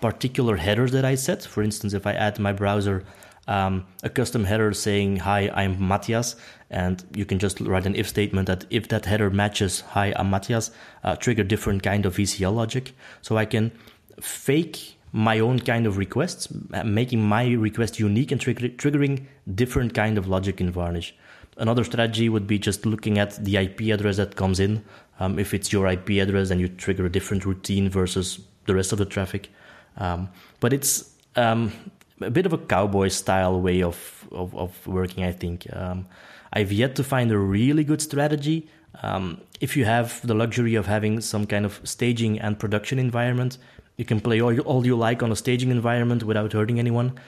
particular 0.00 0.56
headers 0.56 0.92
that 0.92 1.04
I 1.04 1.14
set. 1.14 1.42
For 1.42 1.62
instance, 1.62 1.94
if 1.94 2.06
I 2.06 2.12
add 2.12 2.38
my 2.38 2.52
browser 2.52 3.04
um, 3.48 3.86
a 4.02 4.10
custom 4.10 4.44
header 4.44 4.72
saying 4.72 5.18
"Hi, 5.18 5.50
I'm 5.54 5.86
Matthias," 5.86 6.36
and 6.70 7.04
you 7.14 7.24
can 7.24 7.38
just 7.38 7.60
write 7.60 7.86
an 7.86 7.94
if 7.94 8.08
statement 8.08 8.48
that 8.48 8.64
if 8.70 8.88
that 8.88 9.06
header 9.06 9.30
matches 9.30 9.80
"Hi, 9.92 10.12
I'm 10.16 10.30
Matthias," 10.30 10.70
uh, 11.04 11.16
trigger 11.16 11.44
different 11.44 11.82
kind 11.82 12.06
of 12.06 12.16
VCL 12.16 12.54
logic. 12.54 12.94
So 13.22 13.36
I 13.36 13.44
can 13.44 13.72
fake 14.20 14.95
my 15.12 15.38
own 15.38 15.60
kind 15.60 15.86
of 15.86 15.96
requests, 15.96 16.48
uh, 16.74 16.84
making 16.84 17.22
my 17.22 17.52
request 17.52 17.98
unique 17.98 18.32
and 18.32 18.40
trigger- 18.40 18.68
triggering 18.68 19.24
different 19.54 19.94
kind 19.94 20.18
of 20.18 20.28
logic 20.28 20.60
in 20.60 20.70
Varnish. 20.70 21.14
Another 21.56 21.84
strategy 21.84 22.28
would 22.28 22.46
be 22.46 22.58
just 22.58 22.84
looking 22.84 23.18
at 23.18 23.42
the 23.42 23.56
IP 23.56 23.92
address 23.92 24.18
that 24.18 24.36
comes 24.36 24.60
in. 24.60 24.84
Um, 25.18 25.38
if 25.38 25.54
it's 25.54 25.72
your 25.72 25.86
IP 25.86 26.10
address, 26.10 26.50
and 26.50 26.60
you 26.60 26.68
trigger 26.68 27.06
a 27.06 27.10
different 27.10 27.46
routine 27.46 27.88
versus 27.88 28.40
the 28.66 28.74
rest 28.74 28.92
of 28.92 28.98
the 28.98 29.06
traffic. 29.06 29.48
Um, 29.96 30.28
but 30.60 30.74
it's 30.74 31.10
um, 31.36 31.72
a 32.20 32.30
bit 32.30 32.44
of 32.44 32.52
a 32.52 32.58
cowboy 32.58 33.08
style 33.08 33.60
way 33.60 33.82
of, 33.82 34.28
of, 34.32 34.54
of 34.54 34.86
working, 34.86 35.24
I 35.24 35.32
think. 35.32 35.66
Um, 35.74 36.06
I've 36.52 36.72
yet 36.72 36.96
to 36.96 37.04
find 37.04 37.30
a 37.32 37.38
really 37.38 37.84
good 37.84 38.02
strategy. 38.02 38.68
Um, 39.02 39.40
if 39.60 39.76
you 39.76 39.84
have 39.84 40.26
the 40.26 40.34
luxury 40.34 40.74
of 40.74 40.86
having 40.86 41.20
some 41.20 41.46
kind 41.46 41.64
of 41.64 41.80
staging 41.84 42.38
and 42.38 42.58
production 42.58 42.98
environment, 42.98 43.58
you 43.96 44.04
can 44.04 44.20
play 44.20 44.40
all 44.40 44.52
you, 44.52 44.60
all 44.62 44.84
you 44.84 44.96
like 44.96 45.22
on 45.22 45.32
a 45.32 45.36
staging 45.36 45.70
environment 45.70 46.22
without 46.22 46.52
hurting 46.52 46.78
anyone. 46.78 47.18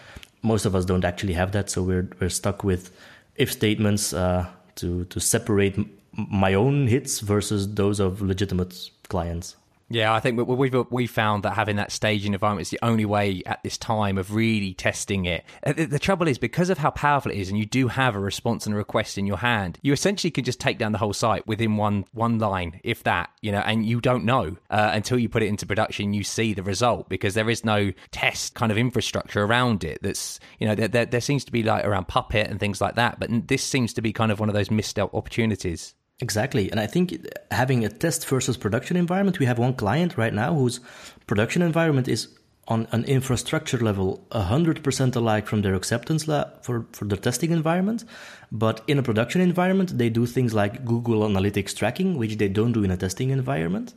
Most 0.42 0.64
of 0.64 0.74
us 0.74 0.84
don't 0.84 1.04
actually 1.04 1.32
have 1.32 1.52
that, 1.52 1.70
so 1.70 1.82
we're 1.82 2.08
we're 2.20 2.28
stuck 2.28 2.62
with 2.62 2.90
if 3.36 3.50
statements 3.52 4.12
uh, 4.12 4.46
to 4.76 5.04
to 5.06 5.20
separate 5.20 5.78
my 6.12 6.54
own 6.54 6.86
hits 6.86 7.20
versus 7.20 7.74
those 7.74 8.00
of 8.00 8.20
legitimate 8.20 8.90
clients. 9.08 9.56
Yeah, 9.90 10.12
I 10.12 10.20
think 10.20 10.46
we've 10.46 10.74
we 10.90 11.06
found 11.06 11.44
that 11.44 11.54
having 11.54 11.76
that 11.76 11.90
staging 11.90 12.34
environment 12.34 12.66
is 12.66 12.70
the 12.70 12.78
only 12.82 13.06
way 13.06 13.42
at 13.46 13.62
this 13.62 13.78
time 13.78 14.18
of 14.18 14.34
really 14.34 14.74
testing 14.74 15.24
it. 15.24 15.44
Uh, 15.64 15.72
the 15.72 15.98
trouble 15.98 16.28
is 16.28 16.38
because 16.38 16.68
of 16.68 16.76
how 16.76 16.90
powerful 16.90 17.32
it 17.32 17.38
is, 17.38 17.48
and 17.48 17.58
you 17.58 17.64
do 17.64 17.88
have 17.88 18.14
a 18.14 18.20
response 18.20 18.66
and 18.66 18.74
a 18.74 18.78
request 18.78 19.16
in 19.16 19.26
your 19.26 19.38
hand, 19.38 19.78
you 19.82 19.94
essentially 19.94 20.30
can 20.30 20.44
just 20.44 20.60
take 20.60 20.76
down 20.76 20.92
the 20.92 20.98
whole 20.98 21.14
site 21.14 21.46
within 21.46 21.78
one 21.78 22.04
one 22.12 22.38
line, 22.38 22.80
if 22.84 23.02
that, 23.04 23.30
you 23.40 23.50
know, 23.50 23.60
and 23.60 23.86
you 23.86 24.00
don't 24.00 24.24
know 24.24 24.56
uh, 24.70 24.90
until 24.92 25.18
you 25.18 25.28
put 25.28 25.42
it 25.42 25.46
into 25.46 25.64
production. 25.64 26.12
You 26.12 26.22
see 26.22 26.52
the 26.52 26.62
result 26.62 27.08
because 27.08 27.32
there 27.32 27.48
is 27.48 27.64
no 27.64 27.92
test 28.10 28.54
kind 28.54 28.70
of 28.70 28.76
infrastructure 28.76 29.42
around 29.42 29.84
it. 29.84 30.00
That's 30.02 30.38
you 30.58 30.68
know 30.68 30.74
there, 30.74 30.88
there, 30.88 31.06
there 31.06 31.20
seems 31.22 31.44
to 31.46 31.52
be 31.52 31.62
like 31.62 31.86
around 31.86 32.08
Puppet 32.08 32.50
and 32.50 32.60
things 32.60 32.82
like 32.82 32.96
that, 32.96 33.18
but 33.18 33.30
this 33.48 33.62
seems 33.62 33.94
to 33.94 34.02
be 34.02 34.12
kind 34.12 34.30
of 34.30 34.38
one 34.38 34.50
of 34.50 34.54
those 34.54 34.70
missed 34.70 34.98
opportunities. 34.98 35.94
Exactly. 36.20 36.70
And 36.70 36.80
I 36.80 36.86
think 36.86 37.26
having 37.50 37.84
a 37.84 37.88
test 37.88 38.26
versus 38.26 38.56
production 38.56 38.96
environment, 38.96 39.38
we 39.38 39.46
have 39.46 39.58
one 39.58 39.74
client 39.74 40.16
right 40.16 40.34
now 40.34 40.52
whose 40.54 40.80
production 41.26 41.62
environment 41.62 42.08
is 42.08 42.28
on 42.66 42.86
an 42.92 43.04
infrastructure 43.04 43.78
level 43.78 44.26
100% 44.32 45.16
alike 45.16 45.46
from 45.46 45.62
their 45.62 45.74
acceptance 45.74 46.28
lab 46.28 46.62
for, 46.62 46.86
for 46.92 47.06
the 47.06 47.16
testing 47.16 47.50
environment. 47.50 48.04
But 48.50 48.82
in 48.86 48.98
a 48.98 49.02
production 49.02 49.40
environment, 49.40 49.96
they 49.96 50.10
do 50.10 50.26
things 50.26 50.52
like 50.52 50.84
Google 50.84 51.20
Analytics 51.20 51.74
tracking, 51.74 52.18
which 52.18 52.36
they 52.36 52.48
don't 52.48 52.72
do 52.72 52.84
in 52.84 52.90
a 52.90 52.96
testing 52.96 53.30
environment. 53.30 53.94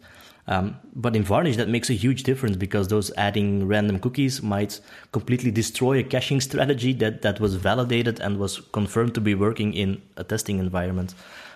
Um, 0.48 0.80
but 0.96 1.16
in 1.16 1.24
Varnish, 1.24 1.58
that 1.58 1.70
makes 1.70 1.90
a 1.90 1.94
huge 1.94 2.24
difference 2.24 2.56
because 2.56 2.88
those 2.88 3.12
adding 3.18 3.68
random 3.68 4.00
cookies 4.00 4.42
might 4.42 4.80
completely 5.12 5.52
destroy 5.52 6.00
a 6.00 6.04
caching 6.04 6.42
strategy 6.50 6.94
that, 6.94 7.22
that 7.24 7.40
was 7.40 7.56
validated 7.56 8.20
and 8.20 8.38
was 8.38 8.60
confirmed 8.72 9.16
to 9.16 9.22
be 9.22 9.36
working 9.36 9.74
in 9.74 10.02
a 10.18 10.24
testing 10.24 10.60
environment. 10.60 11.14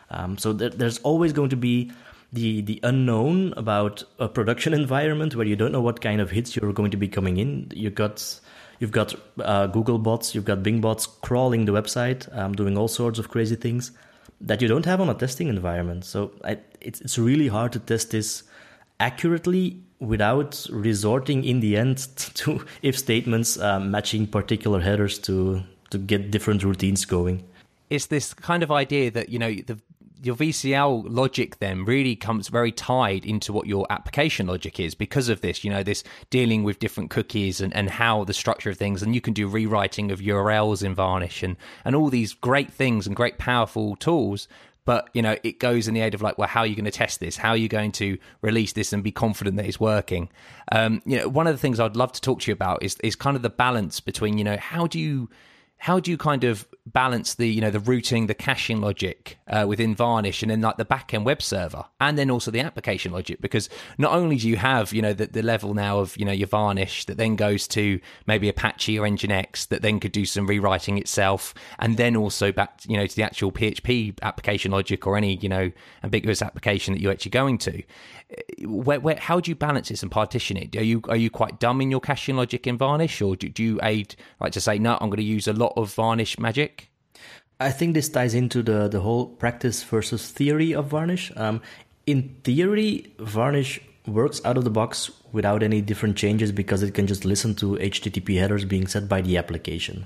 Um, 0.10 0.38
so 0.38 0.54
there, 0.54 0.70
there's 0.70 1.00
always 1.00 1.34
going 1.34 1.50
to 1.50 1.58
be 1.58 1.92
the 2.34 2.62
the 2.62 2.80
unknown 2.84 3.54
about 3.58 4.04
a 4.20 4.28
production 4.28 4.74
environment 4.84 5.36
where 5.36 5.46
you 5.46 5.56
don't 5.56 5.72
know 5.72 5.82
what 5.82 6.02
kind 6.02 6.22
of 6.22 6.32
hits 6.32 6.56
you're 6.56 6.74
going 6.74 6.92
to 6.92 6.98
be 6.98 7.08
coming 7.08 7.38
in. 7.38 7.72
You 7.74 7.90
got 7.90 8.40
you've 8.80 8.92
got 8.92 9.16
uh, 9.40 9.68
Google 9.68 9.98
bots, 9.98 10.36
you've 10.36 10.46
got 10.46 10.64
Bing 10.64 10.82
bots 10.82 11.06
crawling 11.06 11.66
the 11.66 11.72
website, 11.72 12.36
um, 12.38 12.54
doing 12.54 12.78
all 12.78 12.88
sorts 12.88 13.20
of 13.20 13.30
crazy 13.30 13.56
things 13.56 13.92
that 14.42 14.62
you 14.62 14.68
don't 14.68 14.86
have 14.86 15.00
on 15.00 15.10
a 15.10 15.14
testing 15.14 15.48
environment. 15.48 16.06
So 16.06 16.32
I, 16.44 16.60
it's 16.82 17.02
it's 17.02 17.18
really 17.18 17.48
hard 17.48 17.72
to 17.74 17.80
test 17.80 18.12
this 18.12 18.44
accurately 19.00 19.82
without 20.00 20.66
resorting 20.70 21.44
in 21.46 21.62
the 21.62 21.78
end 21.78 21.98
to 22.36 22.66
if 22.82 22.98
statements 22.98 23.58
uh, 23.58 23.80
matching 23.80 24.28
particular 24.28 24.82
headers 24.82 25.18
to 25.20 25.64
to 25.92 25.98
get 25.98 26.32
different 26.32 26.64
routines 26.64 27.06
going 27.06 27.44
it's 27.90 28.08
this 28.08 28.34
kind 28.34 28.64
of 28.64 28.72
idea 28.72 29.12
that 29.12 29.30
you 29.30 29.40
know 29.40 29.54
the 29.54 29.80
your 30.22 30.36
VCL 30.36 31.06
logic 31.08 31.60
then 31.60 31.86
really 31.86 32.16
comes 32.16 32.48
very 32.48 32.72
tied 32.72 33.26
into 33.26 33.52
what 33.54 33.68
your 33.68 33.86
application 33.90 34.48
logic 34.48 34.80
is 34.80 34.96
because 34.96 35.30
of 35.30 35.42
this, 35.42 35.64
you 35.64 35.70
know, 35.70 35.84
this 35.84 36.04
dealing 36.30 36.64
with 36.64 36.80
different 36.80 37.10
cookies 37.10 37.62
and, 37.62 37.76
and 37.76 37.90
how 37.90 38.24
the 38.24 38.34
structure 38.34 38.70
of 38.70 38.78
things, 38.78 39.04
and 39.04 39.14
you 39.14 39.22
can 39.22 39.34
do 39.34 39.48
rewriting 39.48 40.12
of 40.12 40.20
URLs 40.20 40.84
in 40.84 40.96
Varnish 40.96 41.44
and, 41.44 41.58
and 41.84 41.96
all 41.96 42.10
these 42.10 42.34
great 42.34 42.72
things 42.72 43.08
and 43.08 43.16
great 43.16 43.38
powerful 43.38 43.96
tools. 43.96 44.48
But, 44.86 45.10
you 45.14 45.22
know, 45.24 45.36
it 45.44 45.60
goes 45.60 45.88
in 45.88 45.96
the 45.96 46.02
aid 46.02 46.14
of 46.14 46.22
like, 46.22 46.38
well, 46.38 46.48
how 46.48 46.62
are 46.62 46.68
you 46.68 46.76
going 46.76 46.86
to 46.86 46.92
test 46.92 47.20
this? 47.20 47.38
How 47.38 47.50
are 47.50 47.58
you 47.58 47.68
going 47.68 47.92
to 47.94 48.20
release 48.42 48.74
this 48.74 48.94
and 48.94 49.04
be 49.04 49.12
confident 49.12 49.58
that 49.58 49.66
it's 49.66 49.80
working? 49.80 50.30
Um, 50.72 51.02
you 51.06 51.18
know, 51.18 51.28
one 51.28 51.48
of 51.48 51.56
the 51.56 51.60
things 51.60 51.80
I'd 51.80 51.96
love 51.96 52.12
to 52.12 52.22
talk 52.22 52.42
to 52.42 52.52
you 52.52 52.54
about 52.54 52.84
is, 52.84 52.96
is 53.04 53.16
kind 53.16 53.36
of 53.36 53.42
the 53.42 53.50
balance 53.50 54.00
between, 54.00 54.38
you 54.38 54.44
know, 54.44 54.58
how 54.58 54.86
do 54.86 55.00
you, 55.00 55.28
how 55.78 56.00
do 56.00 56.12
you 56.12 56.18
kind 56.18 56.44
of 56.44 56.68
balance 56.88 57.34
the 57.36 57.50
you 57.50 57.60
know 57.60 57.72
the 57.72 57.80
routing 57.80 58.28
the 58.28 58.34
caching 58.36 58.80
logic 58.80 59.40
uh, 59.48 59.66
within 59.68 59.96
varnish 59.96 60.44
and 60.44 60.52
then 60.52 60.62
like 60.62 60.78
the 60.78 60.86
backend 60.86 61.24
web 61.24 61.42
server 61.42 61.84
and 62.00 62.16
then 62.16 62.30
also 62.30 62.52
the 62.52 62.60
application 62.60 63.12
logic 63.12 63.42
because 63.42 63.70
not 63.98 64.14
only 64.14 64.36
do 64.36 64.48
you 64.48 64.56
have 64.56 64.94
you 64.94 65.02
know 65.02 65.12
the, 65.12 65.26
the 65.26 65.42
level 65.42 65.74
now 65.74 65.98
of 65.98 66.16
you 66.16 66.24
know 66.24 66.32
your 66.32 66.48
varnish 66.48 67.06
that 67.06 67.18
then 67.18 67.36
goes 67.36 67.68
to 67.68 68.00
maybe 68.28 68.48
apache 68.48 69.00
or 69.00 69.08
nginx 69.08 69.68
that 69.70 69.82
then 69.82 70.00
could 70.00 70.12
do 70.12 70.26
some 70.26 70.46
rewriting 70.46 71.00
itself 71.00 71.56
and 71.80 71.98
then 71.98 72.16
also 72.16 72.52
back 72.52 72.80
you 72.88 72.96
know 72.96 73.08
to 73.08 73.16
the 73.16 73.24
actual 73.24 73.52
php 73.52 74.16
application 74.22 74.72
logic 74.72 75.08
or 75.08 75.18
any 75.18 75.38
you 75.38 75.50
know 75.50 75.72
ambiguous 76.04 76.44
application 76.44 76.94
that 76.94 77.02
you're 77.02 77.12
actually 77.12 77.32
going 77.32 77.58
to 77.58 77.82
where, 78.64 79.00
where, 79.00 79.18
how 79.18 79.40
do 79.40 79.52
you 79.52 79.56
balance 79.56 79.90
this 79.90 80.02
and 80.02 80.12
partition 80.12 80.58
it? 80.58 80.76
Are 80.76 80.84
you 80.84 81.02
are 81.10 81.16
you 81.16 81.30
quite 81.30 81.60
dumb 81.60 81.80
in 81.82 81.92
your 81.92 82.00
caching 82.00 82.36
logic 82.36 82.66
in 82.66 82.78
Varnish, 82.78 83.22
or 83.22 83.36
do, 83.36 83.50
do 83.50 83.64
you 83.64 83.80
aid 83.84 84.16
like 84.40 84.52
to 84.54 84.62
say 84.62 84.80
no? 84.80 84.98
I'm 85.00 85.10
going 85.10 85.18
to 85.18 85.24
use 85.24 85.48
a 85.48 85.54
lot 85.54 85.74
of 85.78 85.94
Varnish 85.94 86.40
magic. 86.40 86.75
I 87.60 87.72
think 87.72 87.94
this 87.94 88.10
ties 88.10 88.34
into 88.34 88.62
the 88.62 88.88
the 88.88 89.00
whole 89.00 89.28
practice 89.28 89.84
versus 89.84 90.30
theory 90.30 90.74
of 90.74 90.88
Varnish. 90.88 91.32
Um, 91.38 91.62
in 92.06 92.36
theory, 92.44 93.14
Varnish 93.20 93.80
works 94.06 94.42
out 94.46 94.58
of 94.58 94.64
the 94.64 94.70
box 94.70 95.10
without 95.32 95.64
any 95.64 95.82
different 95.82 96.18
changes 96.18 96.52
because 96.52 96.84
it 96.84 96.94
can 96.94 97.08
just 97.08 97.26
listen 97.26 97.56
to 97.56 97.76
HTTP 97.78 98.40
headers 98.40 98.66
being 98.66 98.88
set 98.88 99.08
by 99.08 99.22
the 99.22 99.38
application. 99.38 100.06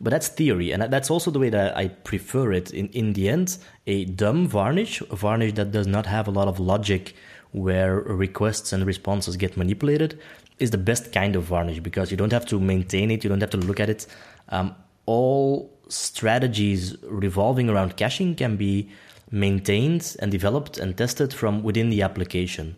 But 0.00 0.10
that's 0.10 0.28
theory, 0.28 0.72
and 0.72 0.82
that's 0.82 1.10
also 1.10 1.30
the 1.30 1.38
way 1.38 1.50
that 1.50 1.76
I 1.76 1.88
prefer 1.88 2.52
it. 2.52 2.70
In, 2.70 2.88
in 2.88 3.12
the 3.12 3.28
end, 3.28 3.58
a 3.86 4.06
dumb 4.06 4.46
varnish, 4.48 5.02
a 5.02 5.16
varnish 5.16 5.52
that 5.54 5.72
does 5.72 5.86
not 5.86 6.06
have 6.06 6.26
a 6.26 6.30
lot 6.30 6.48
of 6.48 6.58
logic 6.58 7.14
where 7.52 8.00
requests 8.00 8.72
and 8.72 8.86
responses 8.86 9.36
get 9.36 9.56
manipulated, 9.56 10.18
is 10.58 10.70
the 10.70 10.78
best 10.78 11.12
kind 11.12 11.36
of 11.36 11.44
varnish 11.44 11.80
because 11.80 12.10
you 12.10 12.16
don't 12.16 12.32
have 12.32 12.46
to 12.46 12.58
maintain 12.58 13.10
it, 13.10 13.22
you 13.22 13.28
don't 13.28 13.40
have 13.40 13.50
to 13.50 13.58
look 13.58 13.78
at 13.78 13.90
it. 13.90 14.06
Um, 14.48 14.74
all 15.04 15.70
strategies 15.90 16.96
revolving 17.02 17.68
around 17.68 17.96
caching 17.96 18.34
can 18.34 18.56
be 18.56 18.88
maintained 19.30 20.16
and 20.20 20.30
developed 20.32 20.78
and 20.78 20.96
tested 20.96 21.32
from 21.32 21.62
within 21.62 21.90
the 21.90 22.02
application. 22.02 22.76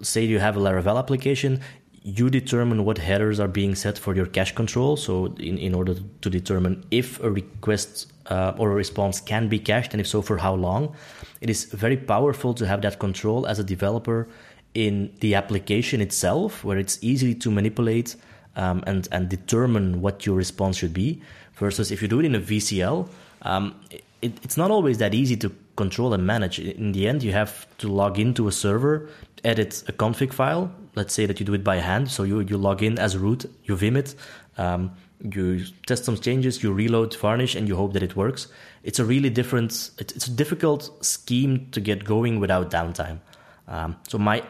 Say 0.00 0.24
you 0.24 0.38
have 0.38 0.56
a 0.56 0.60
Laravel 0.60 0.98
application, 0.98 1.60
you 2.04 2.30
determine 2.30 2.84
what 2.84 2.98
headers 2.98 3.38
are 3.38 3.48
being 3.48 3.74
set 3.74 3.98
for 3.98 4.14
your 4.14 4.26
cache 4.26 4.54
control. 4.54 4.96
So, 4.96 5.26
in, 5.38 5.58
in 5.58 5.74
order 5.74 5.94
to 6.20 6.30
determine 6.30 6.84
if 6.90 7.20
a 7.20 7.30
request 7.30 8.12
uh, 8.26 8.54
or 8.58 8.72
a 8.72 8.74
response 8.74 9.20
can 9.20 9.48
be 9.48 9.58
cached, 9.58 9.92
and 9.92 10.00
if 10.00 10.06
so, 10.06 10.22
for 10.22 10.38
how 10.38 10.54
long, 10.54 10.94
it 11.40 11.48
is 11.48 11.64
very 11.64 11.96
powerful 11.96 12.54
to 12.54 12.66
have 12.66 12.82
that 12.82 12.98
control 12.98 13.46
as 13.46 13.58
a 13.58 13.64
developer 13.64 14.28
in 14.74 15.12
the 15.20 15.34
application 15.34 16.00
itself, 16.00 16.64
where 16.64 16.78
it's 16.78 16.98
easy 17.02 17.34
to 17.34 17.50
manipulate 17.50 18.16
um, 18.56 18.82
and, 18.86 19.08
and 19.12 19.28
determine 19.28 20.00
what 20.00 20.26
your 20.26 20.36
response 20.36 20.78
should 20.78 20.94
be. 20.94 21.22
Versus 21.56 21.90
if 21.90 22.02
you 22.02 22.08
do 22.08 22.20
it 22.20 22.24
in 22.24 22.34
a 22.34 22.40
VCL, 22.40 23.08
um, 23.42 23.74
it, 23.90 24.38
it's 24.42 24.56
not 24.56 24.70
always 24.70 24.98
that 24.98 25.14
easy 25.14 25.36
to 25.36 25.52
control 25.76 26.14
and 26.14 26.26
manage. 26.26 26.58
In 26.58 26.92
the 26.92 27.08
end, 27.08 27.22
you 27.22 27.32
have 27.32 27.66
to 27.78 27.88
log 27.88 28.18
into 28.18 28.48
a 28.48 28.52
server, 28.52 29.08
edit 29.44 29.82
a 29.88 29.92
config 29.92 30.32
file. 30.32 30.72
Let's 30.94 31.14
say 31.14 31.26
that 31.26 31.40
you 31.40 31.46
do 31.46 31.54
it 31.54 31.64
by 31.64 31.76
hand. 31.76 32.10
So 32.10 32.22
you, 32.22 32.40
you 32.40 32.56
log 32.56 32.82
in 32.82 32.98
as 32.98 33.16
root, 33.16 33.50
you 33.64 33.76
vim 33.76 33.96
it, 33.96 34.14
um, 34.58 34.92
you 35.20 35.64
test 35.86 36.04
some 36.04 36.16
changes, 36.16 36.62
you 36.62 36.72
reload 36.72 37.14
Varnish, 37.14 37.54
and 37.54 37.68
you 37.68 37.76
hope 37.76 37.92
that 37.94 38.02
it 38.02 38.16
works. 38.16 38.48
It's 38.82 38.98
a 38.98 39.04
really 39.04 39.30
different, 39.30 39.90
it's 39.98 40.26
a 40.26 40.30
difficult 40.30 41.04
scheme 41.04 41.68
to 41.72 41.80
get 41.80 42.04
going 42.04 42.40
without 42.40 42.70
downtime. 42.70 43.20
Um, 43.68 43.96
so 44.08 44.18
my 44.18 44.42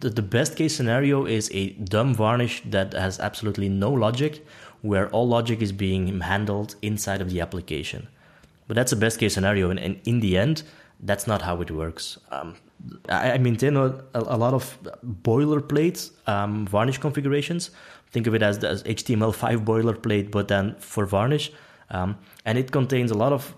the, 0.00 0.10
the 0.10 0.22
best 0.22 0.56
case 0.56 0.76
scenario 0.76 1.24
is 1.24 1.48
a 1.54 1.70
dumb 1.70 2.14
varnish 2.14 2.62
that 2.66 2.92
has 2.92 3.20
absolutely 3.20 3.68
no 3.68 3.90
logic, 3.90 4.44
where 4.86 5.08
all 5.10 5.26
logic 5.28 5.60
is 5.60 5.72
being 5.72 6.20
handled 6.20 6.76
inside 6.82 7.20
of 7.20 7.30
the 7.30 7.40
application. 7.40 8.08
But 8.66 8.74
that's 8.74 8.90
the 8.90 8.96
best 8.96 9.18
case 9.18 9.34
scenario, 9.34 9.70
and, 9.70 9.78
and 9.78 10.00
in 10.04 10.20
the 10.20 10.36
end, 10.36 10.62
that's 11.00 11.26
not 11.26 11.42
how 11.42 11.60
it 11.60 11.70
works. 11.70 12.18
Um, 12.30 12.56
I, 13.08 13.32
I, 13.32 13.38
maintain 13.38 13.76
a, 13.76 13.94
a, 14.14 14.36
lot 14.36 14.54
of 14.54 14.78
boilerplate 15.22 16.10
um, 16.28 16.66
varnish 16.66 16.98
configurations. 16.98 17.70
Think 18.10 18.26
of 18.26 18.34
it 18.34 18.42
as 18.42 18.58
the 18.58 18.68
HTML5 18.68 19.64
boilerplate, 19.64 20.30
but 20.30 20.48
then 20.48 20.74
for 20.78 21.06
varnish. 21.06 21.52
Um, 21.90 22.18
and 22.44 22.58
it 22.58 22.72
contains 22.72 23.10
a 23.10 23.14
lot 23.14 23.32
of 23.32 23.54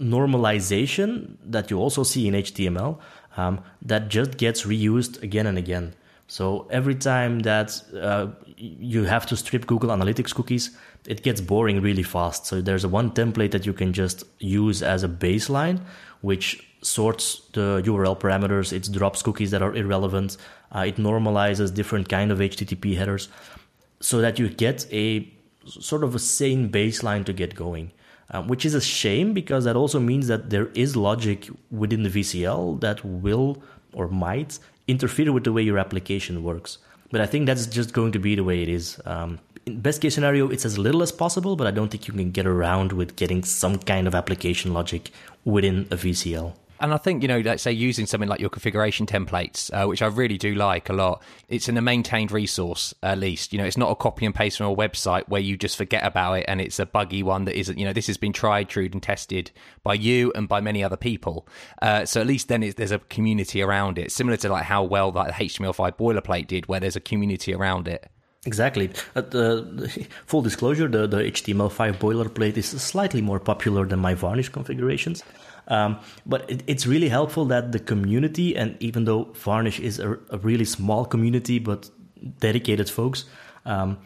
normalization 0.00 1.36
that 1.44 1.70
you 1.70 1.78
also 1.78 2.02
see 2.02 2.28
in 2.28 2.34
HTML 2.34 2.98
um, 3.36 3.60
that 3.82 4.08
just 4.08 4.36
gets 4.36 4.62
reused 4.62 5.22
again 5.22 5.46
and 5.46 5.58
again. 5.58 5.94
So 6.26 6.66
every 6.70 6.94
time 6.94 7.40
that 7.40 7.82
uh, 7.94 8.28
you 8.62 9.04
have 9.04 9.26
to 9.26 9.36
strip 9.36 9.66
Google 9.66 9.90
Analytics 9.90 10.32
cookies, 10.32 10.70
it 11.06 11.22
gets 11.24 11.40
boring 11.40 11.80
really 11.80 12.04
fast. 12.04 12.46
So 12.46 12.60
there's 12.60 12.84
a 12.84 12.88
one 12.88 13.10
template 13.10 13.50
that 13.50 13.66
you 13.66 13.72
can 13.72 13.92
just 13.92 14.22
use 14.38 14.82
as 14.82 15.02
a 15.02 15.08
baseline, 15.08 15.80
which 16.20 16.64
sorts 16.80 17.42
the 17.54 17.82
URL 17.84 18.18
parameters. 18.18 18.72
It 18.72 18.90
drops 18.92 19.20
cookies 19.20 19.50
that 19.50 19.62
are 19.62 19.74
irrelevant. 19.74 20.36
Uh, 20.74 20.84
it 20.86 20.96
normalizes 20.96 21.74
different 21.74 22.08
kind 22.08 22.30
of 22.30 22.38
HTTP 22.38 22.96
headers, 22.96 23.28
so 23.98 24.20
that 24.20 24.38
you 24.38 24.48
get 24.48 24.86
a 24.92 25.28
sort 25.66 26.04
of 26.04 26.14
a 26.14 26.20
sane 26.20 26.70
baseline 26.70 27.24
to 27.24 27.32
get 27.32 27.54
going. 27.54 27.90
Um, 28.30 28.48
which 28.48 28.64
is 28.64 28.74
a 28.74 28.80
shame 28.80 29.34
because 29.34 29.64
that 29.64 29.76
also 29.76 30.00
means 30.00 30.26
that 30.28 30.48
there 30.48 30.68
is 30.68 30.96
logic 30.96 31.50
within 31.70 32.02
the 32.02 32.08
VCL 32.08 32.80
that 32.80 33.04
will 33.04 33.62
or 33.92 34.08
might 34.08 34.58
interfere 34.88 35.30
with 35.32 35.44
the 35.44 35.52
way 35.52 35.60
your 35.60 35.76
application 35.76 36.42
works. 36.42 36.78
But 37.12 37.20
I 37.20 37.26
think 37.26 37.46
that's 37.46 37.66
just 37.66 37.92
going 37.92 38.12
to 38.12 38.18
be 38.18 38.34
the 38.34 38.42
way 38.42 38.62
it 38.62 38.68
is. 38.68 39.00
Um, 39.04 39.38
in 39.66 39.80
best 39.80 40.00
case 40.02 40.14
scenario, 40.14 40.48
it's 40.48 40.64
as 40.64 40.78
little 40.78 41.02
as 41.02 41.12
possible, 41.12 41.54
but 41.54 41.66
I 41.66 41.70
don't 41.70 41.90
think 41.90 42.08
you 42.08 42.14
can 42.14 42.32
get 42.32 42.46
around 42.46 42.92
with 42.92 43.14
getting 43.14 43.44
some 43.44 43.78
kind 43.78 44.08
of 44.08 44.14
application 44.14 44.72
logic 44.72 45.12
within 45.44 45.86
a 45.90 45.96
VCL. 45.96 46.54
And 46.82 46.92
I 46.92 46.96
think, 46.96 47.22
you 47.22 47.28
know, 47.28 47.38
let's 47.38 47.62
say 47.62 47.70
using 47.70 48.06
something 48.06 48.28
like 48.28 48.40
your 48.40 48.50
configuration 48.50 49.06
templates, 49.06 49.70
uh, 49.72 49.86
which 49.86 50.02
I 50.02 50.08
really 50.08 50.36
do 50.36 50.56
like 50.56 50.88
a 50.88 50.92
lot, 50.92 51.22
it's 51.48 51.68
in 51.68 51.76
a 51.76 51.80
maintained 51.80 52.32
resource, 52.32 52.92
at 53.04 53.18
least. 53.18 53.52
You 53.52 53.60
know, 53.60 53.64
it's 53.64 53.76
not 53.76 53.92
a 53.92 53.94
copy 53.94 54.26
and 54.26 54.34
paste 54.34 54.58
from 54.58 54.66
a 54.66 54.74
website 54.74 55.28
where 55.28 55.40
you 55.40 55.56
just 55.56 55.76
forget 55.76 56.04
about 56.04 56.40
it 56.40 56.44
and 56.48 56.60
it's 56.60 56.80
a 56.80 56.86
buggy 56.86 57.22
one 57.22 57.44
that 57.44 57.56
isn't, 57.56 57.78
you 57.78 57.84
know, 57.84 57.92
this 57.92 58.08
has 58.08 58.16
been 58.16 58.32
tried, 58.32 58.68
true, 58.68 58.88
and 58.92 59.00
tested 59.00 59.52
by 59.84 59.94
you 59.94 60.32
and 60.34 60.48
by 60.48 60.60
many 60.60 60.82
other 60.82 60.96
people. 60.96 61.46
Uh, 61.80 62.04
so 62.04 62.20
at 62.20 62.26
least 62.26 62.48
then 62.48 62.68
there's 62.76 62.90
a 62.90 62.98
community 62.98 63.62
around 63.62 63.96
it, 63.96 64.10
similar 64.10 64.36
to 64.38 64.48
like 64.48 64.64
how 64.64 64.82
well 64.82 65.12
that 65.12 65.34
HTML5 65.34 65.96
boilerplate 65.96 66.48
did, 66.48 66.66
where 66.66 66.80
there's 66.80 66.96
a 66.96 67.00
community 67.00 67.54
around 67.54 67.86
it. 67.86 68.10
Exactly. 68.44 68.90
Uh, 69.14 69.20
the, 69.20 70.06
full 70.26 70.42
disclosure, 70.42 70.88
the, 70.88 71.06
the 71.06 71.18
HTML5 71.18 71.98
boilerplate 71.98 72.56
is 72.56 72.66
slightly 72.66 73.22
more 73.22 73.38
popular 73.38 73.86
than 73.86 74.00
my 74.00 74.14
Varnish 74.14 74.48
configurations. 74.48 75.22
Um, 75.68 76.00
but 76.26 76.50
it, 76.50 76.62
it's 76.66 76.86
really 76.86 77.08
helpful 77.08 77.44
that 77.46 77.72
the 77.72 77.78
community, 77.78 78.56
and 78.56 78.76
even 78.80 79.04
though 79.04 79.24
Varnish 79.34 79.80
is 79.80 79.98
a, 79.98 80.18
a 80.30 80.38
really 80.38 80.64
small 80.64 81.04
community 81.04 81.58
but 81.58 81.90
dedicated 82.40 82.90
folks, 82.90 83.24
um, 83.64 83.98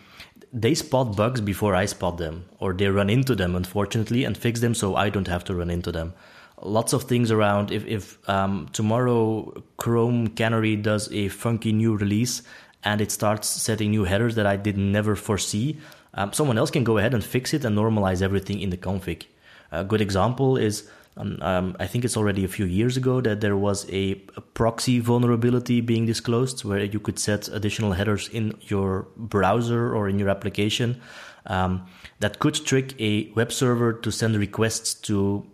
they 0.53 0.75
spot 0.75 1.17
bugs 1.17 1.41
before 1.41 1.75
I 1.75 1.87
spot 1.87 2.19
them, 2.19 2.45
or 2.61 2.73
they 2.73 2.89
run 2.89 3.11
into 3.11 3.35
them, 3.35 3.55
unfortunately, 3.55 4.25
and 4.25 4.37
fix 4.37 4.61
them 4.61 4.75
so 4.75 4.97
I 4.97 5.11
don't 5.11 5.29
have 5.29 5.45
to 5.45 5.55
run 5.55 5.71
into 5.71 5.93
them. 5.93 6.15
Lots 6.63 6.93
of 6.95 7.03
things 7.05 7.31
around. 7.31 7.71
If, 7.71 7.85
if 7.87 8.29
um, 8.29 8.69
tomorrow 8.73 9.63
Chrome 9.77 10.29
Canary 10.29 10.77
does 10.77 11.13
a 11.13 11.29
funky 11.29 11.73
new 11.73 11.97
release 11.97 12.43
and 12.83 13.01
it 13.01 13.13
starts 13.13 13.49
setting 13.49 13.91
new 13.91 14.05
headers 14.05 14.37
that 14.37 14.47
I 14.47 14.57
did 14.57 14.79
never 14.79 15.17
foresee, 15.17 15.79
um, 16.15 16.33
someone 16.33 16.57
else 16.57 16.71
can 16.71 16.85
go 16.85 16.97
ahead 16.97 17.13
and 17.13 17.23
fix 17.23 17.53
it 17.53 17.65
and 17.65 17.77
normalize 17.77 18.23
everything 18.23 18.61
in 18.61 18.71
the 18.71 18.79
config. 18.79 19.27
A 19.71 19.85
good 19.85 20.01
example 20.01 20.57
is 20.57 20.89
um, 21.19 21.39
um, 21.41 21.77
I 21.81 21.87
think 21.87 22.05
it's 22.05 22.17
already 22.17 22.45
a 22.45 22.49
few 22.49 22.67
years 22.67 22.97
ago 22.97 23.21
that 23.23 23.41
there 23.41 23.57
was 23.57 23.89
a, 23.91 24.21
a, 24.37 24.41
proxy 24.41 25.01
vulnerability 25.01 25.81
being 25.81 26.05
disclosed 26.05 26.63
where 26.65 26.85
you 26.85 27.01
could 27.01 27.19
set 27.19 27.49
additional 27.49 27.93
headers 27.93 28.29
in 28.29 28.55
your 28.63 29.07
browser 29.17 29.95
or 29.95 30.09
in 30.09 30.19
your 30.19 30.29
application 30.29 31.01
um, 31.47 31.87
that 32.21 32.39
could 32.39 32.55
trick 32.55 32.95
a 33.01 33.31
web 33.33 33.51
server 33.51 33.95
to 33.95 34.11
send 34.11 34.37
requests 34.37 34.93
to 34.93 35.47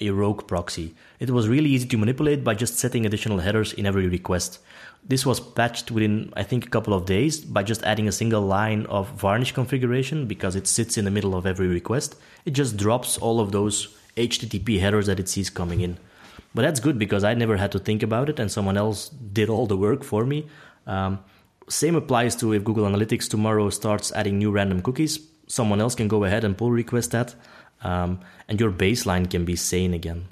a 0.00 0.10
rogue 0.10 0.48
proxy. 0.48 0.94
It 1.20 1.30
was 1.30 1.48
really 1.48 1.70
easy 1.70 1.86
to 1.86 1.98
manipulate 1.98 2.42
by 2.42 2.54
just 2.54 2.78
setting 2.78 3.06
additional 3.06 3.38
headers 3.38 3.72
in 3.74 3.86
every 3.86 4.08
request. 4.08 4.58
This 5.04 5.24
was 5.24 5.38
patched 5.38 5.92
within, 5.92 6.32
I 6.34 6.42
think, 6.42 6.66
a 6.66 6.70
couple 6.70 6.92
of 6.92 7.06
days 7.06 7.38
by 7.38 7.62
just 7.62 7.84
adding 7.84 8.08
a 8.08 8.12
single 8.12 8.42
line 8.42 8.86
of 8.86 9.08
varnish 9.10 9.52
configuration 9.52 10.26
because 10.26 10.56
it 10.56 10.66
sits 10.66 10.98
in 10.98 11.04
the 11.04 11.12
middle 11.12 11.36
of 11.36 11.46
every 11.46 11.68
request. 11.68 12.16
It 12.44 12.52
just 12.52 12.76
drops 12.76 13.18
all 13.18 13.38
of 13.38 13.52
those 13.52 13.96
HTTP 14.16 14.80
headers 14.80 15.06
that 15.06 15.20
it 15.20 15.28
sees 15.28 15.50
coming 15.50 15.80
in. 15.80 15.98
But 16.54 16.62
that's 16.62 16.80
good 16.80 16.98
because 16.98 17.22
I 17.22 17.34
never 17.34 17.56
had 17.56 17.72
to 17.72 17.78
think 17.78 18.02
about 18.02 18.28
it 18.28 18.38
and 18.38 18.50
someone 18.50 18.76
else 18.76 19.08
did 19.08 19.50
all 19.50 19.66
the 19.66 19.76
work 19.76 20.02
for 20.02 20.24
me. 20.24 20.46
Um, 20.86 21.18
same 21.68 21.96
applies 21.96 22.36
to 22.36 22.52
if 22.52 22.64
Google 22.64 22.86
Analytics 22.86 23.28
tomorrow 23.28 23.70
starts 23.70 24.12
adding 24.12 24.38
new 24.38 24.50
random 24.50 24.80
cookies, 24.82 25.18
someone 25.48 25.80
else 25.80 25.94
can 25.94 26.08
go 26.08 26.24
ahead 26.24 26.44
and 26.44 26.56
pull 26.56 26.70
request 26.70 27.10
that, 27.10 27.34
um, 27.82 28.20
and 28.48 28.60
your 28.60 28.70
baseline 28.70 29.28
can 29.28 29.44
be 29.44 29.56
sane 29.56 29.92
again. 29.92 30.26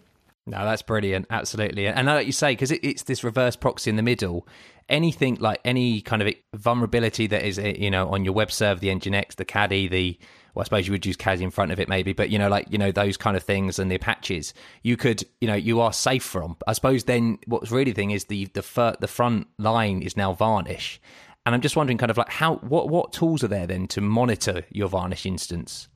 No, 0.47 0.65
that's 0.65 0.83
brilliant. 0.83 1.27
Absolutely. 1.31 1.87
And 1.87 2.07
like 2.07 2.27
you 2.27 2.33
say, 2.33 2.53
because 2.53 2.71
it, 2.71 2.85
it's 2.85 3.03
this 3.05 3.25
reverse 3.25 3.57
proxy 3.57 3.91
in 3.91 3.97
the 3.97 4.03
middle, 4.03 4.47
anything 4.89 5.37
like 5.41 5.61
any 5.65 6.01
kind 6.03 6.23
of 6.23 6.33
vulnerability 6.55 7.27
that 7.29 7.43
is, 7.43 7.59
you 7.59 7.91
know, 7.91 8.09
on 8.11 8.25
your 8.25 8.35
web 8.35 8.53
server, 8.53 8.79
the 8.79 8.89
Nginx, 8.89 9.37
the 9.37 9.45
Caddy, 9.45 9.89
the 9.89 10.19
well, 10.55 10.63
I 10.63 10.65
suppose 10.65 10.87
you 10.87 10.93
would 10.93 11.05
use 11.05 11.17
CASI 11.17 11.43
in 11.43 11.51
front 11.51 11.73
of 11.73 11.81
it 11.81 11.89
maybe, 11.89 12.13
but 12.13 12.31
you 12.31 12.39
know, 12.39 12.49
like, 12.49 12.67
you 12.71 12.79
know, 12.79 12.93
those 12.93 13.17
kind 13.17 13.37
of 13.37 13.43
things 13.43 13.79
and 13.79 13.91
the 13.91 13.97
Apaches, 13.97 14.55
you 14.83 14.97
could, 14.97 15.25
you 15.41 15.49
know, 15.49 15.55
you 15.55 15.81
are 15.81 15.93
safe 15.93 16.23
from. 16.23 16.57
I 16.67 16.73
suppose 16.73 17.05
then 17.05 17.39
what's 17.47 17.71
really 17.71 17.91
the 17.91 17.97
thing 17.97 18.13
is 18.13 18.27
the, 18.27 18.47
the, 18.47 18.63
fir- 18.63 18.97
the 19.01 19.09
front 19.09 19.49
line 19.59 20.03
is 20.03 20.17
now 20.17 20.33
Varnish. 20.33 21.01
And 21.45 21.55
I'm 21.55 21.61
just 21.61 21.77
wondering 21.77 21.99
kind 21.99 22.11
of 22.11 22.17
like 22.17 22.31
how, 22.31 22.57
what, 22.57 22.89
what 22.89 23.13
tools 23.13 23.45
are 23.45 23.49
there 23.49 23.67
then 23.67 23.87
to 23.89 24.01
monitor 24.01 24.63
your 24.71 24.89
Varnish 24.89 25.27
instance? 25.27 25.89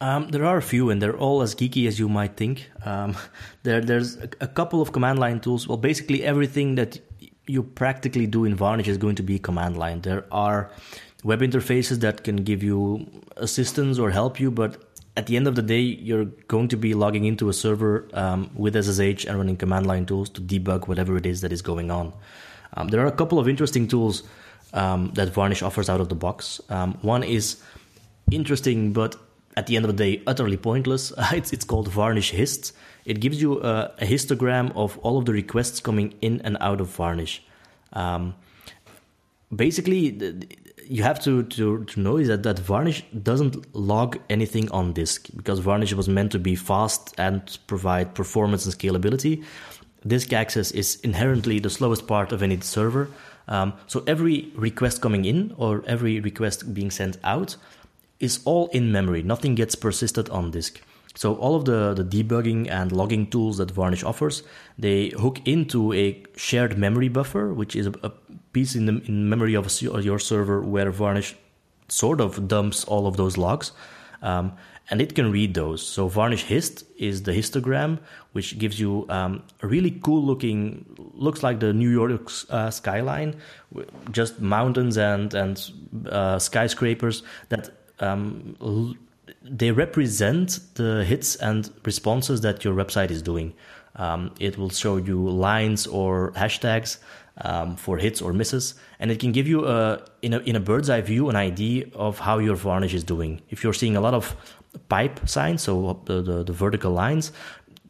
Um, 0.00 0.28
there 0.28 0.44
are 0.44 0.58
a 0.58 0.62
few, 0.62 0.90
and 0.90 1.00
they're 1.00 1.16
all 1.16 1.40
as 1.40 1.54
geeky 1.54 1.86
as 1.86 1.98
you 1.98 2.08
might 2.08 2.36
think. 2.36 2.68
Um, 2.84 3.16
there, 3.62 3.80
there's 3.80 4.16
a, 4.16 4.28
a, 4.40 4.48
couple 4.48 4.82
of 4.82 4.92
command 4.92 5.18
line 5.18 5.40
tools. 5.40 5.66
Well, 5.66 5.78
basically 5.78 6.24
everything 6.24 6.74
that 6.74 6.98
you 7.46 7.62
practically 7.62 8.26
do 8.26 8.44
in 8.44 8.54
Varnish 8.54 8.88
is 8.88 8.98
going 8.98 9.14
to 9.14 9.22
be 9.22 9.38
command 9.38 9.76
line. 9.78 10.00
There 10.00 10.26
are 10.32 10.70
web 11.24 11.40
interfaces 11.40 12.00
that 12.00 12.22
can 12.22 12.36
give 12.36 12.62
you 12.62 13.06
assistance 13.36 13.98
or 13.98 14.10
help 14.10 14.38
you, 14.38 14.50
but 14.50 14.76
at 15.16 15.26
the 15.26 15.36
end 15.36 15.48
of 15.48 15.54
the 15.54 15.62
day, 15.62 15.80
you're 15.80 16.26
going 16.48 16.68
to 16.68 16.76
be 16.76 16.92
logging 16.94 17.24
into 17.24 17.48
a 17.48 17.52
server 17.52 18.08
um, 18.12 18.50
with 18.54 18.74
SSH 18.74 19.24
and 19.24 19.38
running 19.38 19.56
command 19.56 19.86
line 19.86 20.06
tools 20.06 20.28
to 20.30 20.40
debug 20.40 20.86
whatever 20.86 21.16
it 21.16 21.24
is 21.24 21.40
that 21.40 21.52
is 21.52 21.62
going 21.62 21.90
on. 21.90 22.12
Um, 22.74 22.88
there 22.88 23.00
are 23.00 23.06
a 23.06 23.12
couple 23.12 23.38
of 23.38 23.48
interesting 23.48 23.88
tools 23.88 24.24
um, 24.72 25.12
that 25.14 25.32
Varnish 25.32 25.62
offers 25.62 25.88
out 25.88 26.00
of 26.00 26.08
the 26.08 26.14
box. 26.14 26.60
Um, 26.68 26.98
one 27.02 27.22
is 27.22 27.62
interesting, 28.30 28.92
but 28.92 29.16
at 29.56 29.66
the 29.66 29.76
end 29.76 29.84
of 29.84 29.96
the 29.96 30.04
day, 30.04 30.22
utterly 30.26 30.56
pointless. 30.56 31.12
it's, 31.32 31.52
it's 31.52 31.64
called 31.64 31.88
Varnish 31.88 32.30
Hist. 32.30 32.72
It 33.04 33.20
gives 33.20 33.40
you 33.40 33.62
a, 33.62 33.92
a, 33.98 34.06
histogram 34.06 34.72
of 34.74 34.98
all 34.98 35.18
of 35.18 35.26
the 35.26 35.32
requests 35.32 35.78
coming 35.78 36.14
in 36.22 36.40
and 36.40 36.56
out 36.60 36.80
of 36.80 36.88
Varnish. 36.88 37.42
Um, 37.92 38.34
basically, 39.54 40.10
you 40.88 41.02
have 41.02 41.20
to, 41.20 41.42
to, 41.42 41.84
to 41.84 42.00
know 42.00 42.16
is 42.16 42.28
that, 42.28 42.42
that 42.42 42.58
Varnish 42.58 43.04
doesn't 43.22 43.74
log 43.74 44.18
anything 44.30 44.70
on 44.70 44.92
disk 44.92 45.28
because 45.36 45.58
Varnish 45.58 45.92
was 45.92 46.08
meant 46.08 46.32
to 46.32 46.38
be 46.38 46.54
fast 46.54 47.14
and 47.18 47.58
provide 47.66 48.14
performance 48.14 48.64
and 48.64 48.74
scalability. 48.74 49.44
Disk 50.06 50.32
access 50.32 50.70
is 50.70 51.00
inherently 51.00 51.58
the 51.58 51.70
slowest 51.70 52.06
part 52.06 52.32
of 52.32 52.42
any 52.42 52.60
server. 52.60 53.08
Um, 53.48 53.74
so 53.86 54.04
every 54.06 54.52
request 54.54 55.00
coming 55.00 55.24
in 55.24 55.54
or 55.56 55.82
every 55.86 56.20
request 56.20 56.74
being 56.74 56.90
sent 56.90 57.18
out 57.24 57.56
is 58.20 58.40
all 58.44 58.68
in 58.68 58.92
memory. 58.92 59.22
Nothing 59.22 59.54
gets 59.54 59.74
persisted 59.74 60.28
on 60.30 60.50
disk. 60.50 60.80
So 61.16 61.36
all 61.36 61.54
of 61.54 61.64
the, 61.64 61.94
the 61.94 62.04
debugging 62.04 62.68
and 62.68 62.90
logging 62.90 63.28
tools 63.30 63.58
that 63.58 63.70
Varnish 63.70 64.02
offers, 64.02 64.42
they 64.78 65.10
hook 65.10 65.40
into 65.44 65.92
a 65.92 66.22
shared 66.36 66.76
memory 66.76 67.08
buffer, 67.08 67.54
which 67.54 67.76
is 67.76 67.86
a, 67.86 67.92
a 68.02 68.12
piece 68.54 68.74
in 68.74 68.86
the 68.86 69.02
in 69.06 69.28
memory 69.28 69.54
of 69.54 69.66
your 69.82 70.18
server 70.18 70.62
where 70.62 70.90
Varnish 70.90 71.34
sort 71.88 72.20
of 72.20 72.48
dumps 72.48 72.84
all 72.84 73.06
of 73.06 73.16
those 73.16 73.36
logs. 73.36 73.72
Um, 74.22 74.52
and 74.90 75.00
it 75.00 75.14
can 75.14 75.32
read 75.32 75.54
those. 75.54 75.86
So 75.86 76.08
Varnish 76.08 76.44
Hist 76.44 76.84
is 76.98 77.22
the 77.22 77.32
histogram, 77.32 77.98
which 78.32 78.58
gives 78.58 78.78
you 78.78 79.06
um, 79.08 79.42
a 79.62 79.66
really 79.66 79.92
cool 80.02 80.22
looking, 80.22 80.84
looks 81.14 81.42
like 81.42 81.60
the 81.60 81.72
New 81.72 81.88
York 81.88 82.30
uh, 82.50 82.70
skyline, 82.70 83.36
just 84.10 84.40
mountains 84.40 84.96
and 84.98 85.32
and 85.32 85.70
uh, 86.10 86.38
skyscrapers 86.38 87.22
that 87.48 87.70
um, 88.00 88.56
they 89.42 89.70
represent 89.70 90.60
the 90.74 91.04
hits 91.04 91.36
and 91.36 91.70
responses 91.84 92.42
that 92.42 92.64
your 92.64 92.74
website 92.74 93.10
is 93.10 93.22
doing. 93.22 93.54
Um, 93.96 94.34
it 94.40 94.58
will 94.58 94.70
show 94.70 94.96
you 94.96 95.18
lines 95.28 95.86
or 95.86 96.32
hashtags 96.32 96.98
um, 97.38 97.76
for 97.76 97.98
hits 97.98 98.22
or 98.22 98.32
misses, 98.32 98.74
and 98.98 99.10
it 99.10 99.18
can 99.18 99.32
give 99.32 99.46
you 99.48 99.66
a 99.66 100.00
in 100.22 100.34
a 100.34 100.38
in 100.40 100.56
a 100.56 100.60
bird's 100.60 100.88
eye 100.88 101.00
view 101.00 101.28
an 101.28 101.36
idea 101.36 101.86
of 101.94 102.18
how 102.18 102.38
your 102.38 102.56
varnish 102.56 102.94
is 102.94 103.04
doing. 103.04 103.40
If 103.50 103.64
you're 103.64 103.72
seeing 103.72 103.96
a 103.96 104.00
lot 104.00 104.14
of 104.14 104.36
pipe 104.88 105.28
signs, 105.28 105.62
so 105.62 106.00
the, 106.04 106.22
the, 106.22 106.44
the 106.44 106.52
vertical 106.52 106.92
lines, 106.92 107.32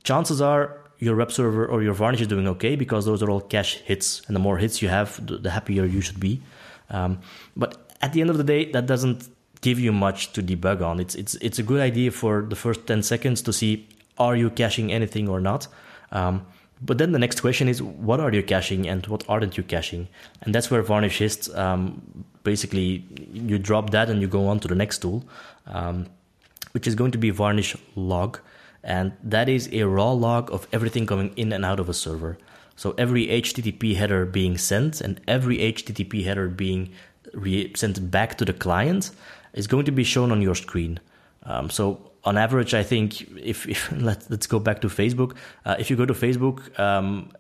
chances 0.03 0.41
are 0.41 0.79
your 0.99 1.17
web 1.17 1.33
server 1.33 1.67
or 1.67 1.83
your 1.83 1.95
varnish 1.95 2.21
is 2.21 2.27
doing 2.27 2.49
okay 2.49 2.77
because 2.77 3.05
those 3.05 3.23
are 3.23 3.31
all 3.31 3.41
cache 3.41 3.77
hits, 3.85 4.23
and 4.27 4.37
the 4.37 4.41
more 4.41 4.59
hits 4.59 4.81
you 4.81 4.89
have, 4.89 5.25
the, 5.27 5.39
the 5.39 5.51
happier 5.51 5.85
you 5.85 6.01
should 6.01 6.21
be. 6.21 6.41
Um, 6.91 7.21
but 7.57 7.97
at 8.01 8.13
the 8.13 8.21
end 8.21 8.31
of 8.31 8.39
the 8.39 8.45
day, 8.45 8.71
that 8.73 8.87
doesn't 8.87 9.29
give 9.61 9.79
you 9.79 9.93
much 9.93 10.33
to 10.33 10.43
debug 10.43 10.83
on. 10.83 11.01
It's 11.01 11.15
it's 11.15 11.35
it's 11.37 11.59
a 11.59 11.63
good 11.63 11.81
idea 11.81 12.11
for 12.11 12.43
the 12.43 12.57
first 12.57 12.87
ten 12.87 13.03
seconds 13.03 13.43
to 13.43 13.53
see 13.53 13.89
are 14.19 14.37
you 14.37 14.51
caching 14.51 14.93
anything 14.93 15.29
or 15.29 15.41
not. 15.41 15.67
Um, 16.13 16.47
but 16.85 16.99
then 16.99 17.13
the 17.13 17.19
next 17.19 17.41
question 17.41 17.69
is 17.69 17.83
what 17.83 18.21
are 18.21 18.33
you 18.33 18.43
caching 18.43 18.89
and 18.89 19.07
what 19.07 19.25
aren't 19.29 19.57
you 19.57 19.63
caching? 19.63 20.09
And 20.43 20.55
that's 20.55 20.71
where 20.71 20.83
Varnish 20.83 21.21
is. 21.21 21.55
um, 21.55 22.25
basically 22.45 23.05
you 23.33 23.59
drop 23.59 23.91
that 23.91 24.11
and 24.11 24.21
you 24.21 24.29
go 24.29 24.47
on 24.47 24.61
to 24.61 24.69
the 24.69 24.75
next 24.75 24.99
tool, 24.99 25.25
um, 25.67 26.07
which 26.73 26.87
is 26.87 26.95
going 26.95 27.11
to 27.11 27.19
be 27.19 27.31
Varnish 27.31 27.75
Log, 27.97 28.39
and 28.83 29.13
that 29.23 29.49
is 29.49 29.69
a 29.73 29.85
raw 29.85 30.13
log 30.13 30.53
of 30.53 30.69
everything 30.73 31.07
coming 31.07 31.33
in 31.37 31.53
and 31.53 31.65
out 31.65 31.81
of 31.81 31.89
a 31.89 31.95
server. 31.95 32.37
So 32.77 32.95
every 32.99 33.27
HTTP 33.29 33.97
header 33.97 34.27
being 34.27 34.59
sent 34.59 35.01
and 35.01 35.21
every 35.27 35.59
HTTP 35.59 36.25
header 36.25 36.49
being 36.49 36.93
re- 37.33 37.73
sent 37.75 38.11
back 38.11 38.37
to 38.39 38.45
the 38.45 38.53
client 38.53 39.11
is 39.55 39.67
going 39.67 39.87
to 39.87 39.93
be 39.93 40.05
shown 40.05 40.31
on 40.31 40.43
your 40.43 40.55
screen. 40.55 41.01
Um, 41.45 41.71
so 41.71 42.11
on 42.25 42.39
average, 42.39 42.75
I 42.75 42.83
think 42.83 43.23
if, 43.39 43.69
if 43.69 43.93
let, 44.01 44.31
us 44.31 44.47
go 44.47 44.59
back 44.59 44.81
to 44.81 44.89
Facebook, 44.89 45.37
uh, 45.65 45.77
if 45.79 45.91
you 45.91 45.97
go 45.97 46.07
to 46.07 46.15
Facebook, 46.15 46.79
um, 46.79 47.31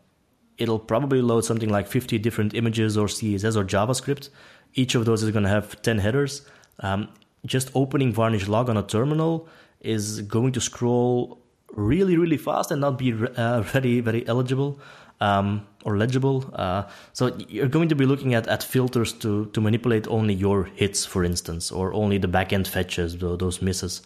it'll 0.59 0.78
probably 0.78 1.20
load 1.22 1.45
something 1.45 1.70
like 1.70 1.87
50 1.87 2.18
different 2.18 2.55
images 2.55 2.97
or 2.97 3.07
CSS 3.07 3.57
or 3.57 3.64
JavaScript. 3.64 4.28
Each 4.74 4.95
of 4.95 5.05
those 5.05 5.22
is 5.22 5.30
going 5.30 5.45
to 5.45 5.49
have 5.49 5.80
10 5.82 5.99
headers. 5.99 6.43
Um, 6.80 7.09
just 7.47 7.70
opening 7.74 8.12
Varnish 8.12 8.49
Log 8.49 8.68
on 8.68 8.76
a 8.76 8.82
terminal 8.82 9.49
is 9.80 10.22
going 10.22 10.53
to 10.53 10.61
scroll 10.61 11.41
really, 11.72 12.16
really 12.16 12.37
fast 12.37 12.70
and 12.70 12.80
not 12.80 12.99
be 12.99 13.12
uh, 13.12 13.61
very, 13.62 14.01
very 14.01 14.26
eligible 14.26 14.78
um, 15.20 15.66
or 15.85 15.97
legible. 15.97 16.51
Uh, 16.55 16.85
so 17.12 17.37
you're 17.49 17.68
going 17.68 17.89
to 17.89 17.95
be 17.95 18.07
looking 18.07 18.35
at, 18.35 18.47
at 18.49 18.62
filters 18.62 19.12
to, 19.12 19.47
to 19.47 19.61
manipulate 19.61 20.07
only 20.09 20.35
your 20.35 20.64
hits, 20.64 21.05
for 21.05 21.24
instance, 21.24 21.70
or 21.70 21.93
only 21.93 22.18
the 22.18 22.28
backend 22.28 22.66
fetches, 22.66 23.16
those 23.18 23.62
misses. 23.62 24.03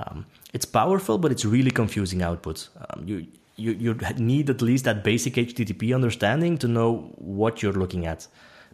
Um, 0.00 0.26
it's 0.52 0.64
powerful, 0.64 1.18
but 1.18 1.30
it's 1.30 1.44
really 1.44 1.70
confusing 1.70 2.22
output. 2.22 2.68
Um, 2.88 3.04
you, 3.06 3.26
you, 3.56 3.72
you 3.72 3.94
need 4.16 4.48
at 4.50 4.62
least 4.62 4.84
that 4.84 5.04
basic 5.04 5.34
HTTP 5.34 5.94
understanding 5.94 6.56
to 6.58 6.68
know 6.68 7.12
what 7.16 7.62
you're 7.62 7.72
looking 7.72 8.06
at. 8.06 8.26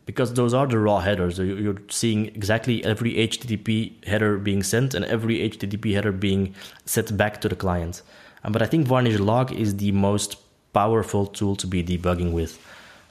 Because 0.05 0.35
those 0.35 0.55
are 0.55 0.69
the 0.69 0.79
raw 0.79 1.01
headers. 1.01 1.39
You're 1.39 1.83
seeing 1.89 2.27
exactly 2.27 2.85
every 2.85 3.15
HTTP 3.15 4.05
header 4.07 4.39
being 4.39 4.63
sent 4.63 4.95
and 4.95 5.05
every 5.07 5.39
HTTP 5.51 5.95
header 5.95 6.13
being 6.13 6.55
sent 6.85 7.17
back 7.17 7.41
to 7.41 7.49
the 7.49 7.57
client. 7.57 8.03
Um, 8.45 8.53
but 8.53 8.63
I 8.63 8.67
think 8.67 8.87
Varnish 8.87 9.19
Log 9.19 9.51
is 9.51 9.77
the 9.79 9.91
most 9.91 10.37
powerful 10.73 11.27
tool 11.27 11.57
to 11.57 11.67
be 11.67 11.83
debugging 11.83 12.31
with, 12.33 12.65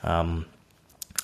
um, 0.04 0.46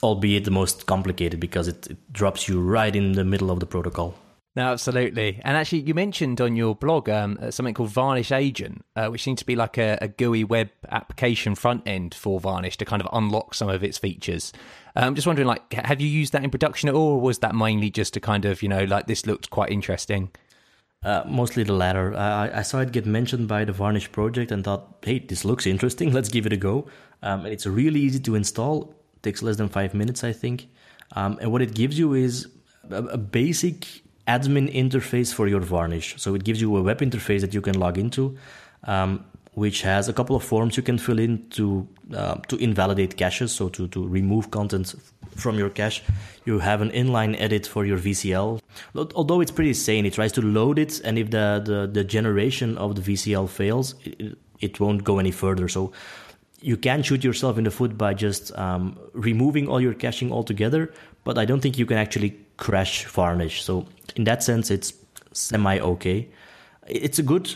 albeit 0.04 0.44
the 0.44 0.52
most 0.52 0.88
complicated 0.88 1.40
because 1.40 1.70
it, 1.70 1.88
it 1.88 1.98
drops 2.12 2.50
you 2.50 2.60
right 2.60 2.94
in 2.94 3.14
the 3.14 3.24
middle 3.24 3.50
of 3.50 3.62
the 3.62 3.66
protocol. 3.66 4.16
No, 4.54 4.64
absolutely. 4.74 5.40
And 5.46 5.56
actually, 5.56 5.82
you 5.82 5.94
mentioned 5.94 6.42
on 6.42 6.58
your 6.58 6.76
blog 6.76 7.08
um, 7.08 7.40
uh, 7.42 7.52
something 7.52 7.74
called 7.74 7.90
Varnish 7.90 8.34
Agent, 8.34 8.84
uh, 8.98 9.08
which 9.08 9.24
seems 9.24 9.40
to 9.40 9.46
be 9.46 9.56
like 9.56 9.78
a, 9.78 9.98
a, 10.02 10.10
GUI 10.10 10.44
web 10.44 10.70
application 10.90 11.56
front 11.56 11.84
end 11.86 12.14
for 12.14 12.38
Varnish 12.42 12.76
to 12.78 12.86
kind 12.86 13.02
of 13.02 13.08
unlock 13.14 13.54
some 13.54 13.70
of 13.70 13.82
its 13.82 13.98
features. 13.98 14.52
I'm 14.94 15.10
um, 15.10 15.16
just 15.16 15.26
wondering, 15.26 15.48
like, 15.48 15.72
have 15.72 16.02
you 16.02 16.08
used 16.08 16.34
that 16.34 16.44
in 16.44 16.50
production 16.50 16.90
at 16.90 16.96
all, 16.96 17.14
or 17.14 17.22
was 17.22 17.40
that 17.40 17.56
mainly 17.56 17.90
just 17.90 18.14
to 18.16 18.20
kind 18.20 18.44
of, 18.44 18.62
you 18.62 18.68
know, 18.68 18.84
like 18.84 19.08
this 19.08 19.26
looked 19.26 19.50
quite 19.52 19.72
interesting? 19.72 20.32
Uh, 21.04 21.24
mostly 21.26 21.64
the 21.64 21.74
latter. 21.74 22.16
I, 22.16 22.60
I, 22.60 22.62
saw 22.62 22.80
it 22.80 22.92
get 22.92 23.08
mentioned 23.08 23.48
by 23.48 23.66
the 23.66 23.72
Varnish 23.72 24.12
project 24.12 24.52
and 24.52 24.64
thought, 24.64 24.98
hey, 25.02 25.18
this 25.18 25.44
looks 25.44 25.66
interesting. 25.66 26.12
Let's 26.14 26.30
give 26.30 26.46
it 26.46 26.54
a 26.54 26.58
go. 26.58 26.88
Um, 27.24 27.46
and 27.46 27.54
it's 27.54 27.66
really 27.66 28.00
easy 28.02 28.20
to 28.20 28.36
install. 28.36 28.94
It 29.16 29.24
takes 29.24 29.42
less 29.42 29.56
than 29.56 29.70
five 29.70 29.94
minutes, 29.94 30.24
I 30.24 30.34
think. 30.34 30.68
Um, 31.16 31.40
and 31.42 31.52
what 31.52 31.62
it 31.62 31.74
gives 31.74 31.98
you 31.98 32.14
is 32.14 32.50
a, 32.92 32.98
a, 32.98 33.18
basic 33.18 34.04
admin 34.28 34.74
interface 34.74 35.34
for 35.34 35.48
your 35.48 35.62
Varnish. 35.62 36.16
So 36.18 36.36
it 36.36 36.44
gives 36.44 36.62
you 36.62 36.76
a 36.78 36.82
web 36.82 37.00
interface 37.00 37.42
that 37.42 37.54
you 37.54 37.62
can 37.62 37.80
log 37.80 37.98
into, 37.98 38.38
um, 38.86 39.26
which 39.54 39.82
has 39.82 40.08
a 40.08 40.14
couple 40.14 40.36
of 40.36 40.44
forms 40.44 40.78
you 40.78 40.84
can 40.84 40.98
fill 40.98 41.20
in 41.20 41.48
to 41.50 41.88
uh, 42.14 42.36
to 42.48 42.58
invalidate 42.58 43.18
caches, 43.18 43.52
so 43.52 43.70
to 43.70 43.88
to 43.90 44.08
remove 44.08 44.52
content 44.52 44.96
from 45.36 45.58
your 45.58 45.70
cache. 45.70 46.04
You 46.46 46.60
have 46.60 46.82
an 46.82 46.92
inline 46.92 47.40
edit 47.40 47.68
for 47.68 47.86
your 47.86 47.98
VCL. 47.98 48.60
Although 48.96 49.42
it's 49.42 49.52
pretty 49.52 49.74
sane, 49.74 50.06
it 50.06 50.14
tries 50.14 50.32
to 50.34 50.42
load 50.42 50.80
it, 50.80 51.02
and 51.04 51.18
if 51.18 51.32
the, 51.32 51.62
the, 51.64 51.90
the 51.92 52.04
generation 52.04 52.78
of 52.78 52.96
the 52.96 53.02
VCL 53.02 53.50
fails, 53.50 53.96
it, 54.04 54.38
it 54.60 54.80
won't 54.80 55.04
go 55.04 55.20
any 55.20 55.32
further. 55.32 55.68
So 55.68 55.92
you 56.62 56.78
can 56.78 57.04
shoot 57.04 57.24
yourself 57.24 57.58
in 57.58 57.64
the 57.64 57.72
foot 57.72 57.98
by 57.98 58.14
just 58.14 58.58
um, 58.58 58.98
removing 59.14 59.68
all 59.68 59.82
your 59.82 59.94
caching 59.94 60.32
altogether, 60.32 60.94
but 61.24 61.38
I 61.38 61.46
don't 61.46 61.60
think 61.60 61.78
you 61.78 61.86
can 61.86 61.98
actually 61.98 62.40
crash 62.58 63.06
Varnish. 63.06 63.64
So 63.64 63.88
in 64.16 64.24
that 64.26 64.44
sense, 64.44 64.70
it's 64.70 64.94
semi 65.34 65.80
okay. 65.80 66.30
It's 66.88 67.20
a 67.20 67.24
good, 67.24 67.54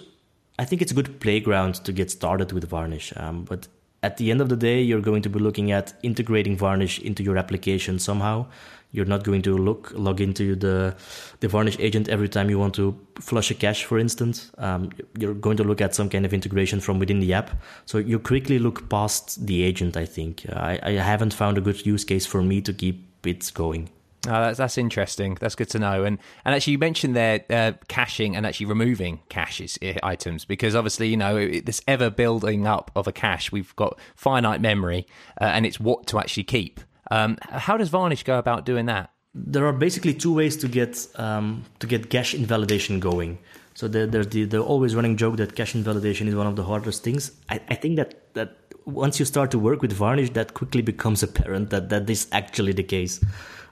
I 0.58 0.66
think 0.66 0.82
it's 0.82 0.91
a 0.91 0.95
good 0.95 1.20
playground 1.20 1.76
to 1.86 1.93
get 1.93 2.10
started 2.10 2.51
with 2.51 2.68
Varnish. 2.68 3.14
Um, 3.16 3.43
but 3.43 3.68
at 4.06 4.18
the 4.18 4.30
end 4.30 4.39
of 4.39 4.49
the 4.49 4.56
day, 4.56 4.82
you're 4.82 5.01
going 5.01 5.24
to 5.24 5.30
be 5.30 5.39
looking 5.39 5.72
at 5.72 5.93
integrating 6.03 6.56
Varnish 6.56 6.99
into 6.99 7.24
your 7.24 7.38
application 7.38 7.97
somehow. 7.97 8.45
You're 8.91 9.12
not 9.14 9.24
going 9.24 9.41
to 9.41 9.58
look 9.58 9.91
log 9.95 10.22
into 10.22 10.56
the 10.56 10.95
the 11.39 11.47
Varnish 11.47 11.78
agent 11.80 12.08
every 12.08 12.30
time 12.30 12.49
you 12.49 12.60
want 12.60 12.76
to 12.76 12.95
flush 13.20 13.51
a 13.51 13.56
cache, 13.56 13.84
for 13.84 13.97
instance. 13.99 14.51
Um, 14.58 14.91
you're 15.18 15.34
going 15.34 15.58
to 15.58 15.64
look 15.64 15.82
at 15.82 15.95
some 15.95 16.10
kind 16.10 16.26
of 16.26 16.34
integration 16.34 16.80
from 16.80 16.99
within 16.99 17.20
the 17.20 17.34
app. 17.34 17.49
So 17.86 17.97
you 17.97 18.20
quickly 18.20 18.60
look 18.60 18.88
past 18.89 19.47
the 19.47 19.64
agent. 19.64 19.97
I 19.97 20.06
think 20.06 20.45
I, 20.53 20.80
I 20.84 20.91
haven't 20.91 21.34
found 21.34 21.58
a 21.58 21.62
good 21.62 21.86
use 21.86 22.06
case 22.06 22.26
for 22.26 22.41
me 22.41 22.62
to 22.62 22.74
keep 22.74 22.97
it 23.26 23.51
going. 23.53 23.89
Oh, 24.28 24.32
that's, 24.32 24.57
that's 24.57 24.78
interesting. 24.78 25.38
That's 25.39 25.55
good 25.55 25.69
to 25.69 25.80
know. 25.80 26.03
And 26.03 26.17
and 26.43 26.55
actually, 26.55 26.71
you 26.71 26.80
mentioned 26.80 27.15
there 27.15 27.45
uh, 27.49 27.73
caching 27.88 28.36
and 28.36 28.45
actually 28.45 28.67
removing 28.67 29.21
caches 29.30 29.78
items 30.03 30.45
because 30.45 30.76
obviously, 30.76 31.09
you 31.09 31.17
know, 31.17 31.47
this 31.47 31.82
ever 31.88 32.09
building 32.09 32.65
up 32.65 32.91
of 32.95 33.07
a 33.07 33.11
cache, 33.11 33.51
we've 33.51 33.76
got 33.76 33.99
finite 34.15 34.61
memory, 34.61 35.07
uh, 35.39 35.45
and 35.45 35.65
it's 35.65 35.80
what 35.80 36.07
to 36.07 36.19
actually 36.19 36.43
keep. 36.43 36.80
Um, 37.11 37.38
how 37.41 37.78
does 37.78 37.89
Varnish 37.89 38.23
go 38.23 38.39
about 38.39 38.65
doing 38.65 38.88
that? 38.88 39.11
There 39.34 39.65
are 39.67 39.73
basically 39.73 40.13
two 40.13 40.34
ways 40.34 40.57
to 40.57 40.67
get 40.67 41.07
um, 41.15 41.65
to 41.80 41.88
get 41.88 42.09
cache 42.09 42.34
invalidation 42.34 42.99
going. 42.99 43.38
So 43.76 43.89
there, 43.89 44.07
there's 44.07 44.28
the, 44.28 44.45
the 44.45 44.63
always 44.63 44.95
running 44.95 45.17
joke 45.17 45.36
that 45.38 45.55
cache 45.55 45.76
invalidation 45.76 46.30
is 46.30 46.36
one 46.36 46.47
of 46.47 46.55
the 46.55 46.63
hardest 46.63 47.03
things. 47.03 47.32
I, 47.49 47.59
I 47.67 47.76
think 47.76 47.97
that, 47.97 48.34
that 48.34 48.55
once 48.86 49.19
you 49.19 49.26
start 49.26 49.51
to 49.51 49.59
work 49.59 49.82
with 49.82 49.91
Varnish, 49.91 50.30
that 50.32 50.53
quickly 50.53 50.82
becomes 50.82 51.21
apparent 51.21 51.71
that 51.71 51.89
that 51.89 52.09
is 52.09 52.28
actually 52.32 52.71
the 52.71 52.84
case. 52.84 53.19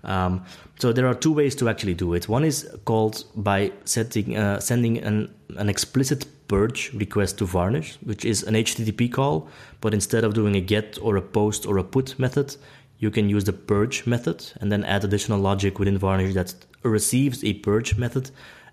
Um, 0.03 0.43
so 0.79 0.91
there 0.91 1.07
are 1.07 1.15
two 1.15 1.31
ways 1.31 1.55
to 1.55 1.69
actually 1.69 1.93
do 1.93 2.13
it. 2.13 2.27
One 2.27 2.43
is 2.43 2.69
called 2.85 3.23
by 3.35 3.71
setting, 3.85 4.37
uh, 4.37 4.59
sending 4.59 4.97
an, 4.97 5.33
an 5.57 5.69
explicit 5.69 6.25
purge 6.47 6.91
request 6.93 7.37
to 7.37 7.45
Varnish, 7.45 7.97
which 8.03 8.25
is 8.25 8.43
an 8.43 8.53
HTTP 8.55 9.11
call, 9.11 9.47
but 9.81 9.93
instead 9.93 10.23
of 10.23 10.33
doing 10.33 10.55
a 10.55 10.61
get 10.61 10.97
or 11.01 11.15
a 11.15 11.21
post 11.21 11.65
or 11.65 11.77
a 11.77 11.83
put 11.83 12.19
method, 12.19 12.55
you 12.99 13.11
can 13.11 13.29
use 13.29 13.43
the 13.45 13.53
purge 13.53 14.05
method 14.05 14.45
and 14.59 14.71
then 14.71 14.83
add 14.83 15.03
additional 15.03 15.39
logic 15.39 15.79
within 15.79 15.97
Varnish 15.97 16.33
that 16.33 16.53
receives 16.83 17.43
a 17.43 17.53
purge 17.55 17.97
method 17.97 18.31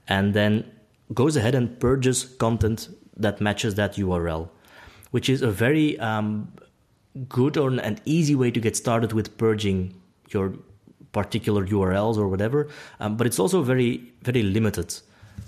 and 0.09 0.35
then 0.35 0.65
goes 1.15 1.37
ahead 1.37 1.55
and 1.55 1.79
purges 1.81 2.25
content 2.25 2.89
that 3.17 3.41
matches 3.41 3.75
that 3.75 3.95
URL, 3.95 4.49
which 5.11 5.29
is 5.29 5.43
a 5.43 5.51
very 5.51 5.99
um, 5.99 6.53
good 7.29 7.57
or 7.57 7.71
an 7.71 7.99
easy 8.05 8.35
way 8.35 8.51
to 8.51 8.61
get 8.61 8.77
started 8.77 9.13
with 9.13 9.37
purging 9.37 9.95
your 10.31 10.55
particular 11.13 11.67
URLs 11.67 12.17
or 12.17 12.29
whatever. 12.29 12.69
Um, 13.01 13.17
but 13.17 13.27
it's 13.27 13.39
also 13.39 13.63
very, 13.63 14.13
very 14.23 14.43
limited. 14.43 14.95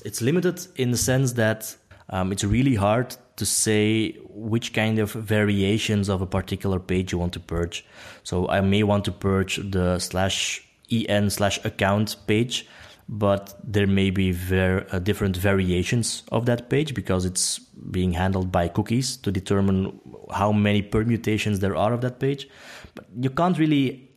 It's 0.04 0.20
limited 0.20 0.66
in 0.76 0.90
the 0.90 0.96
sense 0.96 1.32
that 1.34 1.76
um, 2.10 2.32
it's 2.32 2.44
really 2.44 2.74
hard 2.74 3.16
to 3.36 3.46
say 3.46 4.12
which 4.28 4.72
kind 4.72 4.98
of 4.98 5.12
variations 5.12 6.08
of 6.08 6.20
a 6.20 6.26
particular 6.26 6.78
page 6.78 7.12
you 7.12 7.18
want 7.18 7.32
to 7.32 7.40
purge. 7.40 7.84
So 8.22 8.48
I 8.48 8.60
may 8.60 8.82
want 8.82 9.04
to 9.06 9.12
purge 9.12 9.56
the 9.56 9.98
slash 9.98 10.66
en 10.90 11.30
slash 11.30 11.64
account 11.64 12.16
page, 12.26 12.66
but 13.08 13.58
there 13.64 13.86
may 13.86 14.10
be 14.10 14.32
ver- 14.32 14.86
uh, 14.92 14.98
different 14.98 15.36
variations 15.36 16.22
of 16.30 16.46
that 16.46 16.68
page 16.68 16.94
because 16.94 17.24
it's 17.24 17.58
being 17.90 18.12
handled 18.12 18.52
by 18.52 18.68
cookies 18.68 19.16
to 19.18 19.32
determine 19.32 19.98
how 20.32 20.52
many 20.52 20.82
permutations 20.82 21.60
there 21.60 21.76
are 21.76 21.92
of 21.92 22.00
that 22.02 22.20
page. 22.20 22.48
But 22.94 23.06
you 23.18 23.30
can't 23.30 23.58
really 23.58 24.11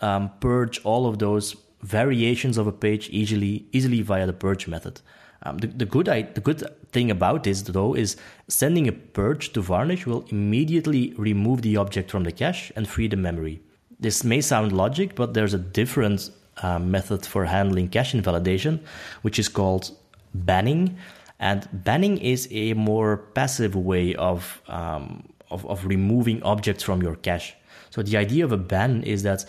um, 0.00 0.30
purge 0.40 0.80
all 0.84 1.06
of 1.06 1.18
those 1.18 1.56
variations 1.82 2.58
of 2.58 2.66
a 2.66 2.72
page 2.72 3.08
easily 3.10 3.66
easily 3.72 4.02
via 4.02 4.26
the 4.26 4.32
purge 4.32 4.66
method. 4.66 5.00
Um, 5.44 5.58
the, 5.58 5.68
the, 5.68 5.84
good 5.84 6.06
the 6.06 6.40
good 6.40 6.64
thing 6.90 7.10
about 7.10 7.44
this 7.44 7.62
though 7.62 7.94
is 7.94 8.16
sending 8.48 8.88
a 8.88 8.92
purge 8.92 9.52
to 9.52 9.60
Varnish 9.62 10.04
will 10.06 10.24
immediately 10.30 11.14
remove 11.16 11.62
the 11.62 11.76
object 11.76 12.10
from 12.10 12.24
the 12.24 12.32
cache 12.32 12.72
and 12.74 12.88
free 12.88 13.06
the 13.06 13.16
memory. 13.16 13.60
This 14.00 14.24
may 14.24 14.40
sound 14.40 14.72
logic, 14.72 15.14
but 15.14 15.34
there's 15.34 15.54
a 15.54 15.58
different 15.58 16.30
uh, 16.62 16.78
method 16.78 17.24
for 17.24 17.44
handling 17.44 17.88
cache 17.88 18.14
invalidation, 18.14 18.80
which 19.22 19.38
is 19.38 19.48
called 19.48 19.92
banning. 20.34 20.96
And 21.38 21.68
banning 21.72 22.18
is 22.18 22.48
a 22.50 22.74
more 22.74 23.16
passive 23.34 23.76
way 23.76 24.14
of, 24.16 24.60
um, 24.66 25.28
of, 25.50 25.64
of 25.66 25.84
removing 25.86 26.42
objects 26.42 26.82
from 26.82 27.00
your 27.02 27.14
cache. 27.14 27.54
So 27.90 28.02
the 28.02 28.16
idea 28.16 28.44
of 28.44 28.52
a 28.52 28.56
ban 28.56 29.02
is 29.04 29.22
that 29.22 29.44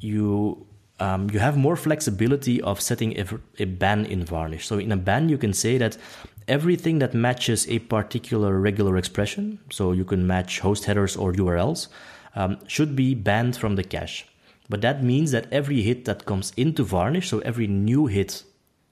you 0.00 0.66
um, 1.00 1.30
you 1.30 1.38
have 1.38 1.56
more 1.56 1.76
flexibility 1.76 2.60
of 2.60 2.80
setting 2.80 3.18
a, 3.18 3.24
a, 3.60 3.66
ban 3.66 4.04
in 4.04 4.24
Varnish. 4.24 4.66
So 4.66 4.78
in 4.78 4.90
a 4.90 4.96
ban, 4.96 5.28
you 5.28 5.38
can 5.38 5.52
say 5.52 5.78
that 5.78 5.96
everything 6.48 6.98
that 6.98 7.14
matches 7.14 7.68
a 7.68 7.78
particular 7.78 8.58
regular 8.58 8.96
expression, 8.96 9.60
so 9.70 9.92
you 9.92 10.04
can 10.04 10.26
match 10.26 10.58
host 10.58 10.86
headers 10.86 11.16
or 11.16 11.32
URLs, 11.32 11.86
um, 12.34 12.58
should 12.66 12.96
be 12.96 13.14
banned 13.14 13.56
from 13.56 13.76
the 13.76 13.84
cache. 13.84 14.26
But 14.68 14.80
that 14.82 15.02
means 15.02 15.30
that 15.30 15.46
every 15.52 15.82
hit 15.82 16.04
that 16.06 16.26
comes 16.26 16.52
into 16.56 16.82
Varnish, 16.82 17.28
so 17.28 17.38
every 17.40 17.66
new 17.66 18.06
hit 18.06 18.44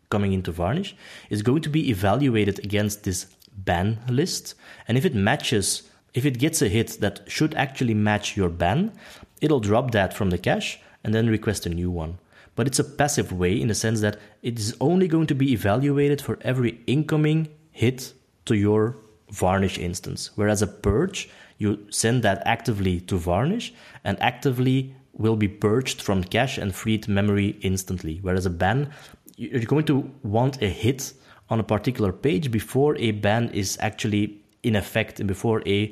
coming 0.09 0.33
into 0.33 0.53
Varnish, 0.53 0.95
is 1.29 1.43
going 1.43 1.63
to 1.63 1.69
be 1.69 1.91
evaluated 1.91 2.59
against 2.61 3.05
this 3.05 3.27
ban 3.53 3.99
list. 4.09 4.55
And 4.89 4.97
if 4.97 5.05
it 5.05 5.15
matches, 5.15 5.91
if 6.15 6.25
it 6.25 6.39
gets 6.39 6.63
a 6.63 6.69
hit 6.69 7.01
that 7.01 7.21
should 7.27 7.55
actually 7.55 7.95
match 7.95 8.37
your 8.37 8.49
ban, 8.49 8.93
it'll 9.41 9.61
drop 9.61 9.91
that 9.93 10.15
from 10.15 10.31
the 10.31 10.39
cache 10.39 10.79
and 11.05 11.15
then 11.15 11.29
request 11.29 11.67
a 11.67 11.71
new 11.71 11.91
one. 11.91 12.19
But 12.55 12.67
it's 12.67 12.79
a 12.79 12.85
passive 12.85 13.33
way 13.33 13.61
in 13.61 13.69
the 13.69 13.75
sense 13.75 14.01
that 14.01 14.19
it 14.43 14.59
is 14.59 14.75
only 14.81 15.09
going 15.09 15.27
to 15.27 15.35
be 15.35 15.53
evaluated 15.53 16.21
for 16.21 16.39
every 16.41 16.81
incoming 16.87 17.49
hit 17.71 18.15
to 18.47 18.55
your 18.55 18.97
Varnish 19.31 19.79
instance. 19.79 20.31
Whereas 20.35 20.63
a 20.63 20.67
purge, 20.67 21.29
you 21.59 21.87
send 21.91 22.23
that 22.23 22.43
actively 22.47 23.01
to 23.01 23.19
Varnish 23.19 23.75
and 24.05 24.21
actively 24.23 24.95
will 25.13 25.37
be 25.37 25.49
purged 25.49 26.01
from 26.03 26.25
cache 26.25 26.59
and 26.59 26.75
freed 26.75 27.09
memory 27.09 27.59
instantly. 27.61 28.19
Whereas 28.23 28.47
a 28.47 28.51
ban, 28.51 28.91
you're 29.37 29.61
going 29.63 29.87
to 29.87 30.11
want 30.23 30.63
a 30.63 30.69
hit 30.69 31.13
on 31.49 31.61
a 31.61 31.65
particular 31.65 32.13
page 32.13 32.51
before 32.51 32.97
a 32.97 33.13
ban 33.13 33.51
is 33.51 33.77
actually 33.81 34.41
in 34.63 34.77
effect 34.77 35.21
and 35.21 35.29
before 35.29 35.63
a, 35.67 35.91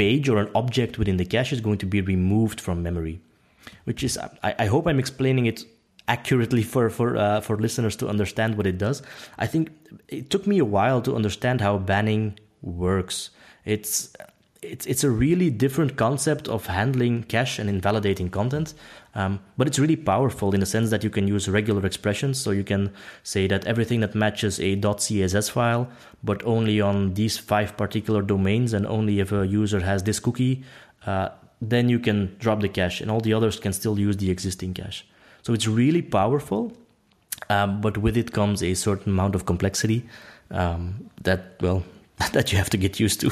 page 0.00 0.28
or 0.32 0.38
an 0.44 0.50
object 0.54 0.98
within 0.98 1.16
the 1.16 1.28
cache 1.34 1.52
is 1.52 1.60
going 1.60 1.78
to 1.78 1.86
be 1.86 2.00
removed 2.14 2.58
from 2.60 2.82
memory. 2.82 3.16
Which 3.84 4.02
is, 4.02 4.18
I, 4.48 4.54
I 4.64 4.66
hope 4.66 4.84
I'm 4.86 4.98
explaining 4.98 5.46
it 5.46 5.64
accurately 6.08 6.64
for 6.72 6.90
for 6.90 7.08
uh, 7.16 7.40
for 7.40 7.56
listeners 7.66 7.96
to 7.96 8.08
understand 8.08 8.56
what 8.56 8.66
it 8.66 8.78
does. 8.78 9.02
I 9.44 9.46
think 9.46 9.70
it 10.08 10.30
took 10.32 10.46
me 10.46 10.58
a 10.58 10.64
while 10.76 11.00
to 11.02 11.14
understand 11.14 11.60
how 11.60 11.78
banning 11.78 12.38
works. 12.62 13.30
It's 13.64 14.12
it's 14.62 14.86
it's 14.86 15.04
a 15.04 15.10
really 15.10 15.50
different 15.50 15.96
concept 15.96 16.48
of 16.48 16.66
handling 16.66 17.22
cache 17.24 17.58
and 17.60 17.68
invalidating 17.68 18.30
content, 18.30 18.74
um, 19.14 19.40
but 19.56 19.66
it's 19.66 19.78
really 19.78 19.96
powerful 19.96 20.54
in 20.54 20.60
the 20.60 20.66
sense 20.66 20.90
that 20.90 21.02
you 21.02 21.10
can 21.10 21.26
use 21.26 21.48
regular 21.48 21.84
expressions. 21.84 22.40
So 22.40 22.52
you 22.52 22.62
can 22.62 22.92
say 23.22 23.46
that 23.48 23.66
everything 23.66 24.00
that 24.00 24.14
matches 24.14 24.60
a 24.60 24.76
.css 24.76 25.50
file, 25.50 25.88
but 26.22 26.44
only 26.44 26.80
on 26.80 27.14
these 27.14 27.36
five 27.36 27.76
particular 27.76 28.22
domains, 28.22 28.72
and 28.72 28.86
only 28.86 29.20
if 29.20 29.32
a 29.32 29.46
user 29.46 29.80
has 29.80 30.04
this 30.04 30.20
cookie, 30.20 30.62
uh, 31.06 31.30
then 31.60 31.88
you 31.88 31.98
can 31.98 32.36
drop 32.38 32.60
the 32.60 32.68
cache, 32.68 33.00
and 33.00 33.10
all 33.10 33.20
the 33.20 33.34
others 33.34 33.58
can 33.58 33.72
still 33.72 33.98
use 33.98 34.16
the 34.16 34.30
existing 34.30 34.74
cache. 34.74 35.04
So 35.42 35.52
it's 35.52 35.66
really 35.66 36.02
powerful, 36.02 36.72
um, 37.48 37.80
but 37.80 37.98
with 37.98 38.16
it 38.16 38.32
comes 38.32 38.62
a 38.62 38.74
certain 38.74 39.12
amount 39.12 39.34
of 39.34 39.44
complexity 39.44 40.06
um, 40.50 41.10
that 41.22 41.56
well 41.60 41.82
that 42.32 42.52
you 42.52 42.58
have 42.58 42.70
to 42.70 42.76
get 42.76 43.00
used 43.00 43.20
to. 43.20 43.30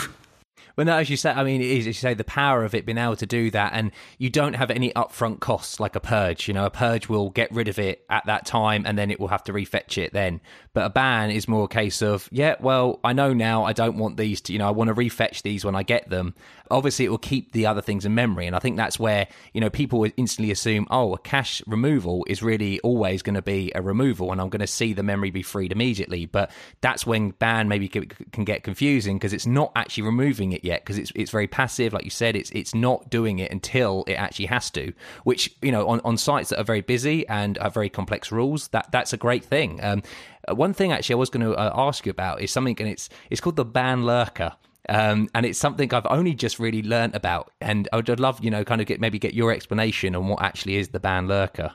Well, 0.79 0.85
no, 0.85 0.97
as 0.97 1.11
you 1.11 1.17
say, 1.17 1.33
I 1.33 1.43
mean, 1.43 1.61
as 1.61 1.87
you 1.89 1.93
say, 1.93 2.15
the 2.15 2.23
power 2.23 2.63
of 2.63 2.73
it 2.73 2.87
being 2.87 2.99
able 2.99 3.17
to 3.17 3.27
do 3.27 3.51
that, 3.51 3.73
and 3.75 3.91
you 4.17 4.31
don't 4.31 4.53
have 4.53 4.71
any 4.71 4.93
upfront 4.93 5.41
costs 5.41 5.81
like 5.81 5.97
a 5.97 6.01
purge. 6.01 6.47
You 6.47 6.55
know, 6.55 6.67
a 6.67 6.71
purge 6.71 7.09
will 7.09 7.31
get 7.31 7.51
rid 7.51 7.67
of 7.67 7.81
it 7.81 8.05
at 8.09 8.25
that 8.27 8.47
time, 8.47 8.85
and 8.87 8.97
then 8.97 9.11
it 9.11 9.19
will 9.19 9.27
have 9.27 9.43
to 9.45 9.53
refetch 9.53 9.99
it 9.99 10.13
then. 10.13 10.41
But 10.75 10.87
a 10.87 10.91
ban 10.91 11.33
is 11.33 11.49
more 11.49 11.65
a 11.65 11.69
case 11.69 12.01
of, 12.01 12.29
yeah, 12.31 12.55
well, 12.61 13.01
I 13.03 13.13
know 13.13 13.33
now 13.33 13.65
I 13.65 13.73
don't 13.73 13.99
want 13.99 14.19
these 14.19 14.41
to, 14.43 14.53
you 14.53 14.61
know, 14.61 14.69
I 14.69 14.71
want 14.71 14.87
to 14.87 14.95
refetch 14.95 15.43
these 15.43 15.65
when 15.65 15.75
I 15.75 15.83
get 15.83 16.11
them. 16.11 16.37
Obviously, 16.71 17.07
it 17.07 17.09
will 17.09 17.19
keep 17.19 17.51
the 17.51 17.67
other 17.67 17.83
things 17.83 18.07
in 18.07 18.15
memory, 18.15 18.47
and 18.47 18.55
I 18.55 18.61
think 18.61 18.77
that's 18.77 19.01
where 19.01 19.27
you 19.53 19.61
know 19.61 19.71
people 19.71 20.07
instantly 20.17 20.53
assume, 20.53 20.87
oh, 20.93 21.13
a 21.13 21.19
cache 21.19 21.61
removal 21.67 22.25
is 22.29 22.41
really 22.41 22.79
always 22.81 23.23
going 23.23 23.35
to 23.35 23.43
be 23.43 23.73
a 23.75 23.83
removal, 23.83 24.31
and 24.31 24.41
I'm 24.41 24.49
going 24.49 24.61
to 24.61 24.67
see 24.69 24.93
the 24.93 25.03
memory 25.03 25.33
be 25.33 25.43
freed 25.43 25.73
immediately. 25.73 26.27
But 26.27 26.53
that's 26.83 27.05
when 27.05 27.31
ban 27.31 27.67
maybe 27.67 27.89
can 27.89 28.45
get 28.45 28.63
confusing 28.63 29.17
because 29.17 29.33
it's 29.33 29.47
not 29.47 29.73
actually 29.75 30.05
removing 30.05 30.53
it 30.53 30.63
yet 30.69 30.83
because 30.83 30.99
it's 30.99 31.13
it's 31.15 31.31
very 31.31 31.49
passive. 31.49 31.93
Like 31.93 32.05
you 32.05 32.11
said, 32.11 32.37
it's 32.37 32.51
it's 32.51 32.75
not 32.75 33.11
doing 33.11 33.41
it 33.41 33.51
until 33.51 34.05
it 34.07 34.15
actually 34.15 34.47
has 34.47 34.71
to. 34.71 34.93
Which 35.25 35.43
you 35.63 35.73
know 35.73 35.89
on, 35.89 36.01
on 36.05 36.17
sites 36.17 36.51
that 36.51 36.61
are 36.61 36.65
very 36.65 36.83
busy 36.83 37.27
and 37.29 37.59
are 37.59 37.71
very 37.71 37.89
complex 37.89 38.31
rules, 38.31 38.69
that 38.69 38.93
that's 38.93 39.13
a 39.13 39.17
great 39.17 39.45
thing. 39.45 39.81
Um, 39.83 40.03
one 40.49 40.73
thing 40.73 40.93
actually 40.93 41.15
I 41.15 41.17
was 41.25 41.31
going 41.31 41.45
to 41.45 41.55
uh, 41.55 41.73
ask 41.75 42.07
you 42.07 42.11
about 42.11 42.41
is 42.41 42.51
something, 42.53 42.77
and 42.79 42.89
it's 42.89 43.09
it's 43.31 43.41
called 43.41 43.57
the 43.57 43.65
ban 43.65 44.05
lurker. 44.05 44.53
Um, 44.91 45.29
and 45.35 45.45
it's 45.45 45.59
something 45.59 45.93
I've 45.93 46.07
only 46.07 46.33
just 46.33 46.59
really 46.59 46.83
learnt 46.83 47.15
about, 47.15 47.51
and 47.61 47.89
I'd 47.93 48.09
love, 48.21 48.43
you 48.43 48.51
know, 48.51 48.65
kind 48.65 48.81
of 48.81 48.87
get 48.87 49.01
maybe 49.01 49.19
get 49.19 49.35
your 49.35 49.53
explanation 49.53 50.15
on 50.15 50.29
what 50.29 50.41
actually 50.43 50.77
is 50.77 50.89
the 50.89 51.01
ban 51.01 51.29
lurker. 51.29 51.75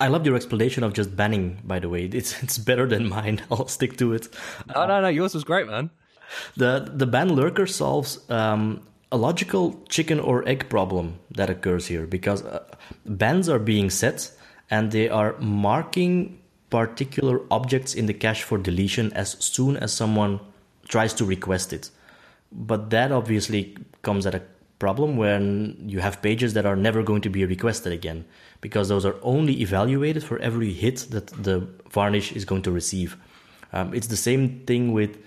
I 0.00 0.08
love 0.08 0.26
your 0.26 0.34
explanation 0.34 0.82
of 0.82 0.94
just 0.94 1.14
banning. 1.14 1.60
By 1.62 1.78
the 1.78 1.88
way, 1.88 2.06
it's 2.06 2.42
it's 2.42 2.58
better 2.58 2.88
than 2.88 3.08
mine. 3.08 3.42
I'll 3.50 3.68
stick 3.68 3.96
to 3.98 4.12
it. 4.14 4.28
Oh 4.74 4.86
no, 4.86 5.00
no, 5.00 5.08
yours 5.08 5.34
was 5.34 5.44
great, 5.44 5.68
man. 5.68 5.90
The 6.56 6.90
the 6.94 7.06
ban 7.06 7.34
lurker 7.34 7.66
solves 7.66 8.18
um, 8.30 8.82
a 9.10 9.16
logical 9.16 9.80
chicken 9.88 10.18
or 10.18 10.46
egg 10.48 10.68
problem 10.68 11.18
that 11.30 11.50
occurs 11.50 11.86
here 11.86 12.06
because 12.06 12.42
uh, 12.42 12.64
bans 13.04 13.48
are 13.48 13.58
being 13.58 13.90
set 13.90 14.30
and 14.70 14.90
they 14.90 15.08
are 15.08 15.36
marking 15.38 16.38
particular 16.70 17.42
objects 17.50 17.94
in 17.94 18.06
the 18.06 18.14
cache 18.14 18.42
for 18.42 18.56
deletion 18.56 19.12
as 19.12 19.36
soon 19.38 19.76
as 19.76 19.92
someone 19.92 20.40
tries 20.88 21.12
to 21.14 21.24
request 21.24 21.72
it. 21.72 21.90
But 22.50 22.88
that 22.90 23.12
obviously 23.12 23.76
comes 24.02 24.24
at 24.26 24.34
a 24.34 24.42
problem 24.78 25.16
when 25.16 25.76
you 25.86 26.00
have 26.00 26.22
pages 26.22 26.54
that 26.54 26.66
are 26.66 26.74
never 26.74 27.02
going 27.02 27.20
to 27.22 27.30
be 27.30 27.44
requested 27.44 27.92
again 27.92 28.24
because 28.62 28.88
those 28.88 29.04
are 29.04 29.16
only 29.22 29.60
evaluated 29.60 30.24
for 30.24 30.38
every 30.38 30.72
hit 30.72 31.06
that 31.10 31.26
the 31.26 31.56
varnish 31.90 32.32
is 32.32 32.44
going 32.44 32.62
to 32.62 32.70
receive. 32.70 33.16
Um, 33.72 33.94
it's 33.94 34.08
the 34.08 34.16
same 34.16 34.64
thing 34.66 34.92
with 34.92 35.18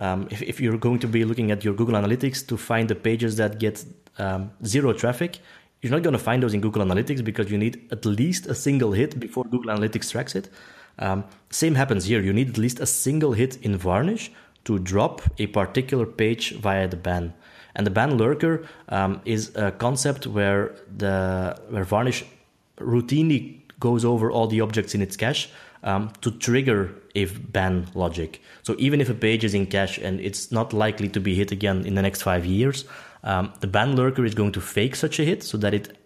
um, 0.00 0.26
if, 0.30 0.42
if, 0.42 0.60
you're 0.60 0.78
going 0.78 0.98
to 1.00 1.06
be 1.06 1.24
looking 1.24 1.50
at 1.50 1.62
your 1.62 1.74
Google 1.74 1.94
Analytics 1.94 2.46
to 2.48 2.56
find 2.56 2.88
the 2.88 2.94
pages 2.94 3.36
that 3.36 3.58
get 3.58 3.84
um, 4.18 4.50
zero 4.64 4.92
traffic, 4.92 5.38
you're 5.82 5.92
not 5.92 6.02
going 6.02 6.14
to 6.14 6.18
find 6.18 6.42
those 6.42 6.54
in 6.54 6.60
Google 6.60 6.82
Analytics 6.82 7.22
because 7.22 7.50
you 7.50 7.58
need 7.58 7.86
at 7.92 8.04
least 8.04 8.46
a 8.46 8.54
single 8.54 8.92
hit 8.92 9.20
before 9.20 9.44
Google 9.44 9.72
Analytics 9.74 10.10
tracks 10.10 10.34
it. 10.34 10.48
Um, 10.98 11.24
same 11.50 11.74
happens 11.74 12.04
here. 12.06 12.20
You 12.20 12.32
need 12.32 12.48
at 12.50 12.58
least 12.58 12.80
a 12.80 12.86
single 12.86 13.32
hit 13.32 13.56
in 13.62 13.76
Varnish 13.76 14.30
to 14.64 14.78
drop 14.78 15.22
a 15.38 15.46
particular 15.46 16.06
page 16.06 16.52
via 16.52 16.88
the 16.88 16.96
ban. 16.96 17.34
And 17.74 17.86
the 17.86 17.90
ban 17.90 18.18
lurker 18.18 18.66
um, 18.88 19.20
is 19.24 19.54
a 19.54 19.70
concept 19.70 20.26
where 20.26 20.74
the 20.94 21.56
where 21.68 21.84
Varnish 21.84 22.24
routinely 22.78 23.60
goes 23.78 24.04
over 24.04 24.30
all 24.30 24.46
the 24.46 24.60
objects 24.60 24.94
in 24.94 25.00
its 25.00 25.16
cache 25.16 25.50
um, 25.82 26.12
to 26.20 26.30
trigger 26.30 26.94
if 27.14 27.52
ban 27.52 27.86
logic. 27.94 28.40
So 28.62 28.76
even 28.78 29.00
if 29.00 29.08
a 29.08 29.14
page 29.14 29.44
is 29.44 29.54
in 29.54 29.66
cache 29.66 29.98
and 29.98 30.20
it's 30.20 30.52
not 30.52 30.72
likely 30.72 31.08
to 31.08 31.20
be 31.20 31.34
hit 31.34 31.52
again 31.52 31.84
in 31.86 31.94
the 31.94 32.02
next 32.02 32.22
five 32.22 32.46
years, 32.46 32.84
um, 33.24 33.52
the 33.60 33.66
ban 33.66 33.96
lurker 33.96 34.24
is 34.24 34.34
going 34.34 34.52
to 34.52 34.60
fake 34.60 34.96
such 34.96 35.18
a 35.18 35.24
hit 35.24 35.42
so 35.42 35.58
that 35.58 35.74
it 35.74 35.96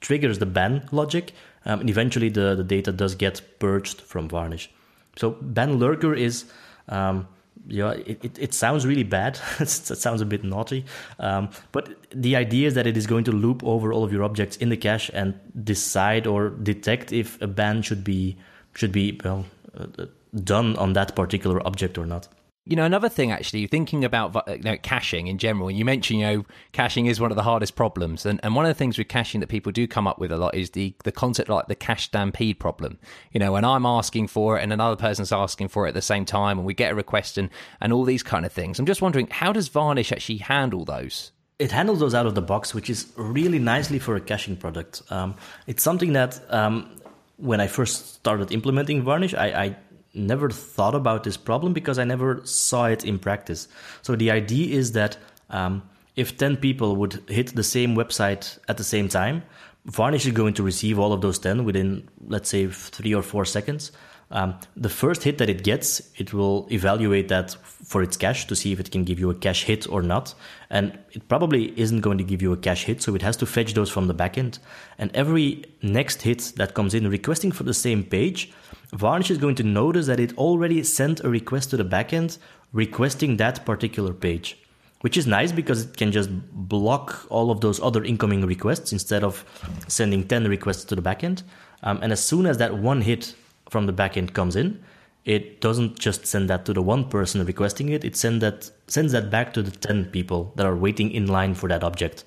triggers 0.00 0.38
the 0.38 0.46
ban 0.46 0.88
logic, 0.92 1.32
um, 1.64 1.80
and 1.80 1.90
eventually 1.90 2.28
the, 2.28 2.54
the 2.54 2.64
data 2.64 2.92
does 2.92 3.14
get 3.14 3.40
purged 3.58 4.00
from 4.00 4.28
Varnish. 4.28 4.70
So 5.16 5.30
ban 5.40 5.78
lurker 5.78 6.14
is 6.14 6.44
um, 6.88 7.26
yeah, 7.66 7.92
it, 7.92 8.24
it, 8.24 8.38
it, 8.38 8.54
sounds 8.54 8.86
really 8.86 9.02
bad. 9.02 9.38
it 9.60 9.68
sounds 9.68 10.20
a 10.20 10.26
bit 10.26 10.42
naughty. 10.44 10.86
Um, 11.18 11.50
but 11.72 11.88
the 12.10 12.36
idea 12.36 12.68
is 12.68 12.74
that 12.74 12.86
it 12.86 12.96
is 12.96 13.06
going 13.06 13.24
to 13.24 13.32
loop 13.32 13.62
over 13.64 13.92
all 13.92 14.04
of 14.04 14.12
your 14.12 14.22
objects 14.22 14.56
in 14.56 14.70
the 14.70 14.76
cache 14.76 15.10
and 15.12 15.38
decide 15.64 16.26
or 16.26 16.50
detect 16.50 17.12
if 17.12 17.40
a 17.42 17.46
ban 17.46 17.82
should 17.82 18.04
be 18.04 18.36
should 18.74 18.92
be 18.92 19.20
well 19.24 19.46
uh, 19.76 20.06
done 20.44 20.76
on 20.76 20.92
that 20.92 21.14
particular 21.14 21.64
object 21.66 21.98
or 21.98 22.06
not. 22.06 22.28
You 22.64 22.76
know, 22.76 22.84
another 22.84 23.08
thing 23.08 23.32
actually, 23.32 23.66
thinking 23.66 24.04
about 24.04 24.46
you 24.46 24.58
know, 24.58 24.76
caching 24.82 25.26
in 25.26 25.38
general, 25.38 25.68
and 25.68 25.78
you 25.78 25.86
mentioned, 25.86 26.20
you 26.20 26.26
know, 26.26 26.44
caching 26.72 27.06
is 27.06 27.18
one 27.18 27.30
of 27.30 27.36
the 27.36 27.42
hardest 27.42 27.76
problems. 27.76 28.26
And, 28.26 28.38
and 28.42 28.54
one 28.54 28.66
of 28.66 28.68
the 28.68 28.74
things 28.74 28.98
with 28.98 29.08
caching 29.08 29.40
that 29.40 29.46
people 29.46 29.72
do 29.72 29.86
come 29.86 30.06
up 30.06 30.18
with 30.18 30.30
a 30.30 30.36
lot 30.36 30.54
is 30.54 30.70
the, 30.70 30.94
the 31.02 31.10
concept 31.10 31.48
like 31.48 31.68
the 31.68 31.74
cache 31.74 32.04
stampede 32.04 32.60
problem. 32.60 32.98
You 33.32 33.40
know, 33.40 33.52
when 33.52 33.64
I'm 33.64 33.86
asking 33.86 34.26
for 34.26 34.58
it 34.58 34.62
and 34.62 34.70
another 34.70 34.96
person's 34.96 35.32
asking 35.32 35.68
for 35.68 35.86
it 35.86 35.90
at 35.90 35.94
the 35.94 36.02
same 36.02 36.26
time, 36.26 36.58
and 36.58 36.66
we 36.66 36.74
get 36.74 36.92
a 36.92 36.94
request 36.94 37.38
and, 37.38 37.48
and 37.80 37.90
all 37.90 38.04
these 38.04 38.22
kind 38.22 38.44
of 38.44 38.52
things. 38.52 38.78
I'm 38.78 38.84
just 38.84 39.00
wondering, 39.00 39.28
how 39.30 39.50
does 39.50 39.68
Varnish 39.68 40.12
actually 40.12 40.38
handle 40.38 40.84
those? 40.84 41.32
It 41.58 41.72
handles 41.72 42.00
those 42.00 42.14
out 42.14 42.26
of 42.26 42.34
the 42.34 42.42
box, 42.42 42.74
which 42.74 42.90
is 42.90 43.12
really 43.16 43.58
nicely 43.58 43.98
for 43.98 44.14
a 44.14 44.20
caching 44.20 44.56
product. 44.56 45.02
Um, 45.08 45.36
it's 45.66 45.82
something 45.82 46.12
that 46.12 46.38
um, 46.50 46.97
when 47.38 47.60
I 47.60 47.66
first 47.66 48.14
started 48.14 48.52
implementing 48.52 49.02
Varnish, 49.02 49.34
I, 49.34 49.46
I 49.46 49.76
never 50.14 50.50
thought 50.50 50.94
about 50.94 51.24
this 51.24 51.36
problem 51.36 51.72
because 51.72 51.98
I 51.98 52.04
never 52.04 52.40
saw 52.44 52.86
it 52.86 53.04
in 53.04 53.18
practice. 53.18 53.68
So 54.02 54.16
the 54.16 54.30
idea 54.30 54.76
is 54.76 54.92
that 54.92 55.16
um, 55.50 55.88
if 56.16 56.36
10 56.36 56.56
people 56.56 56.96
would 56.96 57.22
hit 57.28 57.54
the 57.54 57.62
same 57.62 57.94
website 57.94 58.58
at 58.68 58.76
the 58.76 58.84
same 58.84 59.08
time, 59.08 59.42
Varnish 59.86 60.26
is 60.26 60.32
going 60.32 60.54
to 60.54 60.62
receive 60.62 60.98
all 60.98 61.12
of 61.12 61.20
those 61.20 61.38
10 61.38 61.64
within, 61.64 62.08
let's 62.26 62.50
say, 62.50 62.66
three 62.66 63.14
or 63.14 63.22
four 63.22 63.44
seconds. 63.44 63.92
Um, 64.30 64.58
the 64.76 64.90
first 64.90 65.22
hit 65.22 65.38
that 65.38 65.48
it 65.48 65.64
gets, 65.64 66.02
it 66.16 66.34
will 66.34 66.68
evaluate 66.70 67.28
that 67.28 67.56
for 67.88 68.02
its 68.02 68.18
cache 68.18 68.46
to 68.46 68.54
see 68.54 68.70
if 68.70 68.78
it 68.78 68.90
can 68.90 69.02
give 69.02 69.18
you 69.18 69.30
a 69.30 69.34
cache 69.34 69.64
hit 69.64 69.88
or 69.88 70.02
not. 70.02 70.34
And 70.68 70.98
it 71.12 71.26
probably 71.26 71.72
isn't 71.80 72.02
going 72.02 72.18
to 72.18 72.24
give 72.24 72.42
you 72.42 72.52
a 72.52 72.56
cache 72.56 72.84
hit, 72.84 73.00
so 73.00 73.14
it 73.14 73.22
has 73.22 73.34
to 73.38 73.46
fetch 73.46 73.72
those 73.72 73.90
from 73.90 74.08
the 74.08 74.14
backend. 74.14 74.58
And 74.98 75.10
every 75.16 75.64
next 75.80 76.20
hit 76.20 76.52
that 76.56 76.74
comes 76.74 76.92
in 76.92 77.08
requesting 77.08 77.50
for 77.50 77.62
the 77.62 77.72
same 77.72 78.04
page, 78.04 78.52
Varnish 78.92 79.30
is 79.30 79.38
going 79.38 79.54
to 79.54 79.62
notice 79.62 80.06
that 80.06 80.20
it 80.20 80.36
already 80.36 80.82
sent 80.82 81.24
a 81.24 81.30
request 81.30 81.70
to 81.70 81.78
the 81.78 81.84
backend 81.84 82.36
requesting 82.74 83.38
that 83.38 83.64
particular 83.64 84.12
page, 84.12 84.58
which 85.00 85.16
is 85.16 85.26
nice 85.26 85.50
because 85.50 85.86
it 85.86 85.96
can 85.96 86.12
just 86.12 86.28
block 86.52 87.26
all 87.30 87.50
of 87.50 87.62
those 87.62 87.80
other 87.80 88.04
incoming 88.04 88.44
requests 88.44 88.92
instead 88.92 89.24
of 89.24 89.46
sending 89.88 90.28
10 90.28 90.44
requests 90.46 90.84
to 90.84 90.94
the 90.94 91.00
backend. 91.00 91.42
Um, 91.82 92.00
and 92.02 92.12
as 92.12 92.22
soon 92.22 92.44
as 92.44 92.58
that 92.58 92.76
one 92.76 93.00
hit 93.00 93.34
from 93.70 93.86
the 93.86 93.94
backend 93.94 94.34
comes 94.34 94.56
in, 94.56 94.84
it 95.28 95.60
doesn't 95.60 95.98
just 95.98 96.26
send 96.26 96.48
that 96.50 96.64
to 96.64 96.72
the 96.72 96.82
one 96.82 97.04
person 97.04 97.44
requesting 97.44 97.90
it, 97.90 98.04
it 98.04 98.16
send 98.16 98.40
that, 98.40 98.70
sends 98.86 99.12
that 99.12 99.30
back 99.30 99.52
to 99.52 99.62
the 99.62 99.70
10 99.70 100.06
people 100.06 100.52
that 100.56 100.66
are 100.66 100.74
waiting 100.74 101.10
in 101.10 101.26
line 101.26 101.54
for 101.54 101.68
that 101.68 101.84
object. 101.84 102.24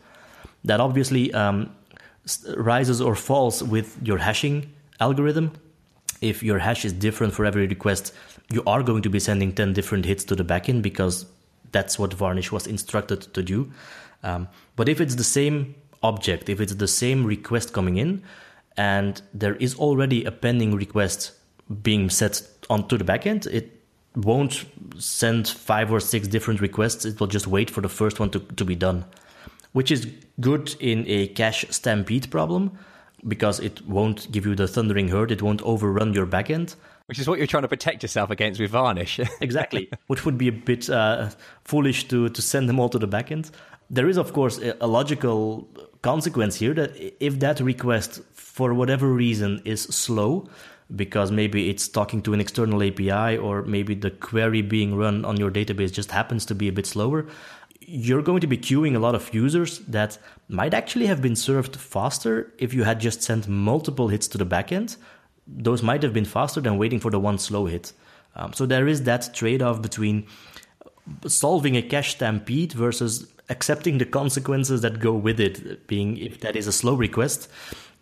That 0.64 0.80
obviously 0.80 1.34
um, 1.34 1.76
rises 2.56 3.02
or 3.02 3.16
falls 3.16 3.64
with 3.64 3.98
your 4.04 4.20
hashing 4.20 4.72
algorithm 5.00 5.52
if 6.22 6.44
your 6.44 6.60
hash 6.60 6.86
is 6.86 6.94
different 6.94 7.34
for 7.34 7.46
every 7.46 7.68
request, 7.68 8.14
you 8.50 8.64
are 8.66 8.84
going 8.84 9.02
to 9.02 9.10
be 9.10 9.20
sending 9.20 9.54
10 9.54 9.74
different 9.74 10.06
hits 10.06 10.24
to 10.26 10.36
the 10.36 10.46
backend 10.46 10.84
because 10.84 11.26
that's 11.72 11.98
what 11.98 12.14
Varnish 12.14 12.52
was 12.52 12.68
instructed 12.68 13.22
to 13.34 13.42
do. 13.42 13.72
Um, 14.24 14.48
but 14.76 14.88
if 14.88 15.02
it's 15.02 15.16
the 15.16 15.24
same 15.24 15.76
object, 16.04 16.48
if 16.48 16.62
it's 16.62 16.76
the 16.76 16.88
same 16.88 17.26
request 17.26 17.74
coming 17.74 17.98
in, 17.98 18.22
and 18.78 19.22
there 19.34 19.56
is 19.56 19.76
already 19.76 20.24
a 20.24 20.32
pending 20.32 20.76
request 20.76 21.32
being 21.82 22.10
set 22.10 22.42
onto 22.72 22.98
the 22.98 23.04
backend, 23.04 23.46
it 23.48 23.84
won't 24.16 24.66
send 24.98 25.48
five 25.48 25.92
or 25.92 26.00
six 26.00 26.28
different 26.28 26.62
requests. 26.62 27.06
It 27.06 27.20
will 27.20 27.28
just 27.28 27.48
wait 27.48 27.70
for 27.70 27.82
the 27.82 27.90
first 27.90 28.20
one 28.20 28.30
to, 28.32 28.40
to 28.40 28.66
be 28.66 28.76
done, 28.76 29.06
which 29.74 29.92
is 29.92 30.08
good 30.40 30.76
in 30.80 31.06
a 31.08 31.28
cache 31.28 31.66
stampede 31.70 32.32
problem 32.32 32.72
because 33.28 33.60
it 33.60 33.86
won't 33.88 34.32
give 34.32 34.46
you 34.46 34.56
the 34.56 34.68
thundering 34.68 35.10
herd, 35.10 35.32
it 35.32 35.42
won't 35.42 35.62
overrun 35.62 36.14
your 36.14 36.26
backend. 36.26 36.76
Which 37.08 37.20
is 37.20 37.28
what 37.28 37.38
you're 37.38 37.48
trying 37.48 37.64
to 37.64 37.68
protect 37.68 38.04
yourself 38.04 38.30
against 38.30 38.60
with 38.60 38.72
Varnish. 38.72 39.20
exactly, 39.42 39.90
which 40.08 40.26
would 40.26 40.38
be 40.38 40.48
a 40.48 40.52
bit 40.52 40.90
uh, 40.90 41.30
foolish 41.66 42.08
to, 42.08 42.30
to 42.30 42.42
send 42.42 42.70
them 42.70 42.80
all 42.80 42.90
to 42.90 42.98
the 42.98 43.08
backend. 43.08 43.52
There 43.90 44.08
is, 44.08 44.18
of 44.18 44.32
course, 44.32 44.60
a 44.80 44.88
logical 44.88 45.68
consequence 46.02 46.56
here 46.56 46.74
that 46.74 46.92
if 47.20 47.40
that 47.40 47.60
request, 47.60 48.22
for 48.32 48.74
whatever 48.74 49.08
reason, 49.08 49.62
is 49.66 49.82
slow, 49.82 50.48
because 50.96 51.32
maybe 51.32 51.70
it's 51.70 51.88
talking 51.88 52.22
to 52.22 52.34
an 52.34 52.42
external 52.42 52.84
API 52.84 53.38
or 53.38 53.64
maybe 53.64 53.96
the 53.96 54.12
query 54.12 54.62
being 54.62 54.96
run 54.96 55.24
on 55.26 55.38
your 55.38 55.52
database 55.52 55.92
just 55.92 56.12
happens 56.12 56.46
to 56.46 56.56
be 56.56 56.68
a 56.68 56.72
bit 56.72 56.86
slower, 56.86 57.28
you're 57.80 58.22
going 58.22 58.42
to 58.42 58.48
be 58.48 58.58
queuing 58.58 58.96
a 58.96 59.00
lot 59.00 59.16
of 59.16 59.34
users 59.34 59.80
that 59.80 60.18
might 60.48 60.74
actually 60.74 61.08
have 61.08 61.22
been 61.22 61.36
served 61.36 61.76
faster 61.76 62.54
if 62.58 62.74
you 62.74 62.84
had 62.84 63.00
just 63.00 63.22
sent 63.22 63.48
multiple 63.48 64.10
hits 64.10 64.28
to 64.28 64.38
the 64.38 64.46
backend. 64.46 64.98
Those 65.48 65.82
might 65.82 66.04
have 66.04 66.14
been 66.14 66.26
faster 66.26 66.62
than 66.62 66.78
waiting 66.78 67.00
for 67.00 67.10
the 67.12 67.20
one 67.20 67.38
slow 67.38 67.66
hit. 67.66 67.94
Um, 68.36 68.54
so 68.54 68.66
there 68.66 68.88
is 68.88 69.04
that 69.04 69.34
trade 69.34 69.62
off 69.62 69.82
between 69.82 70.28
solving 71.28 71.76
a 71.76 71.82
cache 71.82 72.12
stampede 72.12 72.74
versus 72.74 73.32
accepting 73.50 73.98
the 73.98 74.06
consequences 74.06 74.82
that 74.82 75.00
go 75.00 75.14
with 75.14 75.40
it. 75.40 75.88
Being 75.88 76.18
if 76.18 76.40
that 76.42 76.56
is 76.56 76.68
a 76.68 76.72
slow 76.72 76.94
request, 76.94 77.50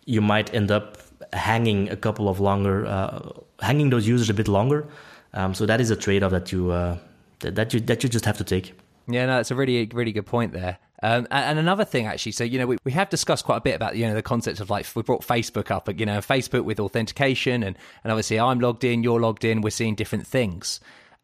you 0.04 0.20
might 0.20 0.52
end 0.54 0.70
up 0.70 0.98
hanging 1.32 1.88
a 1.90 1.96
couple 1.96 2.28
of 2.28 2.40
longer, 2.40 2.86
uh, 2.86 3.30
hanging 3.60 3.90
those 3.90 4.06
users 4.06 4.30
a 4.30 4.34
bit 4.34 4.48
longer. 4.48 4.86
Um, 5.32 5.54
so 5.54 5.66
that 5.66 5.80
is 5.80 5.90
a 5.90 5.96
trade 5.96 6.22
off 6.22 6.32
that 6.32 6.52
you 6.52 6.70
uh, 6.70 6.98
that 7.40 7.72
you 7.72 7.80
that 7.80 8.02
you 8.02 8.08
just 8.08 8.24
have 8.24 8.38
to 8.38 8.44
take. 8.44 8.74
Yeah, 9.08 9.26
no, 9.26 9.40
it's 9.40 9.50
a 9.50 9.54
really, 9.54 9.88
really 9.92 10.12
good 10.12 10.26
point 10.26 10.52
there. 10.52 10.78
Um, 11.02 11.26
and, 11.30 11.58
another 11.58 11.84
thing, 11.84 12.06
actually, 12.06 12.32
so 12.32 12.44
you 12.44 12.58
know, 12.58 12.66
we, 12.66 12.76
we 12.84 12.92
have 12.92 13.08
discussed 13.08 13.44
quite 13.44 13.56
a 13.56 13.60
bit 13.60 13.74
about 13.74 13.96
you 13.96 14.06
know 14.06 14.14
the 14.14 14.22
concept 14.22 14.60
of 14.60 14.70
like 14.70 14.86
we 14.94 15.02
brought 15.02 15.22
Facebook 15.22 15.70
up, 15.70 15.86
but 15.86 15.98
you 15.98 16.06
know, 16.06 16.18
Facebook 16.18 16.64
with 16.64 16.78
authentication, 16.78 17.62
and 17.62 17.76
and 18.04 18.12
obviously 18.12 18.38
I'm 18.38 18.60
logged 18.60 18.84
in, 18.84 19.02
you're 19.02 19.20
logged 19.20 19.44
in, 19.44 19.62
we're 19.62 19.70
seeing 19.70 19.94
different 19.94 20.26
things. 20.26 20.80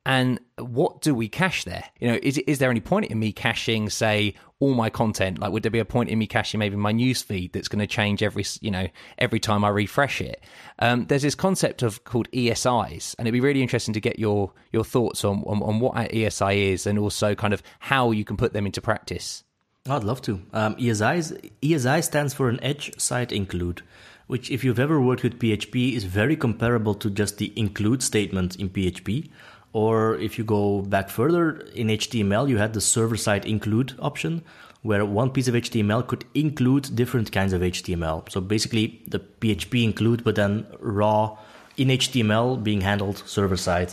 And 0.07 0.39
what 0.57 1.03
do 1.03 1.15
we 1.15 1.29
cache 1.29 1.65
there? 1.65 1.85
You 2.01 2.09
know, 2.09 2.19
is 2.23 2.39
is 2.39 2.59
there 2.59 2.71
any 2.71 2.81
point 2.81 3.11
in 3.11 3.19
me 3.19 3.33
caching, 3.33 3.91
say, 3.91 4.35
all 4.59 4.75
my 4.75 4.91
content? 4.91 5.39
Like, 5.39 5.53
would 5.53 5.63
there 5.63 5.71
be 5.71 5.79
a 5.79 5.85
point 5.85 6.09
in 6.09 6.19
me 6.19 6.27
caching 6.27 6.59
maybe 6.59 6.77
my 6.77 6.93
news 6.93 7.23
feed 7.23 7.53
that's 7.53 7.69
going 7.69 7.81
to 7.81 7.87
change 7.87 8.23
every 8.23 8.45
you 8.61 8.71
know 8.71 8.89
every 9.19 9.41
time 9.41 9.65
I 9.65 9.69
refresh 9.69 10.21
it? 10.21 10.43
Um, 10.79 11.07
there's 11.07 11.23
this 11.23 11.35
concept 11.35 11.83
of 11.83 12.05
called 12.05 12.31
ESIs, 12.33 13.15
and 13.19 13.27
it'd 13.27 13.33
be 13.33 13.41
really 13.41 13.63
interesting 13.63 13.95
to 13.95 14.01
get 14.01 14.19
your 14.19 14.53
your 14.73 14.85
thoughts 14.85 15.25
on, 15.25 15.43
on, 15.47 15.63
on 15.63 15.81
what 15.81 15.95
ESI 15.95 16.73
is, 16.73 16.87
and 16.87 16.99
also 16.99 17.35
kind 17.35 17.53
of 17.53 17.63
how 17.81 18.11
you 18.11 18.25
can 18.25 18.37
put 18.37 18.53
them 18.53 18.67
into 18.67 18.81
practice. 18.81 19.45
I'd 19.89 20.05
love 20.05 20.23
to. 20.23 20.43
Um, 20.53 20.77
ESI 20.77 21.51
ESI 21.63 22.03
stands 22.03 22.35
for 22.35 22.49
an 22.49 22.59
edge 22.63 22.99
site 22.99 23.33
include, 23.33 23.83
which, 24.27 24.51
if 24.51 24.65
you've 24.65 24.81
ever 24.81 25.01
worked 25.01 25.23
with 25.23 25.39
PHP, 25.39 25.95
is 25.95 26.05
very 26.05 26.37
comparable 26.37 26.95
to 26.95 27.11
just 27.11 27.39
the 27.39 27.53
include 27.57 28.03
statement 28.03 28.57
in 28.57 28.71
PHP 28.71 29.29
or 29.77 30.17
if 30.17 30.39
you 30.39 30.45
go 30.45 30.81
back 30.81 31.11
further 31.11 31.61
in 31.75 31.89
HTML, 31.89 32.49
you 32.49 32.57
had 32.57 32.73
the 32.73 32.81
server 32.81 33.15
side 33.15 33.45
include 33.45 33.93
option 33.99 34.43
where 34.81 35.05
one 35.05 35.29
piece 35.29 35.49
of 35.49 35.55
HTML 35.55 36.07
could 36.07 36.25
include 36.33 36.97
different 36.97 37.31
kinds 37.31 37.53
of 37.53 37.61
HTML. 37.61 38.27
So 38.31 38.41
basically, 38.41 39.03
the 39.07 39.19
PHP 39.19 39.85
include, 39.85 40.25
but 40.25 40.35
then 40.35 40.67
raw 40.81 41.37
in 41.77 41.89
HTML 41.89 42.65
being 42.65 42.81
handled 42.81 43.23
server 43.27 43.59
side. 43.59 43.93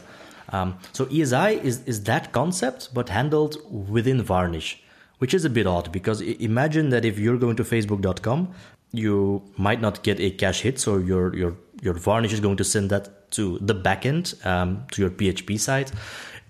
Um, 0.53 0.77
so 0.93 1.05
ESI 1.07 1.61
is, 1.61 1.83
is 1.85 2.03
that 2.03 2.31
concept, 2.31 2.93
but 2.93 3.09
handled 3.09 3.57
within 3.89 4.21
Varnish, 4.21 4.81
which 5.17 5.33
is 5.33 5.43
a 5.43 5.49
bit 5.49 5.67
odd 5.67 5.91
because 5.91 6.21
imagine 6.21 6.91
that 6.91 7.03
if 7.03 7.19
you're 7.19 7.37
going 7.37 7.57
to 7.57 7.63
Facebook.com, 7.65 8.53
you 8.93 9.43
might 9.57 9.81
not 9.81 10.01
get 10.01 10.17
a 10.21 10.31
cache 10.31 10.61
hit, 10.61 10.79
so 10.79 10.97
your 10.97 11.35
your 11.35 11.57
your 11.81 11.95
Varnish 11.95 12.31
is 12.31 12.39
going 12.39 12.55
to 12.57 12.63
send 12.63 12.89
that 12.91 13.22
to 13.33 13.59
the 13.59 13.75
backend, 13.75 14.43
um, 14.45 14.85
to 14.91 15.01
your 15.01 15.11
PHP 15.11 15.59
site. 15.59 15.91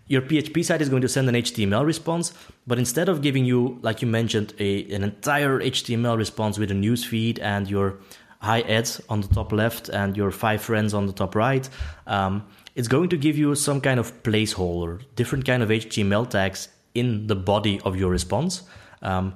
Your 0.08 0.22
PHP 0.22 0.64
site 0.66 0.82
is 0.82 0.90
going 0.90 1.02
to 1.02 1.08
send 1.08 1.30
an 1.30 1.36
HTML 1.36 1.86
response, 1.86 2.34
but 2.68 2.78
instead 2.78 3.10
of 3.10 3.22
giving 3.22 3.46
you, 3.46 3.80
like 3.82 4.02
you 4.02 4.08
mentioned, 4.08 4.54
a, 4.60 4.84
an 4.94 5.04
entire 5.04 5.60
HTML 5.60 6.18
response 6.18 6.60
with 6.60 6.72
a 6.72 6.74
news 6.74 7.04
feed 7.04 7.40
and 7.40 7.70
your 7.70 8.00
hi 8.44 8.60
ads 8.62 9.02
on 9.08 9.22
the 9.22 9.28
top 9.30 9.54
left 9.54 9.88
and 9.88 10.18
your 10.18 10.30
five 10.30 10.62
friends 10.62 10.94
on 10.94 11.06
the 11.06 11.14
top 11.14 11.34
right. 11.34 11.70
Um, 12.06 12.46
it's 12.76 12.90
going 12.90 13.08
to 13.10 13.18
give 13.18 13.38
you 13.38 13.56
some 13.56 13.80
kind 13.80 14.00
of 14.00 14.22
placeholder, 14.24 15.02
different 15.16 15.46
kind 15.46 15.64
of 15.64 15.70
HTML 15.70 16.30
tags 16.30 16.68
in 16.94 17.28
the 17.28 17.36
body 17.36 17.80
of 17.86 17.96
your 17.96 18.12
response, 18.12 18.64
um, 19.02 19.36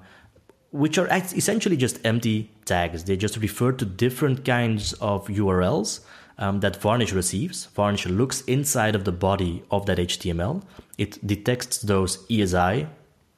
which 0.71 0.97
are 0.97 1.07
essentially 1.07 1.77
just 1.77 2.05
empty 2.05 2.51
tags. 2.65 3.05
They 3.05 3.15
just 3.15 3.37
refer 3.37 3.71
to 3.71 3.85
different 3.85 4.43
kinds 4.43 4.91
of 4.93 5.27
URLs 5.27 6.01
um, 6.37 6.59
that 6.59 6.81
Varnish 6.81 7.13
receives. 7.13 7.65
Varnish 7.67 8.05
looks 8.05 8.41
inside 8.41 8.95
of 8.95 9.03
the 9.05 9.11
body 9.11 9.63
of 9.71 9.85
that 9.85 9.97
HTML. 9.97 10.63
It 10.97 11.25
detects 11.25 11.79
those 11.79 12.25
ESI 12.27 12.87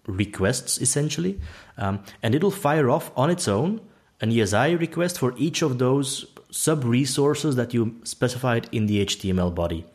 requests 0.07 0.79
essentially, 0.81 1.39
um, 1.77 2.03
and 2.23 2.35
it'll 2.35 2.51
fire 2.51 2.89
off 2.89 3.11
on 3.15 3.29
its 3.29 3.47
own 3.47 3.81
an 4.21 4.31
ESI 4.31 4.79
request 4.79 5.19
for 5.19 5.33
each 5.37 5.61
of 5.61 5.77
those 5.77 6.25
sub 6.51 6.83
resources 6.83 7.55
that 7.55 7.73
you 7.73 7.95
specified 8.03 8.67
in 8.71 8.87
the 8.87 9.05
HTML 9.05 9.53
body. 9.53 9.85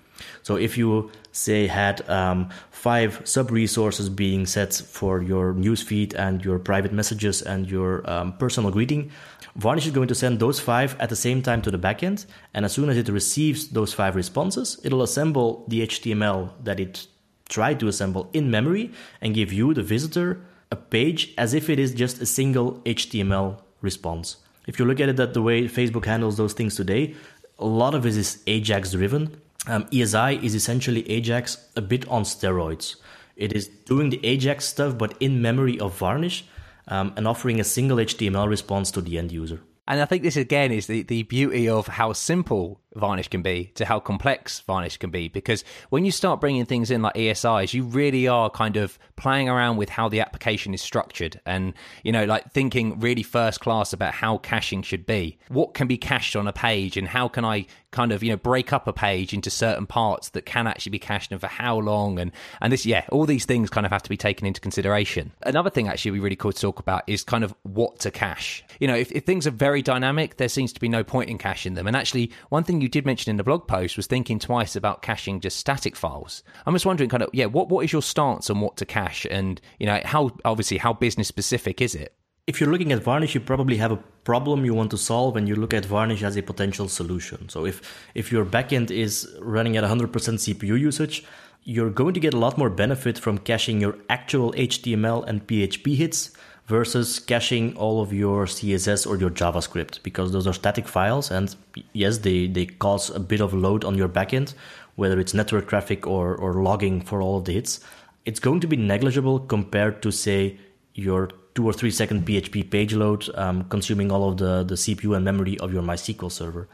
So 0.42 0.56
if 0.56 0.78
you 0.78 1.10
say 1.32 1.66
had 1.66 2.08
um, 2.08 2.50
five 2.70 3.20
sub 3.24 3.50
resources 3.50 4.08
being 4.08 4.46
set 4.46 4.72
for 4.74 5.20
your 5.20 5.52
newsfeed 5.52 6.14
and 6.14 6.44
your 6.44 6.58
private 6.58 6.92
messages 6.92 7.42
and 7.42 7.68
your 7.68 8.08
um, 8.08 8.32
personal 8.34 8.70
greeting, 8.70 9.10
Varnish 9.56 9.86
is 9.86 9.92
going 9.92 10.08
to 10.08 10.14
send 10.14 10.40
those 10.40 10.58
five 10.58 10.96
at 10.98 11.08
the 11.08 11.16
same 11.16 11.40
time 11.40 11.62
to 11.62 11.70
the 11.70 11.78
backend. 11.78 12.26
And 12.52 12.64
as 12.64 12.72
soon 12.72 12.88
as 12.88 12.96
it 12.96 13.08
receives 13.08 13.68
those 13.68 13.94
five 13.94 14.16
responses, 14.16 14.80
it'll 14.82 15.02
assemble 15.02 15.64
the 15.68 15.86
HTML 15.86 16.50
that 16.64 16.80
it 16.80 17.06
tried 17.48 17.78
to 17.80 17.88
assemble 17.88 18.30
in 18.32 18.50
memory 18.50 18.90
and 19.20 19.34
give 19.34 19.52
you, 19.52 19.74
the 19.74 19.82
visitor, 19.82 20.44
a 20.70 20.76
page 20.76 21.34
as 21.38 21.54
if 21.54 21.70
it 21.70 21.78
is 21.78 21.94
just 21.94 22.20
a 22.20 22.26
single 22.26 22.80
HTML 22.80 23.60
response. 23.80 24.38
If 24.66 24.78
you 24.78 24.86
look 24.86 24.98
at 24.98 25.08
it 25.08 25.16
that 25.16 25.34
the 25.34 25.42
way 25.42 25.64
Facebook 25.64 26.06
handles 26.06 26.36
those 26.36 26.54
things 26.54 26.74
today, 26.74 27.14
a 27.58 27.66
lot 27.66 27.94
of 27.94 28.06
it 28.06 28.16
is 28.16 28.42
Ajax 28.46 28.92
driven. 28.92 29.40
Um, 29.66 29.84
ESI 29.84 30.42
is 30.42 30.54
essentially 30.54 31.08
Ajax 31.08 31.68
a 31.76 31.80
bit 31.80 32.08
on 32.08 32.24
steroids. 32.24 32.96
It 33.36 33.52
is 33.52 33.68
doing 33.68 34.10
the 34.10 34.24
Ajax 34.24 34.64
stuff, 34.64 34.96
but 34.98 35.16
in 35.20 35.42
memory 35.42 35.78
of 35.78 35.96
Varnish, 35.98 36.44
um, 36.88 37.12
and 37.16 37.26
offering 37.26 37.60
a 37.60 37.64
single 37.64 37.98
HTML 37.98 38.48
response 38.48 38.90
to 38.92 39.00
the 39.00 39.18
end 39.18 39.32
user. 39.32 39.60
And 39.86 40.00
I 40.00 40.06
think 40.06 40.22
this 40.22 40.36
again 40.36 40.72
is 40.72 40.86
the, 40.86 41.02
the 41.02 41.24
beauty 41.24 41.68
of 41.68 41.86
how 41.86 42.14
simple 42.14 42.80
Varnish 42.94 43.28
can 43.28 43.42
be 43.42 43.72
to 43.74 43.84
how 43.84 44.00
complex 44.00 44.60
Varnish 44.60 44.96
can 44.96 45.10
be. 45.10 45.28
Because 45.28 45.64
when 45.90 46.04
you 46.04 46.10
start 46.10 46.40
bringing 46.40 46.64
things 46.64 46.90
in 46.90 47.02
like 47.02 47.14
ESIs, 47.14 47.74
you 47.74 47.84
really 47.84 48.28
are 48.28 48.50
kind 48.50 48.76
of 48.76 48.98
playing 49.16 49.48
around 49.48 49.76
with 49.76 49.88
how 49.88 50.08
the 50.08 50.20
application 50.20 50.74
is 50.74 50.82
structured 50.82 51.40
and, 51.46 51.74
you 52.02 52.12
know, 52.12 52.24
like 52.24 52.52
thinking 52.52 52.98
really 53.00 53.22
first 53.22 53.60
class 53.60 53.92
about 53.92 54.14
how 54.14 54.38
caching 54.38 54.82
should 54.82 55.06
be. 55.06 55.38
What 55.48 55.74
can 55.74 55.86
be 55.86 55.96
cached 55.96 56.36
on 56.36 56.46
a 56.46 56.52
page 56.52 56.96
and 56.96 57.08
how 57.08 57.28
can 57.28 57.44
I 57.44 57.66
kind 57.90 58.12
of, 58.12 58.22
you 58.22 58.30
know, 58.30 58.36
break 58.36 58.72
up 58.72 58.88
a 58.88 58.92
page 58.92 59.32
into 59.32 59.50
certain 59.50 59.86
parts 59.86 60.30
that 60.30 60.46
can 60.46 60.66
actually 60.66 60.90
be 60.90 60.98
cached 60.98 61.32
and 61.32 61.40
for 61.40 61.46
how 61.46 61.78
long? 61.78 62.18
And, 62.18 62.32
and 62.60 62.72
this, 62.72 62.86
yeah, 62.86 63.04
all 63.10 63.26
these 63.26 63.44
things 63.44 63.70
kind 63.70 63.86
of 63.86 63.92
have 63.92 64.02
to 64.02 64.10
be 64.10 64.16
taken 64.16 64.46
into 64.46 64.60
consideration. 64.60 65.32
Another 65.42 65.70
thing 65.70 65.88
actually 65.88 66.12
we 66.12 66.20
really 66.20 66.36
could 66.36 66.56
talk 66.56 66.80
about 66.80 67.02
is 67.06 67.22
kind 67.22 67.44
of 67.44 67.54
what 67.62 67.98
to 68.00 68.10
cache. 68.10 68.64
You 68.80 68.88
know, 68.88 68.96
if, 68.96 69.12
if 69.12 69.24
things 69.24 69.46
are 69.46 69.52
very 69.52 69.82
dynamic, 69.82 70.36
there 70.36 70.48
seems 70.48 70.72
to 70.72 70.80
be 70.80 70.88
no 70.88 71.04
point 71.04 71.30
in 71.30 71.38
caching 71.38 71.74
them. 71.74 71.86
And 71.86 71.96
actually, 71.96 72.30
one 72.48 72.64
thing 72.64 72.80
you 72.84 72.88
did 72.88 73.06
mention 73.06 73.30
in 73.30 73.38
the 73.38 73.42
blog 73.42 73.66
post 73.66 73.96
was 73.96 74.06
thinking 74.06 74.38
twice 74.38 74.76
about 74.76 75.02
caching 75.02 75.40
just 75.40 75.58
static 75.58 75.96
files. 75.96 76.42
I'm 76.66 76.74
just 76.74 76.86
wondering, 76.86 77.08
kind 77.10 77.22
of, 77.22 77.30
yeah, 77.32 77.46
what, 77.46 77.70
what 77.70 77.82
is 77.84 77.92
your 77.92 78.02
stance 78.02 78.50
on 78.50 78.60
what 78.60 78.76
to 78.76 78.84
cache, 78.84 79.26
and 79.30 79.60
you 79.80 79.86
know, 79.86 80.00
how 80.04 80.30
obviously 80.44 80.76
how 80.76 80.92
business 80.92 81.26
specific 81.26 81.80
is 81.80 81.94
it? 81.94 82.14
If 82.46 82.60
you're 82.60 82.70
looking 82.70 82.92
at 82.92 83.02
Varnish, 83.02 83.34
you 83.34 83.40
probably 83.40 83.78
have 83.78 83.90
a 83.90 83.96
problem 84.24 84.66
you 84.66 84.74
want 84.74 84.90
to 84.90 84.98
solve, 84.98 85.36
and 85.36 85.48
you 85.48 85.56
look 85.56 85.72
at 85.72 85.86
Varnish 85.86 86.22
as 86.22 86.36
a 86.36 86.42
potential 86.42 86.88
solution. 86.88 87.48
So 87.48 87.64
if 87.64 87.80
if 88.14 88.30
your 88.30 88.44
backend 88.44 88.90
is 88.90 89.26
running 89.40 89.76
at 89.78 89.84
100% 89.84 90.10
CPU 90.10 90.78
usage, 90.78 91.24
you're 91.62 91.90
going 91.90 92.12
to 92.12 92.20
get 92.20 92.34
a 92.34 92.38
lot 92.38 92.58
more 92.58 92.68
benefit 92.68 93.18
from 93.18 93.38
caching 93.38 93.80
your 93.80 93.96
actual 94.10 94.52
HTML 94.52 95.26
and 95.26 95.46
PHP 95.46 95.96
hits 95.96 96.30
versus 96.66 97.18
caching 97.18 97.76
all 97.76 98.00
of 98.00 98.12
your 98.12 98.46
CSS 98.46 99.06
or 99.06 99.16
your 99.16 99.30
JavaScript 99.30 100.02
because 100.02 100.32
those 100.32 100.46
are 100.46 100.52
static 100.52 100.88
files 100.88 101.30
and 101.30 101.54
yes, 101.92 102.18
they, 102.18 102.46
they 102.46 102.66
cause 102.66 103.10
a 103.10 103.20
bit 103.20 103.40
of 103.40 103.52
load 103.52 103.84
on 103.84 103.96
your 103.96 104.08
backend, 104.08 104.54
whether 104.96 105.20
it's 105.20 105.34
network 105.34 105.68
traffic 105.68 106.06
or, 106.06 106.34
or 106.34 106.54
logging 106.54 107.00
for 107.00 107.20
all 107.20 107.38
of 107.38 107.44
the 107.44 107.52
hits. 107.52 107.80
It's 108.24 108.40
going 108.40 108.60
to 108.60 108.66
be 108.66 108.76
negligible 108.76 109.40
compared 109.40 110.00
to, 110.02 110.10
say, 110.10 110.58
your 110.94 111.28
two 111.54 111.66
or 111.66 111.72
three 111.72 111.90
second 111.90 112.26
PHP 112.26 112.70
page 112.70 112.94
load 112.94 113.28
um, 113.36 113.64
consuming 113.64 114.10
all 114.10 114.30
of 114.30 114.38
the, 114.38 114.64
the 114.64 114.74
CPU 114.74 115.14
and 115.14 115.24
memory 115.24 115.58
of 115.58 115.72
your 115.72 115.82
MySQL 115.82 116.32
server. 116.32 116.68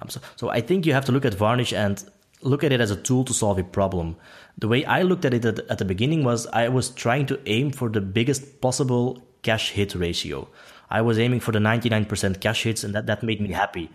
Um, 0.00 0.08
so, 0.08 0.20
so 0.34 0.48
I 0.50 0.60
think 0.60 0.86
you 0.86 0.92
have 0.92 1.04
to 1.04 1.12
look 1.12 1.24
at 1.24 1.34
Varnish 1.34 1.72
and 1.72 2.02
look 2.42 2.64
at 2.64 2.72
it 2.72 2.80
as 2.80 2.90
a 2.90 2.96
tool 2.96 3.24
to 3.24 3.32
solve 3.32 3.58
a 3.58 3.64
problem. 3.64 4.16
The 4.58 4.68
way 4.68 4.84
I 4.84 5.02
looked 5.02 5.24
at 5.24 5.32
it 5.32 5.44
at, 5.44 5.60
at 5.70 5.78
the 5.78 5.84
beginning 5.84 6.24
was 6.24 6.46
I 6.48 6.68
was 6.68 6.90
trying 6.90 7.26
to 7.26 7.40
aim 7.46 7.70
for 7.70 7.88
the 7.88 8.00
biggest 8.00 8.60
possible 8.60 9.25
cache 9.46 9.70
hit 9.70 9.94
ratio. 9.94 10.48
I 10.90 11.00
was 11.00 11.18
aiming 11.18 11.40
for 11.40 11.52
the 11.52 11.58
99% 11.58 12.40
cache 12.40 12.64
hits, 12.64 12.84
and 12.84 12.94
that, 12.94 13.06
that 13.06 13.22
made 13.22 13.40
me 13.40 13.52
happy. 13.52 13.90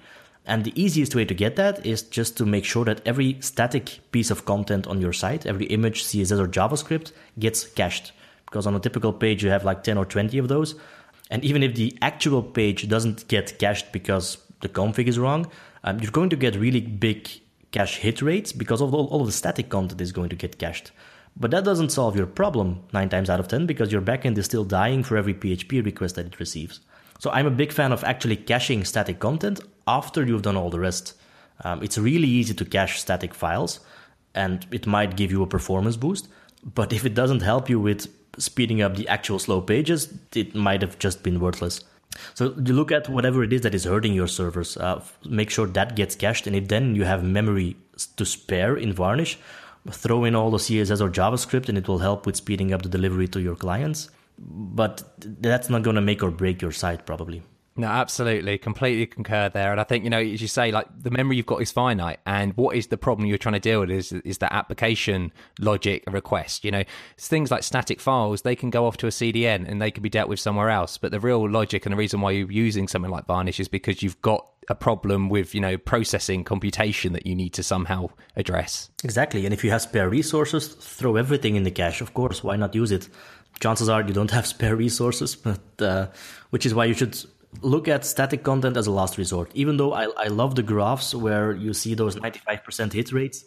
And 0.45 0.63
the 0.63 0.81
easiest 0.81 1.13
way 1.13 1.25
to 1.25 1.33
get 1.33 1.55
that 1.57 1.85
is 1.85 2.01
just 2.01 2.37
to 2.37 2.45
make 2.45 2.65
sure 2.65 2.85
that 2.85 3.01
every 3.05 3.37
static 3.41 3.99
piece 4.11 4.31
of 4.31 4.45
content 4.45 4.87
on 4.87 4.99
your 4.99 5.13
site, 5.13 5.45
every 5.45 5.65
image, 5.67 6.03
CSS, 6.03 6.39
or 6.39 6.47
JavaScript 6.47 7.11
gets 7.37 7.65
cached. 7.65 8.13
Because 8.45 8.65
on 8.65 8.75
a 8.75 8.79
typical 8.79 9.13
page, 9.13 9.43
you 9.43 9.49
have 9.49 9.63
like 9.63 9.83
10 9.83 9.97
or 9.97 10.05
20 10.05 10.37
of 10.39 10.47
those. 10.47 10.75
And 11.29 11.45
even 11.45 11.63
if 11.63 11.75
the 11.75 11.95
actual 12.01 12.41
page 12.41 12.89
doesn't 12.89 13.27
get 13.27 13.59
cached 13.59 13.91
because 13.91 14.37
the 14.61 14.69
config 14.69 15.07
is 15.07 15.19
wrong, 15.19 15.51
um, 15.83 15.99
you're 15.99 16.11
going 16.11 16.29
to 16.31 16.35
get 16.35 16.55
really 16.55 16.81
big 16.81 17.29
cache 17.71 17.97
hit 17.97 18.21
rates 18.21 18.51
because 18.51 18.81
of 18.81 18.93
all, 18.93 19.07
all 19.07 19.21
of 19.21 19.27
the 19.27 19.33
static 19.33 19.69
content 19.69 20.01
is 20.01 20.11
going 20.11 20.29
to 20.29 20.35
get 20.35 20.57
cached. 20.57 20.91
But 21.37 21.51
that 21.51 21.63
doesn't 21.63 21.91
solve 21.91 22.15
your 22.15 22.27
problem 22.27 22.83
9 22.93 23.09
times 23.09 23.29
out 23.29 23.39
of 23.39 23.47
10 23.47 23.65
because 23.65 23.91
your 23.91 24.01
backend 24.01 24.37
is 24.37 24.45
still 24.45 24.63
dying 24.63 25.03
for 25.03 25.17
every 25.17 25.33
PHP 25.33 25.83
request 25.83 26.15
that 26.15 26.25
it 26.25 26.39
receives. 26.39 26.81
So 27.19 27.29
I'm 27.31 27.47
a 27.47 27.51
big 27.51 27.71
fan 27.71 27.91
of 27.91 28.03
actually 28.03 28.35
caching 28.35 28.83
static 28.83 29.19
content 29.19 29.61
after 29.87 30.25
you've 30.25 30.41
done 30.41 30.57
all 30.57 30.69
the 30.69 30.79
rest. 30.79 31.13
Um, 31.63 31.83
it's 31.83 31.97
really 31.97 32.27
easy 32.27 32.53
to 32.55 32.65
cache 32.65 32.99
static 32.99 33.33
files 33.33 33.79
and 34.33 34.65
it 34.71 34.87
might 34.87 35.15
give 35.15 35.31
you 35.31 35.43
a 35.43 35.47
performance 35.47 35.97
boost. 35.97 36.27
But 36.63 36.93
if 36.93 37.05
it 37.05 37.13
doesn't 37.13 37.41
help 37.41 37.69
you 37.69 37.79
with 37.79 38.07
speeding 38.37 38.81
up 38.81 38.95
the 38.95 39.07
actual 39.07 39.39
slow 39.39 39.61
pages, 39.61 40.13
it 40.35 40.55
might 40.55 40.81
have 40.81 40.99
just 40.99 41.23
been 41.23 41.39
worthless. 41.39 41.83
So 42.33 42.53
you 42.63 42.73
look 42.73 42.91
at 42.91 43.09
whatever 43.09 43.43
it 43.43 43.53
is 43.53 43.61
that 43.61 43.73
is 43.73 43.85
hurting 43.85 44.13
your 44.13 44.27
servers, 44.27 44.77
uh, 44.77 45.01
make 45.25 45.49
sure 45.49 45.67
that 45.67 45.95
gets 45.95 46.15
cached, 46.15 46.45
and 46.45 46.55
if 46.55 46.67
then 46.67 46.95
you 46.95 47.05
have 47.05 47.23
memory 47.23 47.77
to 48.17 48.25
spare 48.25 48.75
in 48.75 48.93
Varnish, 48.93 49.37
throw 49.89 50.23
in 50.23 50.35
all 50.35 50.51
the 50.51 50.57
CSS 50.57 51.01
or 51.01 51.09
JavaScript 51.09 51.69
and 51.69 51.77
it 51.77 51.87
will 51.87 51.99
help 51.99 52.25
with 52.25 52.35
speeding 52.35 52.73
up 52.73 52.81
the 52.81 52.89
delivery 52.89 53.27
to 53.29 53.41
your 53.41 53.55
clients. 53.55 54.09
But 54.37 55.03
that's 55.19 55.69
not 55.69 55.83
going 55.83 55.95
to 55.95 56.01
make 56.01 56.23
or 56.23 56.31
break 56.31 56.61
your 56.61 56.71
site, 56.71 57.05
probably. 57.05 57.43
No, 57.77 57.87
absolutely. 57.87 58.57
Completely 58.57 59.05
concur 59.05 59.49
there. 59.49 59.71
And 59.71 59.79
I 59.79 59.85
think, 59.85 60.03
you 60.03 60.09
know, 60.09 60.19
as 60.19 60.41
you 60.41 60.47
say, 60.47 60.71
like 60.71 60.87
the 61.01 61.09
memory 61.09 61.37
you've 61.37 61.45
got 61.45 61.61
is 61.61 61.71
finite. 61.71 62.19
And 62.25 62.55
what 62.57 62.75
is 62.75 62.87
the 62.87 62.97
problem 62.97 63.27
you're 63.27 63.37
trying 63.37 63.53
to 63.53 63.59
deal 63.59 63.79
with 63.79 63.89
is, 63.89 64.11
is 64.11 64.39
that 64.39 64.51
application 64.51 65.31
logic 65.59 66.03
request. 66.07 66.65
You 66.65 66.71
know, 66.71 66.83
things 67.17 67.49
like 67.49 67.63
static 67.63 68.01
files, 68.01 68.41
they 68.41 68.55
can 68.55 68.71
go 68.71 68.85
off 68.85 68.97
to 68.97 69.07
a 69.07 69.09
CDN 69.09 69.69
and 69.69 69.81
they 69.81 69.89
can 69.89 70.03
be 70.03 70.09
dealt 70.09 70.27
with 70.27 70.39
somewhere 70.39 70.69
else. 70.69 70.97
But 70.97 71.11
the 71.11 71.19
real 71.19 71.49
logic 71.49 71.85
and 71.85 71.93
the 71.93 71.97
reason 71.97 72.19
why 72.19 72.31
you're 72.31 72.51
using 72.51 72.89
something 72.89 73.11
like 73.11 73.25
Varnish 73.25 73.59
is 73.59 73.69
because 73.69 74.03
you've 74.03 74.21
got 74.21 74.45
a 74.67 74.75
problem 74.75 75.29
with, 75.29 75.55
you 75.55 75.61
know, 75.61 75.77
processing 75.77 76.43
computation 76.43 77.13
that 77.13 77.25
you 77.25 77.35
need 77.35 77.53
to 77.53 77.63
somehow 77.63 78.09
address. 78.35 78.89
Exactly. 79.03 79.45
And 79.45 79.53
if 79.53 79.63
you 79.63 79.71
have 79.71 79.81
spare 79.81 80.09
resources, 80.09 80.67
throw 80.67 81.15
everything 81.15 81.55
in 81.55 81.63
the 81.63 81.71
cache. 81.71 82.01
Of 82.01 82.13
course, 82.13 82.43
why 82.43 82.57
not 82.57 82.75
use 82.75 82.91
it? 82.91 83.07
Chances 83.61 83.87
are 83.87 84.01
you 84.01 84.13
don't 84.13 84.31
have 84.31 84.45
spare 84.45 84.75
resources, 84.75 85.35
but 85.35 85.61
uh, 85.79 86.07
which 86.49 86.65
is 86.65 86.73
why 86.73 86.85
you 86.85 86.93
should 86.93 87.17
look 87.61 87.87
at 87.87 88.05
static 88.05 88.43
content 88.43 88.77
as 88.77 88.87
a 88.87 88.91
last 88.91 89.17
resort. 89.17 89.51
Even 89.53 89.77
though 89.77 89.93
I, 89.93 90.05
I 90.17 90.27
love 90.27 90.55
the 90.55 90.63
graphs 90.63 91.13
where 91.13 91.51
you 91.51 91.73
see 91.73 91.93
those 91.93 92.15
95% 92.15 92.93
hit 92.93 93.11
rates, 93.11 93.43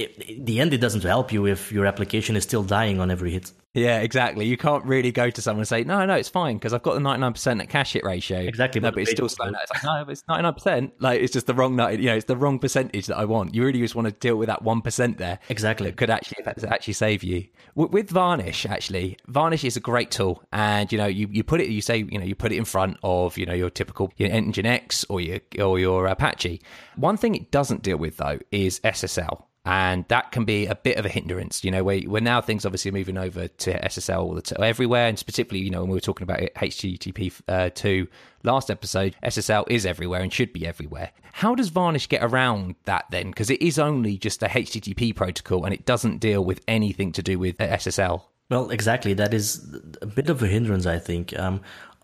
it, 0.00 0.46
the 0.46 0.60
end, 0.60 0.72
it 0.72 0.78
doesn't 0.78 1.02
help 1.02 1.32
you 1.32 1.46
if 1.46 1.70
your 1.70 1.86
application 1.86 2.36
is 2.36 2.44
still 2.44 2.62
dying 2.62 3.00
on 3.00 3.10
every 3.10 3.30
hit. 3.30 3.52
Yeah, 3.72 4.00
exactly. 4.00 4.46
You 4.46 4.56
can't 4.56 4.84
really 4.84 5.12
go 5.12 5.30
to 5.30 5.40
someone 5.40 5.60
and 5.60 5.68
say, 5.68 5.84
no, 5.84 6.04
no, 6.04 6.14
it's 6.14 6.28
fine 6.28 6.56
because 6.56 6.72
I've 6.72 6.82
got 6.82 6.94
the 6.94 7.00
99% 7.00 7.68
cache 7.68 7.92
hit 7.92 8.02
ratio. 8.02 8.40
Exactly. 8.40 8.80
No, 8.80 8.90
but 8.90 9.02
it's 9.02 9.12
still 9.12 9.28
slow. 9.28 9.48
No, 9.48 9.58
it's 9.62 9.70
like, 9.70 9.84
no, 9.84 10.10
it's 10.10 10.22
99%. 10.24 10.90
Like, 10.98 11.20
it's 11.20 11.32
just 11.32 11.46
the 11.46 11.54
wrong, 11.54 11.78
you 11.92 12.06
know, 12.06 12.16
it's 12.16 12.24
the 12.24 12.36
wrong 12.36 12.58
percentage 12.58 13.06
that 13.06 13.16
I 13.16 13.26
want. 13.26 13.54
You 13.54 13.64
really 13.64 13.78
just 13.78 13.94
want 13.94 14.08
to 14.08 14.12
deal 14.12 14.34
with 14.34 14.48
that 14.48 14.64
1% 14.64 15.18
there. 15.18 15.38
Exactly. 15.48 15.88
It 15.88 15.96
could 15.96 16.10
actually, 16.10 16.44
actually 16.44 16.94
save 16.94 17.22
you. 17.22 17.46
With 17.76 18.10
Varnish, 18.10 18.66
actually, 18.66 19.18
Varnish 19.28 19.62
is 19.62 19.76
a 19.76 19.80
great 19.80 20.10
tool. 20.10 20.42
And, 20.52 20.90
you 20.90 20.98
know, 20.98 21.06
you, 21.06 21.28
you 21.30 21.44
put 21.44 21.60
it, 21.60 21.68
you 21.68 21.80
say, 21.80 21.98
you 21.98 22.18
know, 22.18 22.24
you 22.24 22.34
put 22.34 22.50
it 22.50 22.56
in 22.56 22.64
front 22.64 22.96
of, 23.04 23.38
you 23.38 23.46
know, 23.46 23.54
your 23.54 23.70
typical 23.70 24.12
your 24.16 24.30
Nginx 24.30 25.04
or 25.08 25.20
your, 25.20 25.40
or 25.60 25.78
your 25.78 26.06
Apache. 26.06 26.60
One 26.96 27.16
thing 27.16 27.36
it 27.36 27.52
doesn't 27.52 27.82
deal 27.82 27.98
with, 27.98 28.16
though, 28.16 28.40
is 28.50 28.80
SSL. 28.80 29.44
And 29.64 30.06
that 30.08 30.32
can 30.32 30.44
be 30.44 30.66
a 30.66 30.74
bit 30.74 30.96
of 30.96 31.04
a 31.04 31.08
hindrance. 31.08 31.62
You 31.64 31.70
know, 31.70 31.84
where, 31.84 32.00
where 32.00 32.20
now 32.20 32.40
things 32.40 32.64
obviously 32.64 32.90
are 32.90 32.94
moving 32.94 33.18
over 33.18 33.48
to 33.48 33.80
SSL 33.80 34.18
all 34.18 34.34
the 34.34 34.42
t- 34.42 34.56
everywhere, 34.58 35.06
and 35.08 35.22
particularly, 35.24 35.64
you 35.64 35.70
know, 35.70 35.80
when 35.80 35.90
we 35.90 35.96
were 35.96 36.00
talking 36.00 36.24
about 36.24 36.40
HTTP 36.40 37.40
uh, 37.48 37.70
two 37.74 38.08
last 38.42 38.70
episode, 38.70 39.16
SSL 39.22 39.64
is 39.68 39.84
everywhere 39.84 40.22
and 40.22 40.32
should 40.32 40.52
be 40.52 40.66
everywhere. 40.66 41.10
How 41.32 41.54
does 41.54 41.68
Varnish 41.68 42.08
get 42.08 42.22
around 42.22 42.74
that 42.84 43.04
then? 43.10 43.30
Because 43.30 43.50
it 43.50 43.60
is 43.60 43.78
only 43.78 44.16
just 44.16 44.42
a 44.42 44.46
HTTP 44.46 45.14
protocol, 45.14 45.64
and 45.64 45.74
it 45.74 45.84
doesn't 45.84 46.18
deal 46.18 46.44
with 46.44 46.62
anything 46.66 47.12
to 47.12 47.22
do 47.22 47.38
with 47.38 47.58
SSL. 47.58 48.22
Well, 48.48 48.70
exactly. 48.70 49.14
That 49.14 49.32
is 49.32 49.74
a 50.02 50.06
bit 50.06 50.28
of 50.28 50.42
a 50.42 50.46
hindrance, 50.48 50.84
I 50.84 50.98
think. 50.98 51.38
Um, 51.38 51.60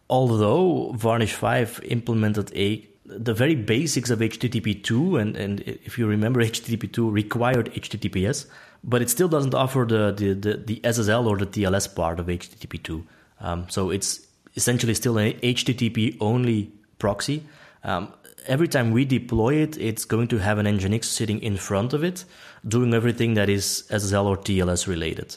although 0.09 0.93
Varnish 0.93 1.35
5 1.35 1.81
implemented 1.85 2.55
a 2.55 2.87
the 3.09 3.35
very 3.35 3.55
basics 3.55 4.11
of 4.11 4.19
HTTP2, 4.19 5.21
and, 5.21 5.37
and 5.37 5.61
if 5.61 5.99
you 5.99 6.07
remember, 6.07 6.43
HTTP2 6.43 7.13
required 7.13 7.73
HTTPS, 7.73 8.47
but 8.83 9.03
it 9.03 9.11
still 9.11 9.29
doesn't 9.29 9.55
offer 9.55 9.85
the, 9.89 10.13
the, 10.13 10.35
the, 10.35 10.57
the 10.57 10.81
SSL 10.81 11.27
or 11.27 11.37
the 11.37 11.47
TLS 11.47 11.95
part 11.95 12.21
of 12.21 12.27
HTTP2. 12.27 13.05
Um, 13.41 13.67
so 13.69 13.91
it's 13.91 14.27
essentially 14.55 14.95
still 14.95 15.19
an 15.19 15.33
HTTP 15.35 16.17
only 16.21 16.73
proxy. 16.99 17.45
Um, 17.85 18.13
every 18.47 18.69
time 18.69 18.91
we 18.91 19.05
deploy 19.05 19.55
it, 19.55 19.77
it's 19.79 20.05
going 20.05 20.29
to 20.29 20.39
have 20.39 20.59
an 20.59 20.67
Nginx 20.67 21.05
sitting 21.05 21.41
in 21.43 21.57
front 21.57 21.93
of 21.93 22.03
it, 22.03 22.25
doing 22.67 22.95
everything 22.95 23.35
that 23.35 23.49
is 23.49 23.85
SSL 23.91 24.25
or 24.25 24.37
TLS 24.37 24.87
related. 24.87 25.37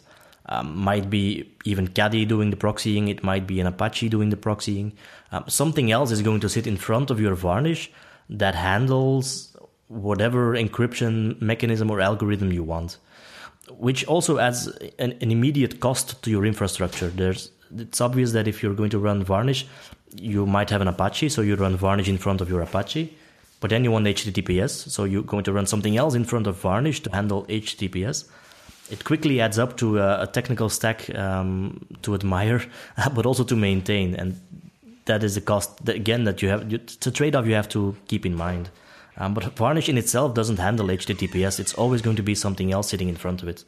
Um, 0.52 0.76
might 0.76 1.12
be 1.12 1.48
even 1.64 1.88
Caddy 1.88 2.26
doing 2.26 2.50
the 2.50 2.58
proxying, 2.58 3.08
it 3.08 3.24
might 3.24 3.46
be 3.46 3.60
an 3.60 3.68
Apache 3.68 4.10
doing 4.10 4.32
the 4.32 4.36
proxying. 4.36 4.94
Um, 5.32 5.44
something 5.48 5.92
else 5.92 6.10
is 6.10 6.24
going 6.24 6.40
to 6.40 6.50
sit 6.50 6.66
in 6.66 6.76
front 6.76 7.12
of 7.12 7.22
your 7.22 7.36
varnish 7.36 7.92
that 8.32 8.56
handles 8.56 9.56
whatever 9.90 10.56
encryption 10.56 11.40
mechanism 11.40 11.92
or 11.92 12.02
algorithm 12.02 12.52
you 12.52 12.64
want, 12.64 12.98
which 13.70 14.04
also 14.06 14.40
adds 14.40 14.66
an, 14.98 15.12
an 15.22 15.32
immediate 15.32 15.80
cost 15.80 16.22
to 16.24 16.32
your 16.32 16.46
infrastructure. 16.46 17.10
There's 17.10 17.52
it's 17.78 18.02
obvious 18.02 18.32
that 18.32 18.48
if 18.48 18.64
you're 18.64 18.74
going 18.74 18.90
to 18.90 18.98
run 18.98 19.24
varnish, 19.24 19.68
you 20.16 20.48
might 20.48 20.72
have 20.72 20.82
an 20.82 20.88
Apache, 20.88 21.30
so 21.30 21.44
you 21.44 21.56
run 21.56 21.76
varnish 21.76 22.10
in 22.10 22.18
front 22.18 22.42
of 22.42 22.50
your 22.50 22.62
Apache. 22.62 23.16
But 23.60 23.70
then 23.70 23.84
you 23.84 23.92
want 23.92 24.08
HTTPS, 24.08 24.90
so 24.90 25.04
you're 25.04 25.22
going 25.22 25.44
to 25.44 25.54
run 25.54 25.68
something 25.68 25.96
else 25.96 26.16
in 26.16 26.24
front 26.24 26.48
of 26.48 26.58
varnish 26.58 27.02
to 27.02 27.12
handle 27.12 27.46
HTTPS 27.46 28.26
it 28.92 29.04
quickly 29.04 29.42
adds 29.42 29.60
up 29.60 29.78
to 29.78 30.00
a, 30.00 30.24
a 30.24 30.28
technical 30.28 30.70
stack 30.70 31.14
um, 31.16 31.86
to 32.02 32.14
admire, 32.14 32.64
but 33.14 33.26
also 33.26 33.44
to 33.44 33.56
maintain. 33.56 34.16
And 34.16 34.40
that 35.06 35.24
is 35.24 35.38
a 35.38 35.42
cost 35.42 35.86
that, 35.86 35.96
again 35.96 36.24
that 36.24 36.42
you 36.42 36.50
have. 36.50 36.72
It's 36.74 37.06
a 37.08 37.12
trade-off 37.12 37.46
you 37.46 37.56
have 37.56 37.70
to 37.70 37.96
keep 38.08 38.26
in 38.26 38.36
mind. 38.36 38.70
Um, 39.18 39.34
but 39.34 39.44
Varnish 39.58 39.90
in 39.90 39.98
itself 39.98 40.34
doesn't 40.34 40.60
handle 40.60 40.88
HTTPS. 40.88 41.60
It's 41.60 41.74
always 41.74 42.02
going 42.02 42.16
to 42.16 42.24
be 42.24 42.36
something 42.36 42.72
else 42.72 42.90
sitting 42.90 43.10
in 43.10 43.18
front 43.18 43.44
of 43.44 43.50
it. 43.50 43.66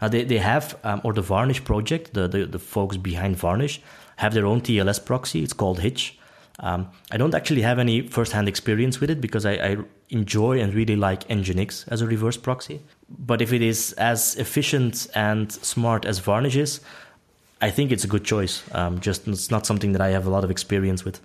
Now 0.00 0.08
they, 0.08 0.24
they 0.24 0.38
have, 0.38 0.78
um, 0.84 1.00
or 1.04 1.12
the 1.12 1.22
Varnish 1.22 1.64
project, 1.64 2.14
the, 2.14 2.28
the, 2.28 2.46
the 2.46 2.58
folks 2.58 2.96
behind 2.96 3.36
Varnish 3.36 3.80
have 4.16 4.32
their 4.32 4.46
own 4.46 4.60
TLS 4.62 5.04
proxy. 5.04 5.42
It's 5.42 5.52
called 5.52 5.80
Hitch. 5.80 6.18
Um, 6.60 6.90
I 7.10 7.18
don't 7.18 7.34
actually 7.34 7.62
have 7.62 7.78
any 7.78 8.08
first-hand 8.08 8.48
experience 8.48 8.98
with 9.00 9.10
it 9.10 9.20
because 9.20 9.44
I, 9.44 9.52
I, 9.52 9.76
enjoy 10.10 10.60
and 10.60 10.74
really 10.74 10.96
like 10.96 11.26
Nginx 11.28 11.86
as 11.88 12.00
a 12.00 12.06
reverse 12.06 12.36
proxy. 12.36 12.80
But 13.08 13.42
if 13.42 13.52
it 13.52 13.62
is 13.62 13.92
as 13.94 14.36
efficient 14.36 15.06
and 15.14 15.52
smart 15.52 16.04
as 16.04 16.18
Varnish 16.18 16.56
is, 16.56 16.80
I 17.60 17.70
think 17.70 17.90
it's 17.90 18.04
a 18.04 18.08
good 18.08 18.24
choice. 18.24 18.62
Um, 18.72 19.00
just 19.00 19.26
it's 19.28 19.50
not 19.50 19.66
something 19.66 19.92
that 19.92 20.00
I 20.00 20.08
have 20.08 20.26
a 20.26 20.30
lot 20.30 20.44
of 20.44 20.50
experience 20.50 21.04
with. 21.04 21.20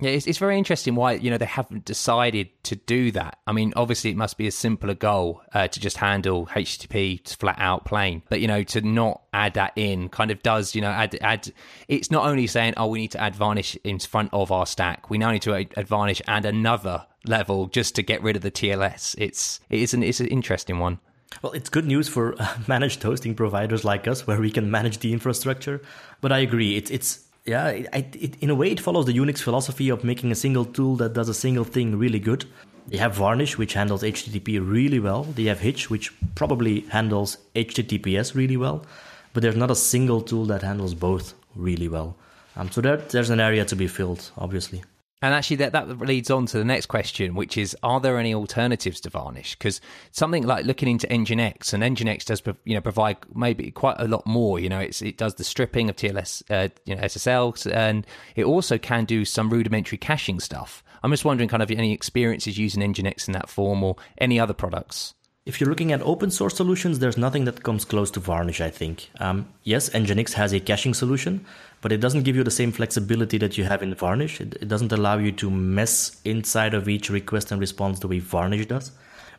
Yeah, 0.00 0.12
it's, 0.12 0.26
it's 0.26 0.38
very 0.38 0.56
interesting 0.56 0.94
why 0.94 1.12
you 1.12 1.30
know 1.30 1.36
they 1.36 1.44
haven't 1.44 1.84
decided 1.84 2.48
to 2.64 2.76
do 2.76 3.10
that. 3.12 3.38
I 3.46 3.52
mean, 3.52 3.72
obviously 3.76 4.10
it 4.10 4.16
must 4.16 4.38
be 4.38 4.46
a 4.46 4.50
simpler 4.50 4.94
goal 4.94 5.42
uh, 5.52 5.68
to 5.68 5.80
just 5.80 5.98
handle 5.98 6.46
HTTP 6.46 7.36
flat 7.36 7.56
out 7.58 7.84
plain, 7.84 8.22
but 8.30 8.40
you 8.40 8.48
know 8.48 8.62
to 8.64 8.80
not 8.80 9.22
add 9.32 9.54
that 9.54 9.72
in 9.76 10.08
kind 10.08 10.30
of 10.30 10.42
does 10.42 10.74
you 10.74 10.80
know 10.80 10.90
add 10.90 11.18
add. 11.20 11.52
It's 11.86 12.10
not 12.10 12.26
only 12.26 12.46
saying 12.46 12.74
oh 12.76 12.86
we 12.86 13.00
need 13.00 13.10
to 13.12 13.20
add 13.20 13.34
varnish 13.34 13.76
in 13.84 13.98
front 13.98 14.30
of 14.32 14.50
our 14.50 14.64
stack. 14.64 15.10
We 15.10 15.18
now 15.18 15.32
need 15.32 15.42
to 15.42 15.54
add 15.54 15.86
varnish 15.86 16.22
and 16.26 16.46
another 16.46 17.06
level 17.24 17.66
just 17.66 17.94
to 17.96 18.02
get 18.02 18.22
rid 18.22 18.36
of 18.36 18.42
the 18.42 18.50
TLS. 18.50 19.14
It's 19.18 19.60
it 19.68 19.80
is 19.80 19.94
an 19.94 20.02
it's 20.02 20.20
an 20.20 20.26
interesting 20.26 20.78
one. 20.78 20.98
Well, 21.42 21.52
it's 21.52 21.68
good 21.68 21.86
news 21.86 22.08
for 22.08 22.34
managed 22.68 23.02
hosting 23.02 23.34
providers 23.34 23.84
like 23.84 24.08
us, 24.08 24.26
where 24.26 24.40
we 24.40 24.50
can 24.50 24.70
manage 24.70 24.98
the 24.98 25.12
infrastructure. 25.12 25.80
But 26.20 26.32
I 26.32 26.38
agree, 26.38 26.76
it's 26.76 26.90
it's 26.90 27.24
yeah, 27.46 27.68
it, 27.68 28.16
it, 28.16 28.36
in 28.40 28.50
a 28.50 28.54
way, 28.54 28.70
it 28.70 28.80
follows 28.80 29.06
the 29.06 29.16
Unix 29.16 29.40
philosophy 29.40 29.88
of 29.88 30.04
making 30.04 30.30
a 30.30 30.34
single 30.34 30.64
tool 30.64 30.96
that 30.96 31.14
does 31.14 31.28
a 31.28 31.34
single 31.34 31.64
thing 31.64 31.98
really 31.98 32.18
good. 32.18 32.44
They 32.88 32.98
have 32.98 33.14
Varnish, 33.14 33.56
which 33.56 33.74
handles 33.74 34.02
HTTP 34.02 34.60
really 34.60 34.98
well. 34.98 35.24
They 35.24 35.44
have 35.44 35.60
Hitch, 35.60 35.90
which 35.90 36.12
probably 36.34 36.80
handles 36.90 37.38
HTTPS 37.54 38.34
really 38.34 38.56
well. 38.56 38.84
But 39.32 39.42
there's 39.42 39.56
not 39.56 39.70
a 39.70 39.76
single 39.76 40.20
tool 40.20 40.44
that 40.46 40.62
handles 40.62 40.94
both 40.94 41.34
really 41.54 41.88
well. 41.88 42.16
Um, 42.56 42.70
so 42.70 42.80
there, 42.80 42.96
there's 42.96 43.30
an 43.30 43.40
area 43.40 43.64
to 43.64 43.76
be 43.76 43.86
filled, 43.86 44.30
obviously. 44.36 44.82
And 45.22 45.34
actually, 45.34 45.56
that, 45.56 45.72
that 45.72 45.98
leads 46.00 46.30
on 46.30 46.46
to 46.46 46.56
the 46.56 46.64
next 46.64 46.86
question, 46.86 47.34
which 47.34 47.58
is: 47.58 47.76
Are 47.82 48.00
there 48.00 48.18
any 48.18 48.34
alternatives 48.34 49.00
to 49.02 49.10
Varnish? 49.10 49.54
Because 49.54 49.80
something 50.12 50.44
like 50.44 50.64
looking 50.64 50.88
into 50.88 51.06
Nginx, 51.08 51.74
and 51.74 51.82
Nginx 51.82 52.24
does 52.24 52.42
you 52.64 52.74
know 52.74 52.80
provide 52.80 53.18
maybe 53.34 53.70
quite 53.70 53.96
a 53.98 54.08
lot 54.08 54.26
more. 54.26 54.58
You 54.58 54.70
know, 54.70 54.80
it 54.80 55.18
does 55.18 55.34
the 55.34 55.44
stripping 55.44 55.90
of 55.90 55.96
TLS, 55.96 56.42
uh, 56.48 56.68
you 56.86 56.94
know, 56.94 57.02
SSL, 57.02 57.70
and 57.70 58.06
it 58.34 58.44
also 58.44 58.78
can 58.78 59.04
do 59.04 59.26
some 59.26 59.50
rudimentary 59.50 59.98
caching 59.98 60.40
stuff. 60.40 60.82
I'm 61.02 61.10
just 61.10 61.24
wondering, 61.26 61.50
kind 61.50 61.62
of, 61.62 61.70
any 61.70 61.92
experiences 61.92 62.58
using 62.58 62.82
Nginx 62.82 63.26
in 63.28 63.32
that 63.32 63.50
form, 63.50 63.84
or 63.84 63.96
any 64.16 64.40
other 64.40 64.54
products? 64.54 65.12
If 65.44 65.60
you're 65.60 65.68
looking 65.68 65.92
at 65.92 66.00
open 66.02 66.30
source 66.30 66.56
solutions, 66.56 66.98
there's 66.98 67.18
nothing 67.18 67.44
that 67.44 67.62
comes 67.62 67.84
close 67.84 68.10
to 68.12 68.20
Varnish. 68.20 68.62
I 68.62 68.70
think. 68.70 69.10
Um, 69.18 69.48
yes, 69.64 69.90
Nginx 69.90 70.32
has 70.32 70.54
a 70.54 70.60
caching 70.60 70.94
solution 70.94 71.44
but 71.80 71.92
it 71.92 72.00
doesn't 72.00 72.22
give 72.22 72.36
you 72.36 72.44
the 72.44 72.50
same 72.50 72.72
flexibility 72.72 73.38
that 73.38 73.56
you 73.56 73.64
have 73.64 73.82
in 73.82 73.94
Varnish. 73.94 74.40
It, 74.40 74.56
it 74.60 74.68
doesn't 74.68 74.92
allow 74.92 75.18
you 75.18 75.32
to 75.32 75.50
mess 75.50 76.20
inside 76.24 76.74
of 76.74 76.88
each 76.88 77.10
request 77.10 77.50
and 77.50 77.60
response 77.60 78.00
the 78.00 78.08
way 78.08 78.18
Varnish 78.18 78.66
does. 78.66 78.92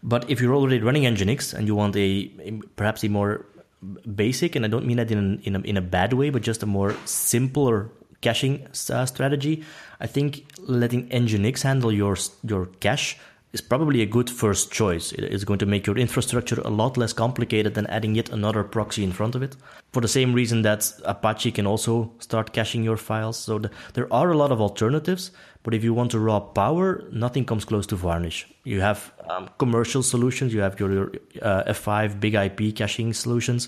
But 0.04 0.30
if 0.30 0.42
you're 0.42 0.56
already 0.56 0.80
running 0.80 1.04
Nginx 1.04 1.54
and 1.54 1.68
you 1.68 1.76
want 1.76 1.96
a, 1.96 2.32
a 2.40 2.52
perhaps 2.76 3.04
a 3.04 3.10
more 3.10 3.46
basic, 4.16 4.56
and 4.56 4.66
I 4.66 4.68
don't 4.68 4.86
mean 4.86 4.98
that 4.98 5.12
in 5.12 5.40
in 5.44 5.56
a, 5.56 5.60
in 5.60 5.78
a 5.78 5.82
bad 5.82 6.14
way, 6.14 6.30
but 6.30 6.42
just 6.42 6.64
a 6.64 6.66
more 6.66 6.96
simpler 7.06 7.90
caching 8.22 8.68
uh, 8.90 9.06
strategy, 9.06 9.64
I 10.00 10.08
think 10.08 10.46
letting 10.60 11.10
Nginx 11.10 11.62
handle 11.62 11.92
your 11.92 12.18
your 12.44 12.66
cache 12.80 13.18
is 13.54 13.62
probably 13.62 14.02
a 14.02 14.06
good 14.06 14.30
first 14.30 14.72
choice. 14.72 15.12
It 15.12 15.26
is 15.26 15.44
going 15.44 15.60
to 15.60 15.66
make 15.66 15.86
your 15.86 15.98
infrastructure 15.98 16.62
a 16.62 16.70
lot 16.70 16.98
less 16.98 17.12
complicated 17.12 17.74
than 17.74 17.86
adding 17.88 18.16
yet 18.16 18.30
another 18.30 18.64
proxy 18.64 19.04
in 19.04 19.12
front 19.12 19.36
of 19.36 19.44
it. 19.44 19.56
For 19.92 20.02
the 20.02 20.08
same 20.08 20.34
reason 20.34 20.62
that 20.62 20.92
Apache 21.04 21.52
can 21.52 21.68
also 21.68 22.12
start 22.20 22.54
caching 22.54 22.84
your 22.84 22.98
files. 22.98 23.38
So 23.38 23.60
the, 23.60 23.72
there 23.94 24.12
are 24.14 24.32
a 24.32 24.38
lot 24.38 24.52
of 24.52 24.62
alternatives, 24.62 25.32
but 25.64 25.74
if 25.74 25.84
you 25.84 25.94
want 25.94 26.12
to 26.12 26.20
raw 26.20 26.40
power, 26.40 27.04
nothing 27.12 27.46
comes 27.46 27.66
close 27.66 27.86
to 27.88 27.96
Varnish. 27.96 28.48
You 28.64 28.80
have 28.80 29.12
um, 29.30 29.50
commercial 29.58 30.02
solutions, 30.02 30.54
you 30.54 30.62
have 30.62 30.80
your, 30.80 30.92
your 30.92 31.12
uh, 31.42 31.64
F5 31.68 32.20
big 32.20 32.36
IP 32.36 32.76
caching 32.76 33.14
solutions, 33.14 33.68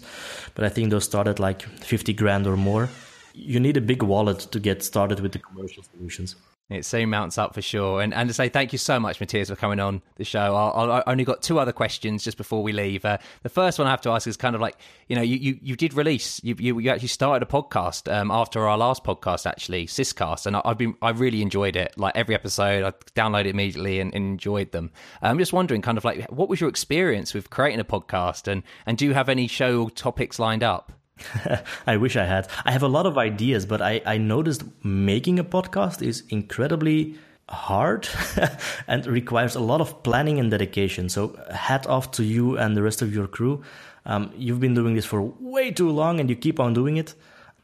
but 0.56 0.64
I 0.64 0.70
think 0.70 0.92
those 0.92 1.04
start 1.04 1.28
at 1.28 1.40
like 1.40 1.62
50 1.62 2.14
grand 2.14 2.48
or 2.48 2.56
more. 2.56 2.90
You 3.34 3.60
need 3.60 3.78
a 3.78 3.82
big 3.82 4.04
wallet 4.04 4.40
to 4.40 4.60
get 4.60 4.84
started 4.84 5.20
with 5.20 5.34
the 5.34 5.40
commercial 5.40 5.84
solutions. 5.84 6.36
It 6.74 6.86
soon 6.86 7.10
mounts 7.10 7.38
up 7.38 7.54
for 7.54 7.62
sure. 7.62 8.02
And 8.02 8.14
and 8.14 8.28
to 8.30 8.34
say 8.34 8.50
thank 8.50 8.72
you 8.72 8.78
so 8.78 9.00
much, 9.00 9.20
Matthias, 9.20 9.50
for 9.50 9.56
coming 9.56 9.80
on 9.80 10.02
the 10.16 10.24
show. 10.24 10.56
i 10.56 11.00
I 11.00 11.04
only 11.08 11.24
got 11.24 11.42
two 11.42 11.60
other 11.60 11.72
questions 11.72 12.24
just 12.24 12.38
before 12.38 12.64
we 12.64 12.72
leave. 12.72 13.06
Uh, 13.06 13.18
the 13.44 13.50
first 13.50 13.80
one 13.80 13.88
I 13.88 13.92
have 13.92 14.02
to 14.02 14.10
ask 14.10 14.28
is 14.28 14.38
kind 14.38 14.56
of 14.56 14.62
like, 14.62 14.78
you 15.08 15.16
know, 15.16 15.22
you, 15.22 15.36
you, 15.38 15.60
you 15.62 15.76
did 15.76 15.94
release, 15.94 16.42
you, 16.44 16.56
you, 16.60 16.80
you 16.80 16.90
actually 16.90 17.08
started 17.08 17.48
a 17.48 17.52
podcast 17.52 18.12
um, 18.12 18.32
after 18.32 18.68
our 18.68 18.78
last 18.78 19.04
podcast, 19.04 19.46
actually, 19.46 19.88
Syscast. 19.88 20.46
And 20.46 20.56
I, 20.56 20.62
have 20.66 20.78
been, 20.78 20.96
I 21.02 21.12
really 21.12 21.42
enjoyed 21.42 21.76
it. 21.76 21.94
Like 21.98 22.16
every 22.16 22.36
episode, 22.36 22.84
I 22.84 22.92
downloaded 23.20 23.48
immediately 23.48 24.00
and, 24.00 24.14
and 24.14 24.26
enjoyed 24.26 24.72
them. 24.72 24.92
I'm 25.22 25.40
just 25.40 25.54
wondering, 25.54 25.82
kind 25.82 25.98
of 25.98 26.06
like, 26.06 26.30
what 26.32 26.50
was 26.50 26.60
your 26.60 26.70
experience 26.70 27.34
with 27.34 27.50
creating 27.50 27.80
a 27.80 27.86
podcast? 27.86 28.48
And, 28.48 28.64
and 28.86 28.98
do 28.98 29.06
you 29.06 29.14
have 29.14 29.30
any 29.30 29.48
show 29.48 29.90
topics 29.90 30.40
lined 30.40 30.64
up? 30.64 30.92
I 31.88 31.98
wish 31.98 32.16
I 32.16 32.26
had. 32.26 32.48
I 32.66 32.72
have 32.72 32.84
a 32.84 32.88
lot 32.88 33.06
of 33.06 33.18
ideas, 33.18 33.66
but 33.66 33.82
I, 33.82 34.02
I 34.06 34.18
noticed 34.18 34.64
making 34.84 35.40
a 35.40 35.44
podcast 35.44 36.02
is 36.02 36.24
incredibly 36.30 37.16
hard 37.50 38.08
and 38.88 39.06
requires 39.06 39.56
a 39.56 39.60
lot 39.60 39.82
of 39.82 40.04
planning 40.04 40.40
and 40.40 40.50
dedication. 40.50 41.10
So, 41.10 41.38
hat 41.54 41.88
off 41.88 42.12
to 42.12 42.24
you 42.24 42.58
and 42.58 42.76
the 42.76 42.82
rest 42.82 43.02
of 43.02 43.14
your 43.14 43.28
crew. 43.28 43.62
Um, 44.06 44.32
you've 44.36 44.60
been 44.60 44.74
doing 44.74 44.96
this 44.96 45.06
for 45.06 45.22
way 45.40 45.72
too 45.72 45.90
long 45.90 46.20
and 46.20 46.30
you 46.30 46.36
keep 46.36 46.60
on 46.60 46.74
doing 46.74 46.98
it. 46.98 47.16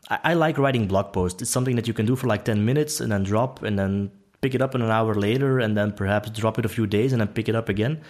I, 0.09 0.19
I 0.23 0.33
like 0.33 0.57
writing 0.57 0.87
blog 0.87 1.11
posts. 1.11 1.41
It's 1.41 1.51
something 1.51 1.75
that 1.75 1.87
you 1.87 1.93
can 1.93 2.05
do 2.05 2.15
for 2.15 2.27
like 2.27 2.45
10 2.45 2.63
minutes 2.63 2.99
and 2.99 3.11
then 3.11 3.23
drop 3.23 3.63
and 3.63 3.77
then 3.77 4.11
pick 4.41 4.55
it 4.55 4.61
up 4.61 4.73
an 4.73 4.81
hour 4.83 5.15
later 5.15 5.59
and 5.59 5.75
then 5.75 5.91
perhaps 5.91 6.29
drop 6.29 6.57
it 6.59 6.65
a 6.65 6.69
few 6.69 6.87
days 6.87 7.11
and 7.11 7.19
then 7.19 7.27
pick 7.27 7.49
it 7.49 7.55
up 7.55 7.67
again 7.67 8.01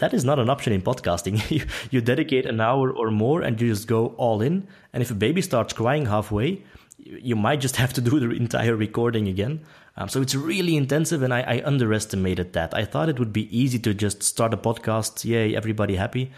that 0.00 0.12
is 0.12 0.24
not 0.24 0.38
an 0.38 0.50
option 0.50 0.72
in 0.72 0.82
podcasting. 0.82 1.50
you, 1.56 1.64
you 1.90 2.00
dedicate 2.00 2.46
an 2.46 2.60
hour 2.60 2.90
or 2.90 3.10
more 3.10 3.42
and 3.42 3.60
you 3.60 3.68
just 3.68 3.86
go 3.86 4.08
all 4.16 4.42
in. 4.42 4.66
And 4.92 5.02
if 5.02 5.10
a 5.10 5.14
baby 5.14 5.40
starts 5.40 5.72
crying 5.72 6.06
halfway, 6.06 6.62
you 6.98 7.36
might 7.36 7.60
just 7.60 7.76
have 7.76 7.92
to 7.94 8.00
do 8.00 8.18
the 8.20 8.30
entire 8.30 8.76
recording 8.76 9.28
again. 9.28 9.60
Um, 9.96 10.08
so 10.08 10.22
it's 10.22 10.34
really 10.34 10.76
intensive, 10.76 11.22
and 11.22 11.34
I, 11.34 11.40
I, 11.40 11.62
underestimated 11.64 12.52
that. 12.52 12.74
I 12.74 12.84
thought 12.84 13.08
it 13.08 13.18
would 13.18 13.32
be 13.32 13.54
easy 13.56 13.78
to 13.80 13.92
just 13.92 14.22
start 14.22 14.54
a 14.54 14.56
podcast, 14.56 15.24
yay, 15.24 15.54
everybody 15.54 15.96
happy, 15.96 16.30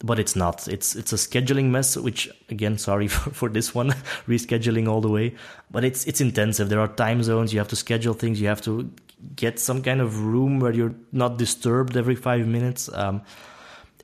but 0.00 0.18
it's 0.18 0.36
not. 0.36 0.68
It's 0.68 0.94
it's 0.94 1.12
a 1.12 1.16
scheduling 1.16 1.70
mess. 1.70 1.96
Which 1.96 2.28
again, 2.50 2.76
sorry 2.78 3.08
for, 3.14 3.30
for 3.30 3.48
this 3.48 3.74
one, 3.74 3.90
rescheduling 4.26 4.88
all 4.88 5.00
the 5.00 5.08
way. 5.08 5.34
But 5.70 5.84
it's 5.84 6.04
it's 6.04 6.20
intensive. 6.20 6.68
There 6.68 6.80
are 6.80 6.88
time 6.88 7.22
zones. 7.22 7.52
You 7.52 7.60
have 7.60 7.68
to 7.68 7.76
schedule 7.76 8.12
things. 8.12 8.40
You 8.40 8.48
have 8.48 8.60
to 8.62 8.90
get 9.34 9.58
some 9.58 9.82
kind 9.82 10.00
of 10.00 10.22
room 10.22 10.60
where 10.60 10.72
you're 10.72 10.94
not 11.12 11.38
disturbed 11.38 11.96
every 11.96 12.14
five 12.14 12.46
minutes. 12.46 12.88
Um, 12.92 13.22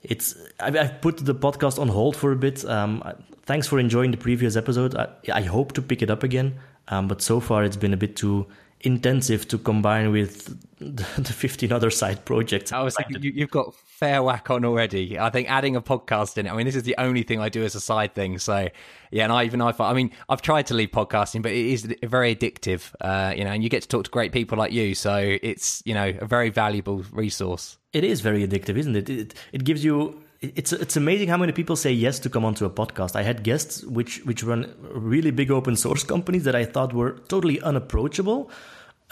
it's 0.02 0.34
I've, 0.58 0.76
I've, 0.76 1.00
put 1.00 1.18
the 1.18 1.34
podcast 1.34 1.78
on 1.78 1.88
hold 1.88 2.16
for 2.16 2.32
a 2.32 2.36
bit. 2.36 2.64
Um, 2.64 3.02
thanks 3.44 3.66
for 3.66 3.78
enjoying 3.78 4.10
the 4.10 4.16
previous 4.16 4.56
episode. 4.56 4.96
I, 4.96 5.08
I 5.32 5.42
hope 5.42 5.72
to 5.72 5.82
pick 5.82 6.02
it 6.02 6.10
up 6.10 6.22
again, 6.22 6.58
um, 6.88 7.08
but 7.08 7.22
so 7.22 7.40
far 7.40 7.64
it's 7.64 7.76
been 7.76 7.94
a 7.94 7.96
bit 7.96 8.16
too 8.16 8.46
intensive 8.80 9.46
to 9.48 9.58
combine 9.58 10.10
with 10.10 10.46
the, 10.78 11.06
the 11.20 11.32
15 11.32 11.72
other 11.72 11.90
side 11.90 12.24
projects. 12.24 12.72
I 12.72 12.82
was 12.82 12.96
thinking 12.96 13.22
you, 13.22 13.42
have 13.42 13.50
got 13.50 13.74
fair 14.02 14.20
whack 14.20 14.50
on 14.50 14.64
already. 14.64 15.16
I 15.16 15.30
think 15.30 15.48
adding 15.48 15.76
a 15.76 15.80
podcast 15.80 16.36
in 16.36 16.46
it. 16.46 16.50
I 16.50 16.56
mean, 16.56 16.66
this 16.66 16.74
is 16.74 16.82
the 16.82 16.96
only 16.98 17.22
thing 17.22 17.38
I 17.38 17.48
do 17.48 17.62
as 17.62 17.76
a 17.76 17.80
side 17.80 18.16
thing. 18.16 18.36
So 18.40 18.68
yeah, 19.12 19.22
and 19.22 19.32
I 19.32 19.44
even 19.44 19.60
I 19.60 19.72
I 19.78 19.92
mean, 19.92 20.10
I've 20.28 20.42
tried 20.42 20.66
to 20.66 20.74
leave 20.74 20.90
podcasting, 20.90 21.40
but 21.40 21.52
it 21.52 21.66
is 21.66 21.82
very 22.02 22.34
addictive. 22.34 22.92
Uh, 23.00 23.32
you 23.36 23.44
know, 23.44 23.52
and 23.52 23.62
you 23.62 23.68
get 23.68 23.82
to 23.82 23.88
talk 23.88 24.02
to 24.02 24.10
great 24.10 24.32
people 24.32 24.58
like 24.58 24.72
you, 24.72 24.96
so 24.96 25.38
it's 25.40 25.84
you 25.84 25.94
know 25.94 26.12
a 26.20 26.26
very 26.26 26.50
valuable 26.50 27.04
resource. 27.12 27.78
It 27.92 28.02
is 28.02 28.22
very 28.22 28.44
addictive, 28.44 28.76
isn't 28.76 28.96
it? 28.96 29.08
It, 29.08 29.34
it 29.52 29.62
gives 29.62 29.84
you 29.84 30.20
it's 30.40 30.72
it's 30.72 30.96
amazing 30.96 31.28
how 31.28 31.36
many 31.36 31.52
people 31.52 31.76
say 31.76 31.92
yes 31.92 32.18
to 32.18 32.28
come 32.28 32.44
onto 32.44 32.64
a 32.64 32.70
podcast. 32.70 33.14
I 33.14 33.22
had 33.22 33.44
guests 33.44 33.84
which 33.84 34.24
which 34.24 34.42
run 34.42 34.74
really 34.90 35.30
big 35.30 35.52
open 35.52 35.76
source 35.76 36.02
companies 36.02 36.42
that 36.42 36.56
I 36.56 36.64
thought 36.64 36.92
were 36.92 37.12
totally 37.28 37.60
unapproachable 37.60 38.50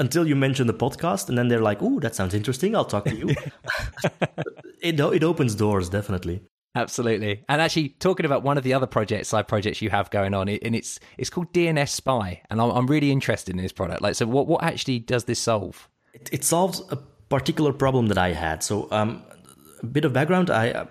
until 0.01 0.27
you 0.27 0.35
mention 0.35 0.67
the 0.67 0.75
podcast, 0.75 1.29
and 1.29 1.39
then 1.39 1.47
they're 1.47 1.67
like, 1.71 1.81
"Oh, 1.81 2.01
that 2.01 2.17
sounds 2.17 2.35
interesting. 2.35 2.75
I'll 2.75 2.91
talk 2.97 3.05
to 3.05 3.15
you." 3.15 3.37
it 4.83 5.01
it 5.01 5.25
opens 5.25 5.55
doors 5.55 5.89
definitely. 5.89 6.43
Absolutely. 6.75 7.43
And 7.49 7.61
actually, 7.61 7.89
talking 7.89 8.25
about 8.25 8.45
one 8.45 8.57
of 8.57 8.63
the 8.63 8.75
other 8.75 8.87
projects, 8.87 9.29
side 9.29 9.49
projects 9.49 9.83
you 9.83 9.91
have 9.91 10.09
going 10.11 10.35
on, 10.35 10.49
and 10.49 10.77
it's 10.77 11.01
it's 11.19 11.29
called 11.29 11.53
DNS 11.53 11.89
Spy, 11.89 12.43
and 12.49 12.61
I'm, 12.61 12.71
I'm 12.71 12.87
really 12.87 13.11
interested 13.11 13.57
in 13.57 13.61
this 13.61 13.73
product. 13.73 14.03
Like, 14.03 14.15
so 14.15 14.27
what 14.27 14.47
what 14.47 14.63
actually 14.63 15.01
does 15.01 15.25
this 15.25 15.41
solve? 15.41 15.89
It, 16.13 16.29
it 16.33 16.45
solves 16.45 16.83
a 16.91 16.97
particular 17.29 17.73
problem 17.73 18.07
that 18.09 18.19
I 18.19 18.33
had. 18.33 18.63
So, 18.63 18.89
um, 18.93 19.23
a 19.83 19.87
bit 19.87 20.05
of 20.05 20.13
background: 20.13 20.49
I 20.49 20.87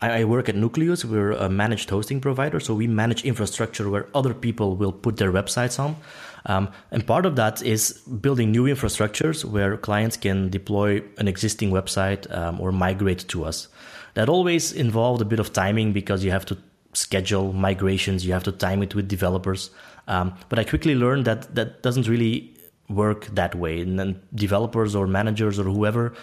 I 0.00 0.24
work 0.24 0.48
at 0.48 0.56
Nucleus. 0.56 1.04
We're 1.04 1.32
a 1.32 1.50
managed 1.50 1.90
hosting 1.90 2.20
provider, 2.20 2.58
so 2.58 2.74
we 2.74 2.86
manage 2.86 3.24
infrastructure 3.24 3.90
where 3.90 4.08
other 4.14 4.32
people 4.32 4.76
will 4.76 4.92
put 4.92 5.18
their 5.18 5.32
websites 5.32 5.78
on. 5.78 5.96
Um, 6.48 6.70
and 6.90 7.06
part 7.06 7.26
of 7.26 7.36
that 7.36 7.62
is 7.62 7.92
building 8.20 8.50
new 8.50 8.64
infrastructures 8.64 9.44
where 9.44 9.76
clients 9.76 10.16
can 10.16 10.48
deploy 10.48 11.02
an 11.18 11.28
existing 11.28 11.70
website 11.70 12.30
um, 12.34 12.60
or 12.60 12.72
migrate 12.72 13.28
to 13.28 13.44
us. 13.44 13.68
That 14.14 14.28
always 14.28 14.72
involved 14.72 15.22
a 15.22 15.26
bit 15.26 15.38
of 15.38 15.52
timing 15.52 15.92
because 15.92 16.24
you 16.24 16.30
have 16.30 16.46
to 16.46 16.56
schedule 16.94 17.52
migrations, 17.52 18.26
you 18.26 18.32
have 18.32 18.44
to 18.44 18.52
time 18.52 18.82
it 18.82 18.94
with 18.94 19.06
developers. 19.06 19.70
Um, 20.08 20.34
but 20.48 20.58
I 20.58 20.64
quickly 20.64 20.94
learned 20.94 21.26
that 21.26 21.54
that 21.54 21.82
doesn't 21.82 22.08
really 22.08 22.54
work 22.88 23.26
that 23.26 23.54
way. 23.54 23.80
And 23.80 23.98
then 23.98 24.20
developers 24.34 24.94
or 24.94 25.06
managers 25.06 25.58
or 25.58 25.64
whoever 25.64 26.14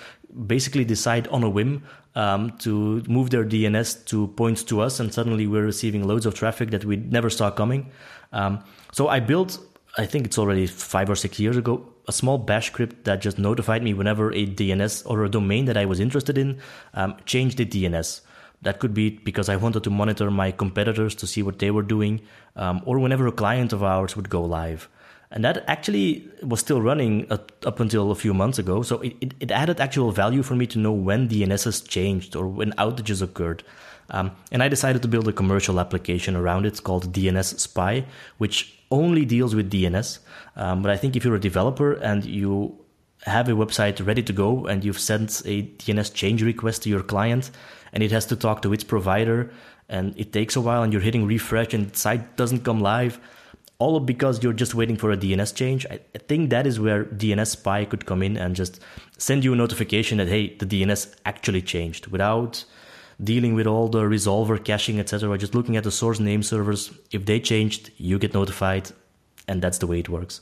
basically 0.48 0.84
decide 0.84 1.28
on 1.30 1.44
a 1.44 1.50
whim 1.50 1.84
um, 2.16 2.52
to 2.60 3.04
move 3.08 3.30
their 3.30 3.46
DNS 3.46 4.06
to 4.06 4.28
points 4.30 4.64
to 4.64 4.82
us, 4.82 5.00
and 5.00 5.14
suddenly 5.14 5.48
we're 5.48 5.66
receiving 5.66 6.08
loads 6.08 6.26
of 6.26 6.34
traffic 6.34 6.72
that 6.72 6.86
we 6.86 6.96
never 6.98 7.30
saw 7.30 7.52
coming. 7.52 7.92
Um, 8.34 8.64
so 8.92 9.08
I 9.08 9.20
built, 9.20 9.60
I 9.98 10.06
think 10.06 10.26
it's 10.26 10.38
already 10.38 10.68
five 10.68 11.10
or 11.10 11.16
six 11.16 11.40
years 11.40 11.56
ago, 11.56 11.86
a 12.08 12.12
small 12.12 12.38
bash 12.38 12.68
script 12.68 13.06
that 13.06 13.22
just 13.22 13.40
notified 13.40 13.82
me 13.82 13.94
whenever 13.94 14.32
a 14.32 14.46
DNS 14.46 15.10
or 15.10 15.24
a 15.24 15.30
domain 15.30 15.66
that 15.66 15.78
I 15.78 15.86
was 15.86 16.00
interested 16.00 16.38
in 16.38 16.60
um, 16.94 17.16
changed 17.26 17.58
the 17.58 17.66
DNS. 17.66 18.22
That 18.62 18.80
could 18.80 18.94
be 18.94 19.12
because 19.12 19.48
I 19.48 19.56
wanted 19.56 19.84
to 19.84 19.90
monitor 19.90 20.30
my 20.30 20.52
competitors 20.52 21.16
to 21.16 21.28
see 21.28 21.42
what 21.44 21.60
they 21.60 21.72
were 21.72 21.84
doing, 21.84 22.22
um, 22.56 22.82
or 22.86 23.00
whenever 23.00 23.28
a 23.28 23.32
client 23.32 23.72
of 23.74 23.84
ours 23.84 24.16
would 24.16 24.30
go 24.30 24.44
live. 24.44 24.90
And 25.32 25.44
that 25.44 25.64
actually 25.68 26.30
was 26.44 26.60
still 26.60 26.82
running 26.82 27.32
up 27.32 27.80
until 27.80 28.12
a 28.12 28.16
few 28.16 28.34
months 28.34 28.60
ago. 28.60 28.82
So 28.82 29.02
it, 29.02 29.16
it, 29.22 29.34
it, 29.40 29.52
added 29.52 29.80
actual 29.80 30.12
value 30.12 30.44
for 30.44 30.56
me 30.56 30.68
to 30.68 30.80
know 30.80 30.92
when 30.92 31.28
DNSs 31.28 31.88
changed 31.88 32.36
or 32.36 32.48
when 32.48 32.72
outages 32.74 33.22
occurred. 33.22 33.64
Um, 34.10 34.32
and 34.52 34.62
I 34.62 34.70
decided 34.70 35.02
to 35.02 35.08
build 35.08 35.28
a 35.28 35.34
commercial 35.34 35.80
application 35.80 36.36
around 36.36 36.66
it 36.66 36.82
called 36.84 37.12
DNS 37.12 37.60
Spy, 37.60 38.06
which 38.38 38.78
only 38.96 39.26
deals 39.26 39.54
with 39.54 39.70
DNS. 39.70 40.20
Um, 40.56 40.82
but 40.82 40.92
I 40.92 40.98
think 40.98 41.16
if 41.16 41.24
you're 41.24 41.36
a 41.36 41.40
developer 41.40 41.94
and 41.94 42.26
you 42.26 42.80
have 43.24 43.50
a 43.50 43.54
website 43.54 44.06
ready 44.06 44.24
to 44.24 44.34
go 44.34 44.66
and 44.68 44.84
you've 44.84 45.00
sent 45.00 45.42
a 45.46 45.64
DNS 45.64 46.14
change 46.14 46.44
request 46.44 46.84
to 46.84 46.90
your 46.90 47.04
client 47.04 47.52
and 47.92 48.04
it 48.04 48.12
has 48.12 48.26
to 48.28 48.36
talk 48.36 48.62
to 48.62 48.74
its 48.74 48.84
provider 48.84 49.52
and 49.90 50.14
it 50.18 50.32
takes 50.32 50.56
a 50.56 50.62
while 50.62 50.84
and 50.84 50.94
you're 50.94 51.02
hitting 51.02 51.26
refresh 51.26 51.74
and 51.74 51.90
the 51.90 51.98
site 51.98 52.38
doesn't 52.38 52.64
come 52.64 52.82
live, 52.82 53.20
all 53.78 54.00
because 54.00 54.42
you're 54.44 54.54
just 54.54 54.76
waiting 54.76 54.96
for 54.96 55.12
a 55.12 55.18
DNS 55.18 55.54
change. 55.56 55.86
I, 55.90 56.00
I 56.14 56.20
think 56.20 56.50
that 56.50 56.66
is 56.66 56.80
where 56.80 57.06
DNS 57.06 57.48
Spy 57.48 57.86
could 57.86 58.06
come 58.06 58.24
in 58.24 58.38
and 58.38 58.56
just 58.56 58.80
send 59.18 59.44
you 59.44 59.54
a 59.54 59.56
notification 59.56 60.18
that 60.20 60.28
hey, 60.28 60.56
the 60.56 60.66
DNS 60.66 61.16
actually 61.26 61.62
changed 61.62 62.08
without 62.08 62.64
dealing 63.24 63.54
with 63.54 63.68
all 63.68 63.88
the 63.88 64.02
resolver 64.02 64.64
caching, 64.64 65.00
etc. 65.00 65.38
Just 65.38 65.56
looking 65.56 65.78
at 65.78 65.84
the 65.84 65.92
source 65.92 66.20
name 66.20 66.44
servers. 66.44 66.92
If 67.12 67.26
they 67.26 67.40
changed, 67.40 67.92
you 67.98 68.20
get 68.20 68.34
notified, 68.34 68.92
and 69.48 69.62
that's 69.62 69.78
the 69.78 69.88
way 69.88 70.00
it 70.00 70.10
works. 70.10 70.42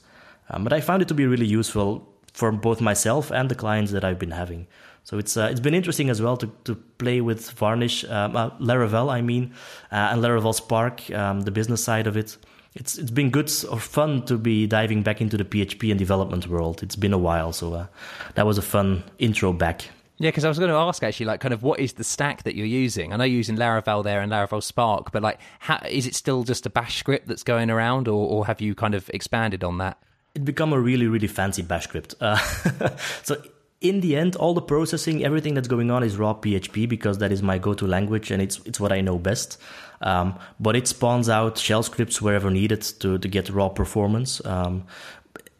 Um, 0.50 0.64
but 0.64 0.74
I 0.74 0.82
found 0.82 1.02
it 1.02 1.08
to 1.08 1.14
be 1.14 1.26
really 1.26 1.46
useful 1.46 2.08
for 2.34 2.52
both 2.52 2.82
myself 2.82 3.32
and 3.32 3.50
the 3.50 3.56
clients 3.56 3.92
that 3.92 4.04
I've 4.04 4.20
been 4.20 4.32
having. 4.32 4.68
So 5.04 5.18
it's 5.18 5.36
uh, 5.36 5.50
it's 5.52 5.60
been 5.60 5.74
interesting 5.74 6.10
as 6.10 6.22
well 6.22 6.38
to, 6.38 6.50
to 6.64 6.76
play 6.76 7.22
with 7.22 7.52
Varnish, 7.52 8.06
um, 8.06 8.36
uh, 8.36 8.52
Laravel, 8.52 9.12
I 9.12 9.22
mean, 9.22 9.54
uh, 9.92 10.12
and 10.12 10.24
Laravel 10.24 10.56
Spark, 10.56 11.10
um, 11.12 11.42
the 11.42 11.52
business 11.52 11.84
side 11.84 12.08
of 12.08 12.16
it 12.16 12.38
it's 12.76 12.98
it's 12.98 13.12
been 13.12 13.30
good 13.30 13.52
or 13.70 13.80
fun 13.80 14.26
to 14.26 14.38
be 14.38 14.66
diving 14.66 15.04
back 15.04 15.22
into 15.22 15.38
the 15.38 15.44
PHP 15.44 15.92
and 15.92 16.00
development 16.00 16.48
world. 16.48 16.82
It's 16.82 16.96
been 16.96 17.14
a 17.14 17.18
while, 17.18 17.54
so 17.54 17.74
uh, 17.74 17.88
that 18.36 18.46
was 18.46 18.58
a 18.58 18.62
fun 18.62 19.04
intro 19.20 19.54
back. 19.54 19.90
Yeah, 20.18 20.30
because 20.30 20.46
I 20.46 20.48
was 20.48 20.60
going 20.60 20.70
to 20.70 20.78
ask 20.78 21.04
actually, 21.04 21.26
like, 21.26 21.40
kind 21.40 21.54
of 21.54 21.64
what 21.64 21.80
is 21.80 21.94
the 21.94 22.04
stack 22.04 22.44
that 22.44 22.56
you're 22.56 22.68
using? 22.68 23.14
I 23.14 23.18
know 23.18 23.24
you're 23.24 23.38
using 23.38 23.58
Laravel 23.58 24.04
there 24.04 24.22
and 24.22 24.32
Laravel 24.32 24.62
Spark, 24.62 25.12
but 25.12 25.24
like, 25.24 25.40
how, 25.60 25.82
is 25.90 26.06
it 26.06 26.16
still 26.16 26.44
just 26.44 26.66
a 26.66 26.70
Bash 26.70 27.00
script 27.00 27.28
that's 27.28 27.44
going 27.44 27.70
around, 27.70 28.08
or, 28.08 28.28
or 28.28 28.46
have 28.46 28.62
you 28.62 28.76
kind 28.76 28.94
of 28.94 29.10
expanded 29.10 29.64
on 29.64 29.80
that? 29.80 29.98
It 30.36 30.46
become 30.46 30.74
a 30.74 30.80
really 30.80 31.08
really 31.08 31.28
fancy 31.28 31.62
Bash 31.62 31.86
script. 31.86 32.16
Uh, 32.20 32.38
so 33.24 33.42
in 33.82 34.00
the 34.00 34.16
end, 34.16 34.36
all 34.38 34.54
the 34.54 34.62
processing, 34.62 35.26
everything 35.26 35.54
that's 35.54 35.68
going 35.68 35.92
on 35.92 36.04
is 36.04 36.16
raw 36.16 36.34
PHP 36.34 36.88
because 36.88 37.18
that 37.18 37.32
is 37.32 37.44
my 37.44 37.58
go-to 37.58 37.86
language 37.86 38.32
and 38.32 38.42
it's 38.42 38.60
it's 38.66 38.80
what 38.80 38.92
I 38.92 39.02
know 39.02 39.18
best. 39.18 39.60
Um, 40.02 40.38
but 40.60 40.76
it 40.76 40.88
spawns 40.88 41.30
out 41.30 41.58
shell 41.58 41.84
scripts 41.84 42.22
wherever 42.22 42.50
needed 42.50 42.82
to 43.02 43.18
to 43.18 43.28
get 43.28 43.50
raw 43.50 43.70
performance. 43.70 44.44
Um, 44.46 44.86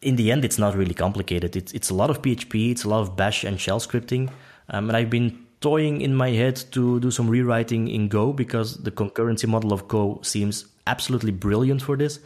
in 0.04 0.16
the 0.16 0.30
end, 0.30 0.44
it's 0.44 0.58
not 0.58 0.76
really 0.76 0.94
complicated. 0.94 1.56
It's 1.56 1.72
it's 1.72 1.90
a 1.90 1.94
lot 1.94 2.10
of 2.10 2.22
PHP, 2.22 2.70
it's 2.70 2.84
a 2.84 2.88
lot 2.88 3.00
of 3.00 3.16
Bash 3.16 3.44
and 3.44 3.60
shell 3.60 3.80
scripting, 3.80 4.30
um, 4.68 4.88
and 4.88 4.96
I've 4.96 5.10
been 5.10 5.44
toying 5.60 6.02
in 6.02 6.14
my 6.14 6.30
head 6.30 6.56
to 6.72 7.00
do 7.00 7.10
some 7.10 7.28
rewriting 7.28 7.88
in 7.88 8.08
Go 8.08 8.32
because 8.32 8.76
the 8.82 8.90
concurrency 8.90 9.48
model 9.48 9.72
of 9.72 9.88
Go 9.88 10.20
seems 10.22 10.66
absolutely 10.86 11.32
brilliant 11.32 11.80
for 11.82 11.96
this. 11.96 12.20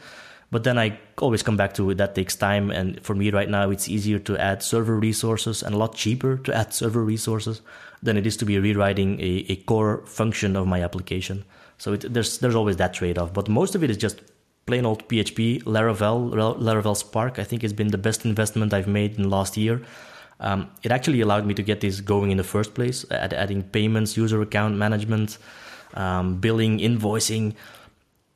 But 0.51 0.65
then 0.65 0.79
I 0.79 0.99
always 1.19 1.43
come 1.43 1.57
back 1.57 1.75
to. 1.75 1.95
That 1.95 2.15
takes 2.15 2.35
time. 2.35 2.71
And 2.71 3.01
for 3.05 3.15
me 3.15 3.31
right 3.31 3.49
now, 3.49 3.71
it's 3.71 3.89
easier 3.89 4.19
to 4.21 4.37
add 4.39 4.63
server 4.63 4.99
resources 4.99 5.63
and 5.63 5.75
a 5.75 5.79
lot 5.79 5.95
cheaper 5.95 6.39
to 6.39 6.57
add 6.57 6.73
server 6.73 7.05
resources 7.05 7.61
than 8.03 8.17
it 8.17 8.27
is 8.27 8.37
to 8.39 8.45
be 8.45 8.59
rewriting 8.59 9.21
a, 9.21 9.45
a 9.49 9.57
core 9.57 10.03
function 10.07 10.57
of 10.57 10.67
my 10.67 10.83
application. 10.83 11.45
So 11.77 11.93
it, 11.93 12.13
there's, 12.13 12.39
there's 12.39 12.55
always 12.55 12.79
that 12.79 12.95
trade 12.95 13.19
off. 13.19 13.35
But 13.35 13.49
most 13.49 13.75
of 13.75 13.85
it 13.85 13.91
is 13.91 13.99
just 13.99 14.23
plain 14.69 14.85
old 14.85 15.09
PHP. 15.09 15.63
Laravel, 15.65 16.21
Laravel 16.67 16.97
Spark, 16.97 17.39
I 17.39 17.45
think 17.45 17.63
has 17.63 17.73
been 17.73 17.89
the 17.89 18.03
best 18.09 18.25
investment 18.25 18.75
I've 18.75 18.87
made 19.01 19.17
in 19.17 19.23
the 19.23 19.29
last 19.29 19.57
year. 19.57 19.81
Um, 20.41 20.71
it 20.83 20.93
actually 20.93 21.21
allowed 21.21 21.47
me 21.47 21.55
to 21.55 21.63
get 21.63 21.81
this 21.81 22.01
going 22.01 22.31
in 22.31 22.37
the 22.37 22.45
first 22.45 22.75
place, 22.75 23.05
adding 23.11 23.63
payments, 23.63 24.17
user 24.17 24.41
account 24.43 24.77
management, 24.77 25.39
um, 25.95 26.37
billing, 26.39 26.79
invoicing, 26.79 27.55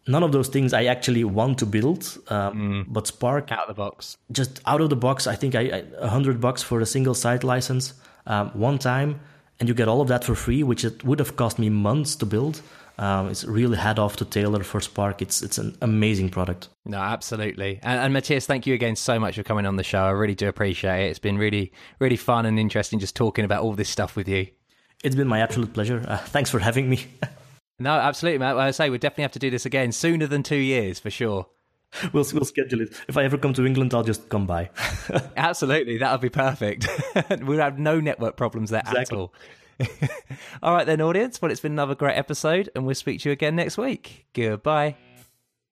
none 0.06 0.22
of 0.22 0.32
those 0.32 0.48
things 0.48 0.72
I 0.72 0.84
actually 0.86 1.24
want 1.24 1.58
to 1.58 1.66
build. 1.66 2.18
Um, 2.28 2.54
mm. 2.54 2.84
But 2.88 3.06
Spark 3.06 3.52
out 3.52 3.68
of 3.68 3.68
the 3.68 3.74
box, 3.74 4.16
just 4.30 4.60
out 4.66 4.80
of 4.80 4.90
the 4.90 4.96
box, 4.96 5.26
I 5.26 5.36
think 5.36 5.54
I 5.54 5.84
a 5.98 6.08
hundred 6.08 6.40
bucks 6.40 6.62
for 6.62 6.80
a 6.80 6.86
single 6.86 7.14
site 7.14 7.44
license 7.44 7.94
um, 8.26 8.50
one 8.54 8.78
time, 8.78 9.20
and 9.60 9.68
you 9.68 9.74
get 9.74 9.88
all 9.88 10.00
of 10.00 10.08
that 10.08 10.24
for 10.24 10.34
free, 10.34 10.62
which 10.62 10.84
it 10.84 11.04
would 11.04 11.18
have 11.18 11.36
cost 11.36 11.58
me 11.58 11.68
months 11.70 12.16
to 12.16 12.26
build. 12.26 12.62
Um, 12.98 13.28
it's 13.28 13.44
really 13.44 13.76
head 13.76 13.98
off 13.98 14.16
to 14.16 14.24
Taylor 14.24 14.62
for 14.62 14.80
Spark. 14.80 15.22
It's 15.22 15.42
it's 15.42 15.58
an 15.58 15.76
amazing 15.80 16.30
product. 16.30 16.68
No, 16.84 16.98
absolutely. 16.98 17.80
And, 17.82 18.00
and 18.00 18.12
Matthias, 18.12 18.46
thank 18.46 18.66
you 18.66 18.74
again 18.74 18.96
so 18.96 19.18
much 19.18 19.36
for 19.36 19.42
coming 19.42 19.66
on 19.66 19.76
the 19.76 19.84
show. 19.84 20.02
I 20.02 20.10
really 20.10 20.34
do 20.34 20.48
appreciate 20.48 21.06
it. 21.06 21.10
It's 21.10 21.18
been 21.18 21.38
really 21.38 21.72
really 21.98 22.16
fun 22.16 22.46
and 22.46 22.58
interesting 22.58 22.98
just 22.98 23.16
talking 23.16 23.44
about 23.44 23.62
all 23.62 23.72
this 23.72 23.88
stuff 23.88 24.16
with 24.16 24.28
you. 24.28 24.48
It's 25.02 25.16
been 25.16 25.28
my 25.28 25.40
absolute 25.40 25.72
pleasure. 25.72 26.04
Uh, 26.06 26.18
thanks 26.18 26.50
for 26.50 26.58
having 26.58 26.88
me. 26.88 27.06
No, 27.78 27.90
absolutely, 27.90 28.38
Matt. 28.38 28.56
I 28.58 28.70
say 28.70 28.90
we 28.90 28.98
definitely 28.98 29.22
have 29.22 29.32
to 29.32 29.40
do 29.40 29.50
this 29.50 29.66
again 29.66 29.90
sooner 29.90 30.28
than 30.28 30.44
two 30.44 30.54
years 30.54 31.00
for 31.00 31.10
sure. 31.10 31.48
we'll 32.12 32.24
we'll 32.32 32.44
schedule 32.44 32.80
it. 32.80 32.94
If 33.08 33.16
I 33.16 33.24
ever 33.24 33.36
come 33.36 33.52
to 33.54 33.66
England, 33.66 33.92
I'll 33.92 34.04
just 34.04 34.28
come 34.28 34.46
by. 34.46 34.70
Absolutely, 35.36 35.98
that 35.98 36.12
would 36.12 36.20
be 36.20 36.28
perfect. 36.28 36.86
we'll 37.42 37.58
have 37.58 37.78
no 37.80 37.98
network 37.98 38.36
problems 38.36 38.70
there 38.70 38.80
exactly. 38.80 39.16
at 39.16 39.20
all. 39.20 39.34
all 40.62 40.74
right, 40.74 40.86
then, 40.86 41.00
audience. 41.00 41.40
Well, 41.40 41.50
it's 41.50 41.60
been 41.60 41.72
another 41.72 41.94
great 41.94 42.16
episode, 42.16 42.68
and 42.74 42.84
we'll 42.84 42.94
speak 42.94 43.20
to 43.20 43.28
you 43.28 43.32
again 43.32 43.56
next 43.56 43.78
week. 43.78 44.26
Goodbye. 44.34 44.96